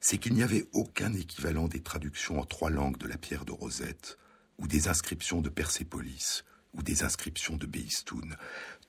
c'est 0.00 0.18
qu'il 0.18 0.34
n'y 0.34 0.42
avait 0.42 0.66
aucun 0.72 1.12
équivalent 1.12 1.68
des 1.68 1.82
traductions 1.82 2.40
en 2.40 2.44
trois 2.44 2.70
langues 2.70 2.98
de 2.98 3.08
la 3.08 3.18
pierre 3.18 3.44
de 3.44 3.52
Rosette, 3.52 4.18
ou 4.58 4.66
des 4.66 4.88
inscriptions 4.88 5.40
de 5.40 5.48
Persépolis, 5.48 6.44
ou 6.74 6.82
des 6.82 7.02
inscriptions 7.02 7.56
de 7.56 7.66
Beistoun. 7.66 8.36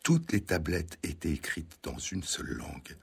Toutes 0.03 0.31
les 0.31 0.41
tablettes 0.41 0.97
étaient 1.03 1.31
écrites 1.31 1.79
dans 1.83 1.97
une 1.97 2.23
seule 2.23 2.53
langue, 2.53 2.97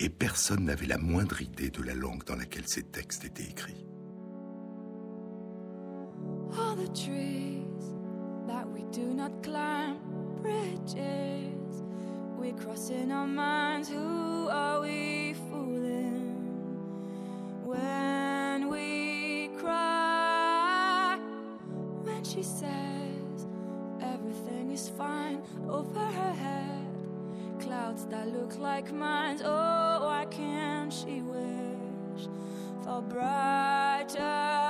et 0.00 0.08
personne 0.08 0.64
n'avait 0.64 0.86
la 0.86 0.98
moindre 0.98 1.42
idée 1.42 1.70
de 1.70 1.82
la 1.82 1.94
langue 1.94 2.24
dans 2.24 2.36
laquelle 2.36 2.68
ces 2.68 2.82
textes 2.82 3.24
étaient 3.24 3.44
écrits. 3.44 3.86
All 6.56 6.76
the 6.76 6.92
trees 6.92 7.64
that 8.46 8.66
we 8.66 8.84
do 8.92 9.12
not 9.14 9.42
climb, 9.42 9.98
bridges 10.42 11.82
we 12.38 12.52
cross 12.52 12.90
in 12.90 13.10
our 13.10 13.26
minds. 13.26 13.88
Who 13.88 14.48
are 14.50 14.80
we? 14.80 15.13
When 17.74 18.68
we 18.68 19.48
cry? 19.58 21.18
When 22.04 22.24
she 22.24 22.42
says 22.42 23.46
everything 24.00 24.70
is 24.70 24.88
fine 24.88 25.42
over 25.68 26.00
her 26.00 26.32
head, 26.32 26.86
clouds 27.60 28.06
that 28.06 28.28
look 28.28 28.58
like 28.58 28.92
mine. 28.92 29.40
Oh, 29.44 30.06
why 30.06 30.26
can't 30.30 30.92
she 30.92 31.22
wish 31.22 32.28
for 32.84 33.02
brighter 33.02 34.63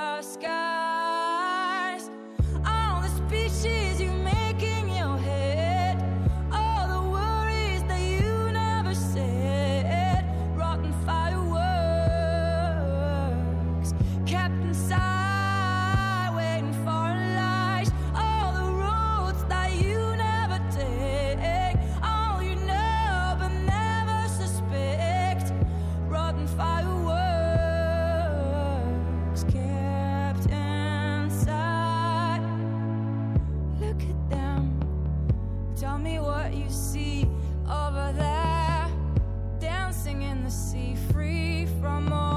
the 40.45 40.51
sea, 40.51 40.95
free 41.11 41.65
from 41.81 42.13
all 42.13 42.34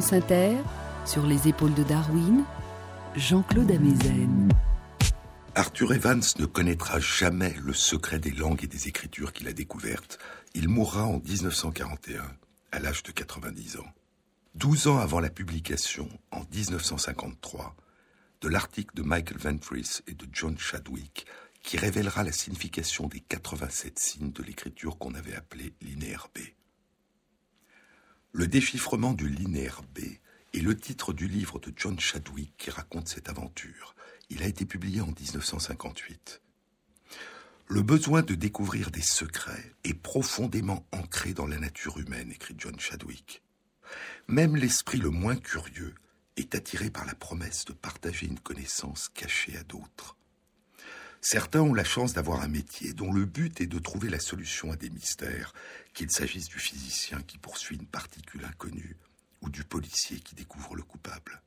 France 0.00 0.12
sur 1.04 1.24
les 1.24 1.46
épaules 1.46 1.74
de 1.74 1.84
Darwin, 1.84 2.42
Jean-Claude 3.14 3.70
Amezen. 3.70 4.48
Arthur 5.54 5.92
Evans 5.92 6.22
ne 6.40 6.46
connaîtra 6.46 6.98
jamais 6.98 7.54
le 7.62 7.72
secret 7.72 8.18
des 8.18 8.32
langues 8.32 8.64
et 8.64 8.66
des 8.66 8.88
écritures 8.88 9.32
qu'il 9.32 9.46
a 9.46 9.52
découvertes. 9.52 10.18
Il 10.52 10.68
mourra 10.68 11.04
en 11.04 11.20
1941, 11.20 12.24
à 12.72 12.78
l'âge 12.80 13.04
de 13.04 13.12
90 13.12 13.76
ans. 13.76 13.86
Douze 14.56 14.88
ans 14.88 14.98
avant 14.98 15.20
la 15.20 15.30
publication, 15.30 16.08
en 16.32 16.40
1953, 16.52 17.76
de 18.40 18.48
l'article 18.48 18.96
de 18.96 19.02
Michael 19.02 19.38
Ventris 19.38 20.00
et 20.08 20.14
de 20.14 20.26
John 20.32 20.58
Chadwick, 20.58 21.24
qui 21.62 21.76
révélera 21.76 22.24
la 22.24 22.32
signification 22.32 23.06
des 23.06 23.20
87 23.20 23.96
signes 24.00 24.32
de 24.32 24.42
l'écriture 24.42 24.98
qu'on 24.98 25.14
avait 25.14 25.36
appelée 25.36 25.72
linéaire. 25.80 26.30
Le 28.36 28.48
déchiffrement 28.48 29.12
du 29.12 29.28
linéaire 29.28 29.82
B 29.94 30.00
est 30.54 30.58
le 30.58 30.76
titre 30.76 31.12
du 31.12 31.28
livre 31.28 31.60
de 31.60 31.72
John 31.76 32.00
Chadwick 32.00 32.52
qui 32.58 32.68
raconte 32.68 33.06
cette 33.06 33.28
aventure. 33.28 33.94
Il 34.28 34.42
a 34.42 34.48
été 34.48 34.66
publié 34.66 35.00
en 35.00 35.06
1958. 35.06 36.42
Le 37.68 37.82
besoin 37.82 38.22
de 38.22 38.34
découvrir 38.34 38.90
des 38.90 39.02
secrets 39.02 39.72
est 39.84 39.94
profondément 39.94 40.84
ancré 40.90 41.32
dans 41.32 41.46
la 41.46 41.60
nature 41.60 41.96
humaine, 41.98 42.32
écrit 42.32 42.56
John 42.58 42.74
Chadwick. 42.80 43.40
Même 44.26 44.56
l'esprit 44.56 44.98
le 44.98 45.10
moins 45.10 45.36
curieux 45.36 45.94
est 46.36 46.56
attiré 46.56 46.90
par 46.90 47.04
la 47.04 47.14
promesse 47.14 47.64
de 47.66 47.72
partager 47.72 48.26
une 48.26 48.40
connaissance 48.40 49.10
cachée 49.10 49.56
à 49.56 49.62
d'autres. 49.62 50.16
Certains 51.26 51.62
ont 51.62 51.72
la 51.72 51.84
chance 51.84 52.12
d'avoir 52.12 52.42
un 52.42 52.48
métier 52.48 52.92
dont 52.92 53.10
le 53.10 53.24
but 53.24 53.62
est 53.62 53.66
de 53.66 53.78
trouver 53.78 54.10
la 54.10 54.20
solution 54.20 54.70
à 54.70 54.76
des 54.76 54.90
mystères, 54.90 55.54
qu'il 55.94 56.10
s'agisse 56.10 56.50
du 56.50 56.58
physicien 56.58 57.18
qui 57.22 57.38
poursuit 57.38 57.76
une 57.76 57.86
particule 57.86 58.44
inconnue 58.44 58.98
ou 59.40 59.48
du 59.48 59.64
policier 59.64 60.20
qui 60.20 60.34
découvre 60.34 60.76
le 60.76 60.82
coupable. 60.82 61.40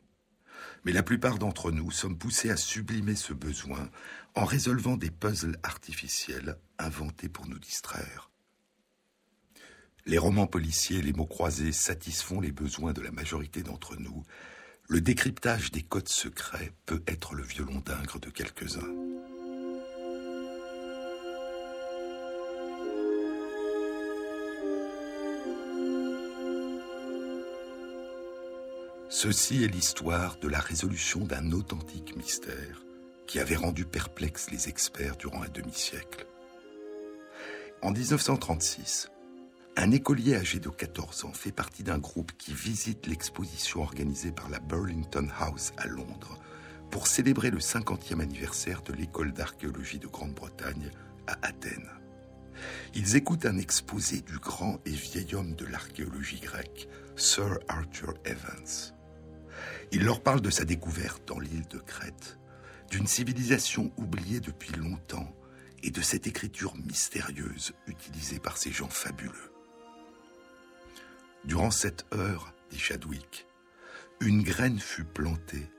Mais 0.83 0.93
la 0.93 1.03
plupart 1.03 1.37
d'entre 1.37 1.69
nous 1.69 1.91
sommes 1.91 2.17
poussés 2.17 2.49
à 2.49 2.57
sublimer 2.57 3.15
ce 3.15 3.33
besoin 3.33 3.87
en 4.33 4.45
résolvant 4.45 4.97
des 4.97 5.11
puzzles 5.11 5.59
artificiels 5.61 6.57
inventés 6.79 7.29
pour 7.29 7.45
nous 7.45 7.59
distraire. 7.59 8.31
Les 10.07 10.17
romans 10.17 10.47
policiers 10.47 10.97
et 10.97 11.03
les 11.03 11.13
mots 11.13 11.27
croisés 11.27 11.71
satisfont 11.71 12.41
les 12.41 12.51
besoins 12.51 12.93
de 12.93 13.01
la 13.01 13.11
majorité 13.11 13.61
d'entre 13.61 13.95
nous. 13.95 14.23
Le 14.89 15.01
décryptage 15.01 15.69
des 15.69 15.83
codes 15.83 16.09
secrets 16.09 16.73
peut 16.87 17.03
être 17.05 17.35
le 17.35 17.43
violon 17.43 17.79
d'ingres 17.85 18.19
de 18.19 18.31
quelques-uns. 18.31 19.36
Ceci 29.09 29.63
est 29.63 29.69
l'histoire 29.69 30.37
de 30.37 30.49
la 30.49 30.59
résolution 30.59 31.21
d'un 31.21 31.53
authentique 31.53 32.17
mystère 32.17 32.83
qui 33.25 33.39
avait 33.39 33.55
rendu 33.55 33.85
perplexes 33.85 34.51
les 34.51 34.67
experts 34.67 35.15
durant 35.15 35.43
un 35.43 35.47
demi-siècle. 35.47 36.27
En 37.81 37.91
1936, 37.91 39.09
un 39.77 39.91
écolier 39.91 40.35
âgé 40.35 40.59
de 40.59 40.67
14 40.67 41.23
ans 41.23 41.31
fait 41.31 41.53
partie 41.53 41.83
d'un 41.83 41.99
groupe 41.99 42.33
qui 42.37 42.53
visite 42.53 43.07
l'exposition 43.07 43.81
organisée 43.81 44.33
par 44.33 44.49
la 44.49 44.59
Burlington 44.59 45.29
House 45.39 45.71
à 45.77 45.87
Londres 45.87 46.37
pour 46.91 47.07
célébrer 47.07 47.49
le 47.49 47.59
50e 47.59 48.19
anniversaire 48.19 48.81
de 48.81 48.91
l'école 48.91 49.31
d'archéologie 49.31 49.99
de 49.99 50.07
Grande-Bretagne 50.07 50.91
à 51.27 51.37
Athènes. 51.47 51.91
Ils 52.93 53.15
écoutent 53.15 53.45
un 53.45 53.57
exposé 53.57 54.19
du 54.19 54.37
grand 54.37 54.79
et 54.85 54.91
vieil 54.91 55.33
homme 55.33 55.55
de 55.55 55.65
l'archéologie 55.65 56.41
grecque, 56.41 56.89
Sir 57.15 57.57
Arthur 57.69 58.13
Evans. 58.25 58.96
Il 59.91 60.03
leur 60.03 60.21
parle 60.21 60.41
de 60.41 60.49
sa 60.49 60.65
découverte 60.65 61.27
dans 61.27 61.39
l'île 61.39 61.67
de 61.69 61.79
Crète, 61.79 62.37
d'une 62.91 63.07
civilisation 63.07 63.91
oubliée 63.97 64.39
depuis 64.39 64.73
longtemps 64.73 65.33
et 65.83 65.91
de 65.91 66.01
cette 66.01 66.27
écriture 66.27 66.75
mystérieuse 66.75 67.73
utilisée 67.87 68.39
par 68.39 68.57
ces 68.57 68.71
gens 68.71 68.89
fabuleux. 68.89 69.53
Durant 71.45 71.71
cette 71.71 72.05
heure, 72.13 72.53
dit 72.69 72.79
Chadwick, 72.79 73.47
une 74.19 74.43
graine 74.43 74.79
fut 74.79 75.05
plantée 75.05 75.69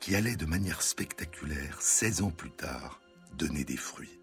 qui 0.00 0.14
allait 0.14 0.36
de 0.36 0.46
manière 0.46 0.82
spectaculaire, 0.82 1.80
16 1.80 2.22
ans 2.22 2.30
plus 2.30 2.50
tard, 2.50 3.00
donner 3.32 3.64
des 3.64 3.76
fruits. 3.76 4.20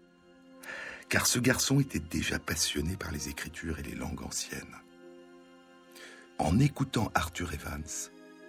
Car 1.08 1.26
ce 1.26 1.38
garçon 1.38 1.80
était 1.80 1.98
déjà 1.98 2.38
passionné 2.38 2.96
par 2.96 3.10
les 3.10 3.28
écritures 3.28 3.78
et 3.78 3.82
les 3.82 3.94
langues 3.94 4.22
anciennes. 4.22 4.76
En 6.38 6.58
écoutant 6.58 7.10
Arthur 7.14 7.52
Evans, 7.52 7.84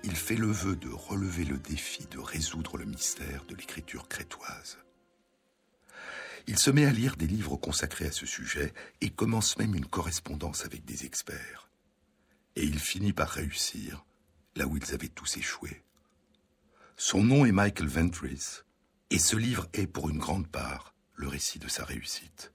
il 0.06 0.16
fait 0.16 0.36
le 0.36 0.52
vœu 0.52 0.76
de 0.76 0.90
relever 0.90 1.46
le 1.46 1.58
défi 1.58 2.06
de 2.06 2.20
résoudre 2.20 2.78
le 2.78 2.86
mystère 2.86 3.44
de 3.46 3.56
l'écriture 3.56 4.08
crétoise. 4.08 4.78
Il 6.46 6.60
se 6.60 6.70
met 6.70 6.86
à 6.86 6.92
lire 6.92 7.16
des 7.16 7.26
livres 7.26 7.58
consacrés 7.58 8.06
à 8.06 8.12
ce 8.12 8.28
sujet 8.28 8.72
et 9.02 9.10
commence 9.10 9.58
même 9.58 9.74
une 9.74 9.88
correspondance 9.88 10.64
avec 10.64 10.86
des 10.86 11.06
experts. 11.06 11.72
Et 12.56 12.64
il 12.64 12.78
finit 12.78 13.14
par 13.14 13.30
réussir 13.30 14.06
là 14.56 14.68
où 14.68 14.78
ils 14.78 14.94
avaient 14.94 15.08
tous 15.08 15.38
échoué. 15.38 15.82
Son 16.98 17.24
nom 17.24 17.44
est 17.44 17.52
Michael 17.52 17.88
Ventris, 17.88 18.62
et 19.10 19.18
ce 19.20 19.36
livre 19.36 19.68
est 19.74 19.88
pour 19.88 20.10
une 20.12 20.20
grande 20.20 20.48
part 20.48 20.94
le 21.16 21.28
récit 21.28 21.58
de 21.58 21.68
sa 21.68 21.84
réussite. 21.84 22.52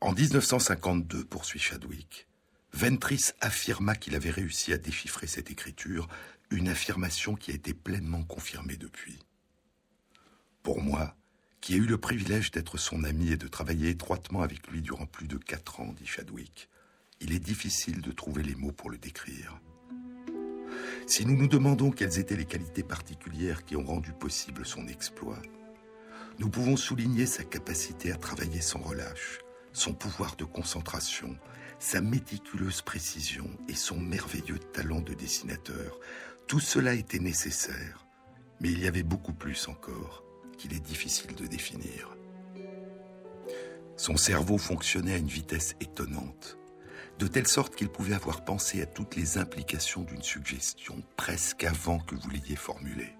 En 0.00 0.12
1952, 0.12 1.24
poursuit 1.26 1.60
Chadwick, 1.60 2.26
Ventris 2.72 3.30
affirma 3.40 3.94
qu'il 3.94 4.14
avait 4.14 4.30
réussi 4.30 4.72
à 4.72 4.78
déchiffrer 4.78 5.26
cette 5.26 5.50
écriture, 5.50 6.08
une 6.50 6.68
affirmation 6.68 7.34
qui 7.34 7.50
a 7.50 7.54
été 7.54 7.74
pleinement 7.74 8.22
confirmée 8.22 8.76
depuis. 8.76 9.18
Pour 10.62 10.80
moi, 10.80 11.16
qui 11.60 11.74
ai 11.74 11.76
eu 11.76 11.86
le 11.86 11.98
privilège 11.98 12.50
d'être 12.50 12.78
son 12.78 13.04
ami 13.04 13.32
et 13.32 13.36
de 13.36 13.48
travailler 13.48 13.90
étroitement 13.90 14.42
avec 14.42 14.68
lui 14.68 14.82
durant 14.82 15.06
plus 15.06 15.28
de 15.28 15.36
quatre 15.36 15.80
ans, 15.80 15.94
dit 15.96 16.06
Chadwick, 16.06 16.68
il 17.20 17.32
est 17.32 17.38
difficile 17.38 18.00
de 18.00 18.12
trouver 18.12 18.42
les 18.42 18.54
mots 18.54 18.72
pour 18.72 18.90
le 18.90 18.98
décrire. 18.98 19.60
Si 21.06 21.26
nous 21.26 21.36
nous 21.36 21.48
demandons 21.48 21.90
quelles 21.90 22.18
étaient 22.18 22.36
les 22.36 22.46
qualités 22.46 22.82
particulières 22.82 23.64
qui 23.64 23.76
ont 23.76 23.84
rendu 23.84 24.12
possible 24.12 24.64
son 24.64 24.86
exploit, 24.86 25.42
nous 26.38 26.48
pouvons 26.48 26.76
souligner 26.76 27.26
sa 27.26 27.44
capacité 27.44 28.12
à 28.12 28.16
travailler 28.16 28.60
sans 28.60 28.78
relâche, 28.78 29.40
son 29.72 29.92
pouvoir 29.92 30.36
de 30.36 30.44
concentration, 30.44 31.36
sa 31.80 32.02
méticuleuse 32.02 32.82
précision 32.82 33.48
et 33.66 33.74
son 33.74 33.98
merveilleux 33.98 34.58
talent 34.58 35.00
de 35.00 35.14
dessinateur, 35.14 35.98
tout 36.46 36.60
cela 36.60 36.92
était 36.92 37.18
nécessaire, 37.18 38.06
mais 38.60 38.70
il 38.70 38.80
y 38.80 38.86
avait 38.86 39.02
beaucoup 39.02 39.32
plus 39.32 39.66
encore 39.66 40.22
qu'il 40.58 40.74
est 40.74 40.84
difficile 40.84 41.34
de 41.34 41.46
définir. 41.46 42.14
Son 43.96 44.18
cerveau 44.18 44.58
fonctionnait 44.58 45.14
à 45.14 45.18
une 45.18 45.26
vitesse 45.26 45.74
étonnante, 45.80 46.58
de 47.18 47.26
telle 47.26 47.48
sorte 47.48 47.74
qu'il 47.74 47.88
pouvait 47.88 48.14
avoir 48.14 48.44
pensé 48.44 48.82
à 48.82 48.86
toutes 48.86 49.16
les 49.16 49.38
implications 49.38 50.02
d'une 50.02 50.22
suggestion 50.22 51.02
presque 51.16 51.64
avant 51.64 51.98
que 51.98 52.14
vous 52.14 52.28
l'ayez 52.28 52.56
formulée. 52.56 53.16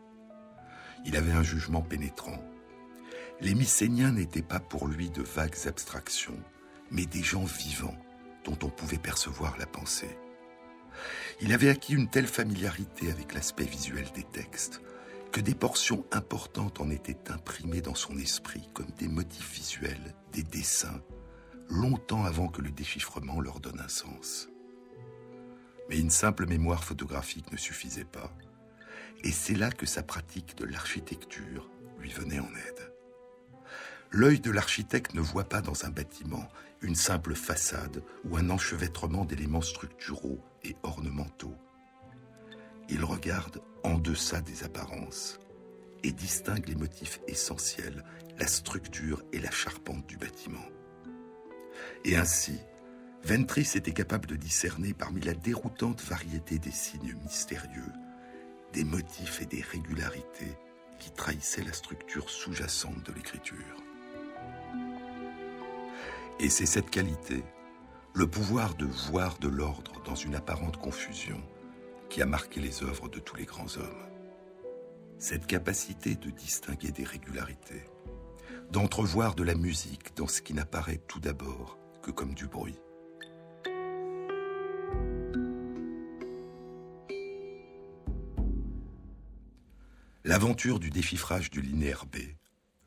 Il 1.06 1.16
avait 1.16 1.32
un 1.32 1.42
jugement 1.42 1.82
pénétrant. 1.82 2.44
Les 3.40 3.54
mycéniens 3.54 4.12
n'étaient 4.12 4.42
pas 4.42 4.60
pour 4.60 4.86
lui 4.86 5.08
de 5.08 5.22
vagues 5.22 5.66
abstractions, 5.66 6.38
mais 6.90 7.06
des 7.06 7.22
gens 7.22 7.44
vivants 7.44 7.96
on 8.62 8.68
pouvait 8.68 8.98
percevoir 8.98 9.56
la 9.58 9.66
pensée. 9.66 10.18
Il 11.40 11.52
avait 11.52 11.70
acquis 11.70 11.94
une 11.94 12.08
telle 12.08 12.26
familiarité 12.26 13.10
avec 13.10 13.34
l'aspect 13.34 13.64
visuel 13.64 14.06
des 14.14 14.24
textes 14.24 14.82
que 15.32 15.40
des 15.40 15.54
portions 15.54 16.04
importantes 16.12 16.80
en 16.80 16.90
étaient 16.90 17.30
imprimées 17.30 17.80
dans 17.80 17.94
son 17.94 18.18
esprit 18.18 18.68
comme 18.74 18.90
des 18.98 19.08
motifs 19.08 19.52
visuels, 19.52 20.14
des 20.32 20.42
dessins, 20.42 21.00
longtemps 21.68 22.24
avant 22.24 22.48
que 22.48 22.62
le 22.62 22.70
déchiffrement 22.70 23.40
leur 23.40 23.60
donne 23.60 23.80
un 23.80 23.88
sens. 23.88 24.48
Mais 25.88 25.98
une 25.98 26.10
simple 26.10 26.46
mémoire 26.46 26.84
photographique 26.84 27.50
ne 27.52 27.56
suffisait 27.56 28.04
pas, 28.04 28.32
et 29.22 29.32
c'est 29.32 29.54
là 29.54 29.70
que 29.70 29.86
sa 29.86 30.02
pratique 30.02 30.56
de 30.56 30.64
l'architecture 30.64 31.70
lui 31.98 32.10
venait 32.10 32.40
en 32.40 32.48
aide. 32.48 32.92
L'œil 34.10 34.40
de 34.40 34.50
l'architecte 34.50 35.14
ne 35.14 35.20
voit 35.20 35.48
pas 35.48 35.60
dans 35.60 35.84
un 35.84 35.90
bâtiment 35.90 36.48
une 36.82 36.94
simple 36.94 37.34
façade 37.34 38.02
ou 38.24 38.36
un 38.36 38.50
enchevêtrement 38.50 39.24
d'éléments 39.24 39.60
structuraux 39.60 40.40
et 40.64 40.76
ornementaux. 40.82 41.56
Il 42.88 43.04
regarde 43.04 43.60
en 43.84 43.98
deçà 43.98 44.40
des 44.40 44.64
apparences 44.64 45.38
et 46.02 46.12
distingue 46.12 46.66
les 46.68 46.74
motifs 46.74 47.20
essentiels, 47.28 48.04
la 48.38 48.46
structure 48.46 49.22
et 49.32 49.38
la 49.38 49.50
charpente 49.50 50.06
du 50.06 50.16
bâtiment. 50.16 50.66
Et 52.04 52.16
ainsi, 52.16 52.58
Ventris 53.22 53.72
était 53.74 53.92
capable 53.92 54.26
de 54.26 54.36
discerner 54.36 54.94
parmi 54.94 55.20
la 55.20 55.34
déroutante 55.34 56.02
variété 56.02 56.58
des 56.58 56.70
signes 56.70 57.14
mystérieux, 57.22 57.92
des 58.72 58.84
motifs 58.84 59.42
et 59.42 59.46
des 59.46 59.60
régularités 59.60 60.56
qui 60.98 61.10
trahissaient 61.10 61.64
la 61.64 61.72
structure 61.72 62.30
sous-jacente 62.30 63.04
de 63.04 63.12
l'écriture. 63.12 63.76
Et 66.42 66.48
c'est 66.48 66.64
cette 66.64 66.88
qualité, 66.88 67.44
le 68.14 68.26
pouvoir 68.26 68.74
de 68.74 68.86
voir 68.86 69.38
de 69.40 69.48
l'ordre 69.48 70.02
dans 70.06 70.14
une 70.14 70.34
apparente 70.34 70.78
confusion, 70.78 71.38
qui 72.08 72.22
a 72.22 72.26
marqué 72.26 72.60
les 72.60 72.82
œuvres 72.82 73.10
de 73.10 73.18
tous 73.18 73.36
les 73.36 73.44
grands 73.44 73.76
hommes. 73.76 74.08
Cette 75.18 75.46
capacité 75.46 76.14
de 76.14 76.30
distinguer 76.30 76.92
des 76.92 77.04
régularités, 77.04 77.84
d'entrevoir 78.70 79.34
de 79.34 79.42
la 79.42 79.54
musique 79.54 80.16
dans 80.16 80.28
ce 80.28 80.40
qui 80.40 80.54
n'apparaît 80.54 81.02
tout 81.06 81.20
d'abord 81.20 81.78
que 82.02 82.10
comme 82.10 82.32
du 82.32 82.46
bruit. 82.46 82.78
L'aventure 90.24 90.80
du 90.80 90.88
déchiffrage 90.88 91.50
du 91.50 91.60
linéaire 91.60 92.06
B 92.06 92.39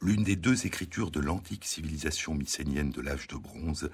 l'une 0.04 0.24
des 0.24 0.36
deux 0.36 0.66
écritures 0.66 1.12
de 1.12 1.22
l'antique 1.22 1.64
civilisation 1.64 2.34
mycénienne 2.34 2.92
de 2.92 3.02
l'âge 3.02 3.28
de 3.28 3.38
bronze, 3.38 3.90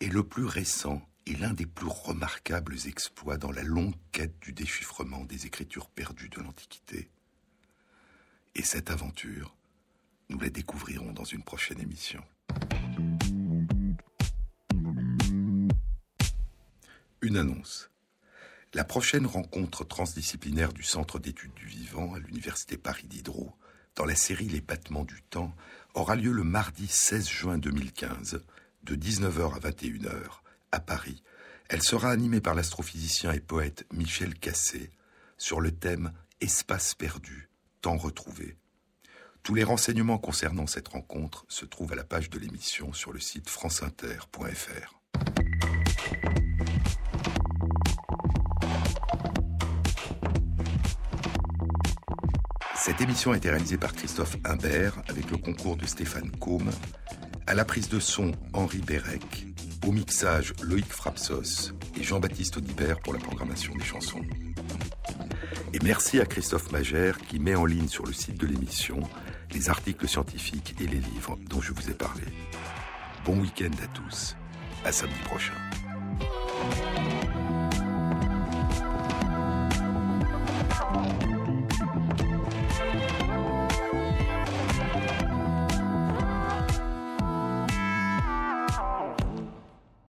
est 0.00 0.12
le 0.12 0.22
plus 0.22 0.44
récent 0.44 1.02
et 1.26 1.34
l'un 1.34 1.52
des 1.52 1.66
plus 1.66 1.88
remarquables 1.88 2.76
exploits 2.86 3.38
dans 3.38 3.50
la 3.50 3.64
longue 3.64 3.96
quête 4.12 4.38
du 4.40 4.52
déchiffrement 4.52 5.24
des 5.24 5.46
écritures 5.46 5.90
perdues 5.90 6.28
de 6.28 6.40
l'Antiquité. 6.40 7.10
Et 8.54 8.62
cette 8.62 8.90
aventure, 8.90 9.56
nous 10.28 10.38
la 10.38 10.48
découvrirons 10.48 11.12
dans 11.12 11.24
une 11.24 11.42
prochaine 11.42 11.80
émission. 11.80 12.22
Une 17.20 17.36
annonce. 17.36 17.90
La 18.74 18.84
prochaine 18.84 19.26
rencontre 19.26 19.84
transdisciplinaire 19.84 20.72
du 20.72 20.84
Centre 20.84 21.18
d'études 21.18 21.54
du 21.54 21.66
vivant 21.66 22.14
à 22.14 22.20
l'Université 22.20 22.78
Paris 22.78 23.08
Diderot 23.08 23.56
dans 23.96 24.04
la 24.04 24.14
série 24.14 24.48
Les 24.48 24.60
battements 24.60 25.04
du 25.04 25.22
temps 25.22 25.54
aura 25.94 26.16
lieu 26.16 26.32
le 26.32 26.44
mardi 26.44 26.86
16 26.86 27.28
juin 27.28 27.58
2015 27.58 28.42
de 28.84 28.96
19h 28.96 29.56
à 29.56 29.70
21h 29.70 30.40
à 30.72 30.80
Paris. 30.80 31.22
Elle 31.68 31.82
sera 31.82 32.10
animée 32.10 32.40
par 32.40 32.54
l'astrophysicien 32.54 33.32
et 33.32 33.40
poète 33.40 33.86
Michel 33.92 34.34
Cassé 34.34 34.90
sur 35.36 35.60
le 35.60 35.70
thème 35.70 36.12
Espace 36.40 36.94
perdu, 36.94 37.48
temps 37.80 37.96
retrouvé. 37.96 38.56
Tous 39.42 39.54
les 39.54 39.64
renseignements 39.64 40.18
concernant 40.18 40.66
cette 40.66 40.88
rencontre 40.88 41.44
se 41.48 41.64
trouvent 41.64 41.92
à 41.92 41.96
la 41.96 42.04
page 42.04 42.30
de 42.30 42.38
l'émission 42.38 42.92
sur 42.92 43.12
le 43.12 43.20
site 43.20 43.48
franceinter.fr. 43.48 44.97
Cette 52.88 53.02
émission 53.02 53.32
a 53.32 53.36
été 53.36 53.50
réalisée 53.50 53.76
par 53.76 53.92
Christophe 53.92 54.38
Imbert 54.46 54.94
avec 55.08 55.30
le 55.30 55.36
concours 55.36 55.76
de 55.76 55.84
Stéphane 55.84 56.30
Combe, 56.30 56.70
à 57.46 57.54
la 57.54 57.66
prise 57.66 57.90
de 57.90 58.00
son 58.00 58.32
Henri 58.54 58.78
Bérec, 58.78 59.46
au 59.86 59.92
mixage 59.92 60.54
Loïc 60.62 60.90
Frapsos 60.90 61.74
et 62.00 62.02
Jean-Baptiste 62.02 62.56
Audibert 62.56 62.98
pour 63.00 63.12
la 63.12 63.18
programmation 63.18 63.74
des 63.74 63.84
chansons. 63.84 64.22
Et 65.74 65.78
merci 65.84 66.18
à 66.18 66.24
Christophe 66.24 66.72
Magère 66.72 67.18
qui 67.18 67.38
met 67.38 67.54
en 67.54 67.66
ligne 67.66 67.88
sur 67.88 68.06
le 68.06 68.14
site 68.14 68.40
de 68.40 68.46
l'émission 68.46 69.00
les 69.52 69.68
articles 69.68 70.08
scientifiques 70.08 70.74
et 70.80 70.86
les 70.86 71.00
livres 71.00 71.38
dont 71.50 71.60
je 71.60 71.74
vous 71.74 71.90
ai 71.90 71.94
parlé. 71.94 72.24
Bon 73.26 73.38
week-end 73.38 73.70
à 73.84 73.86
tous. 73.88 74.34
À 74.86 74.92
samedi 74.92 75.20
prochain. 75.26 75.52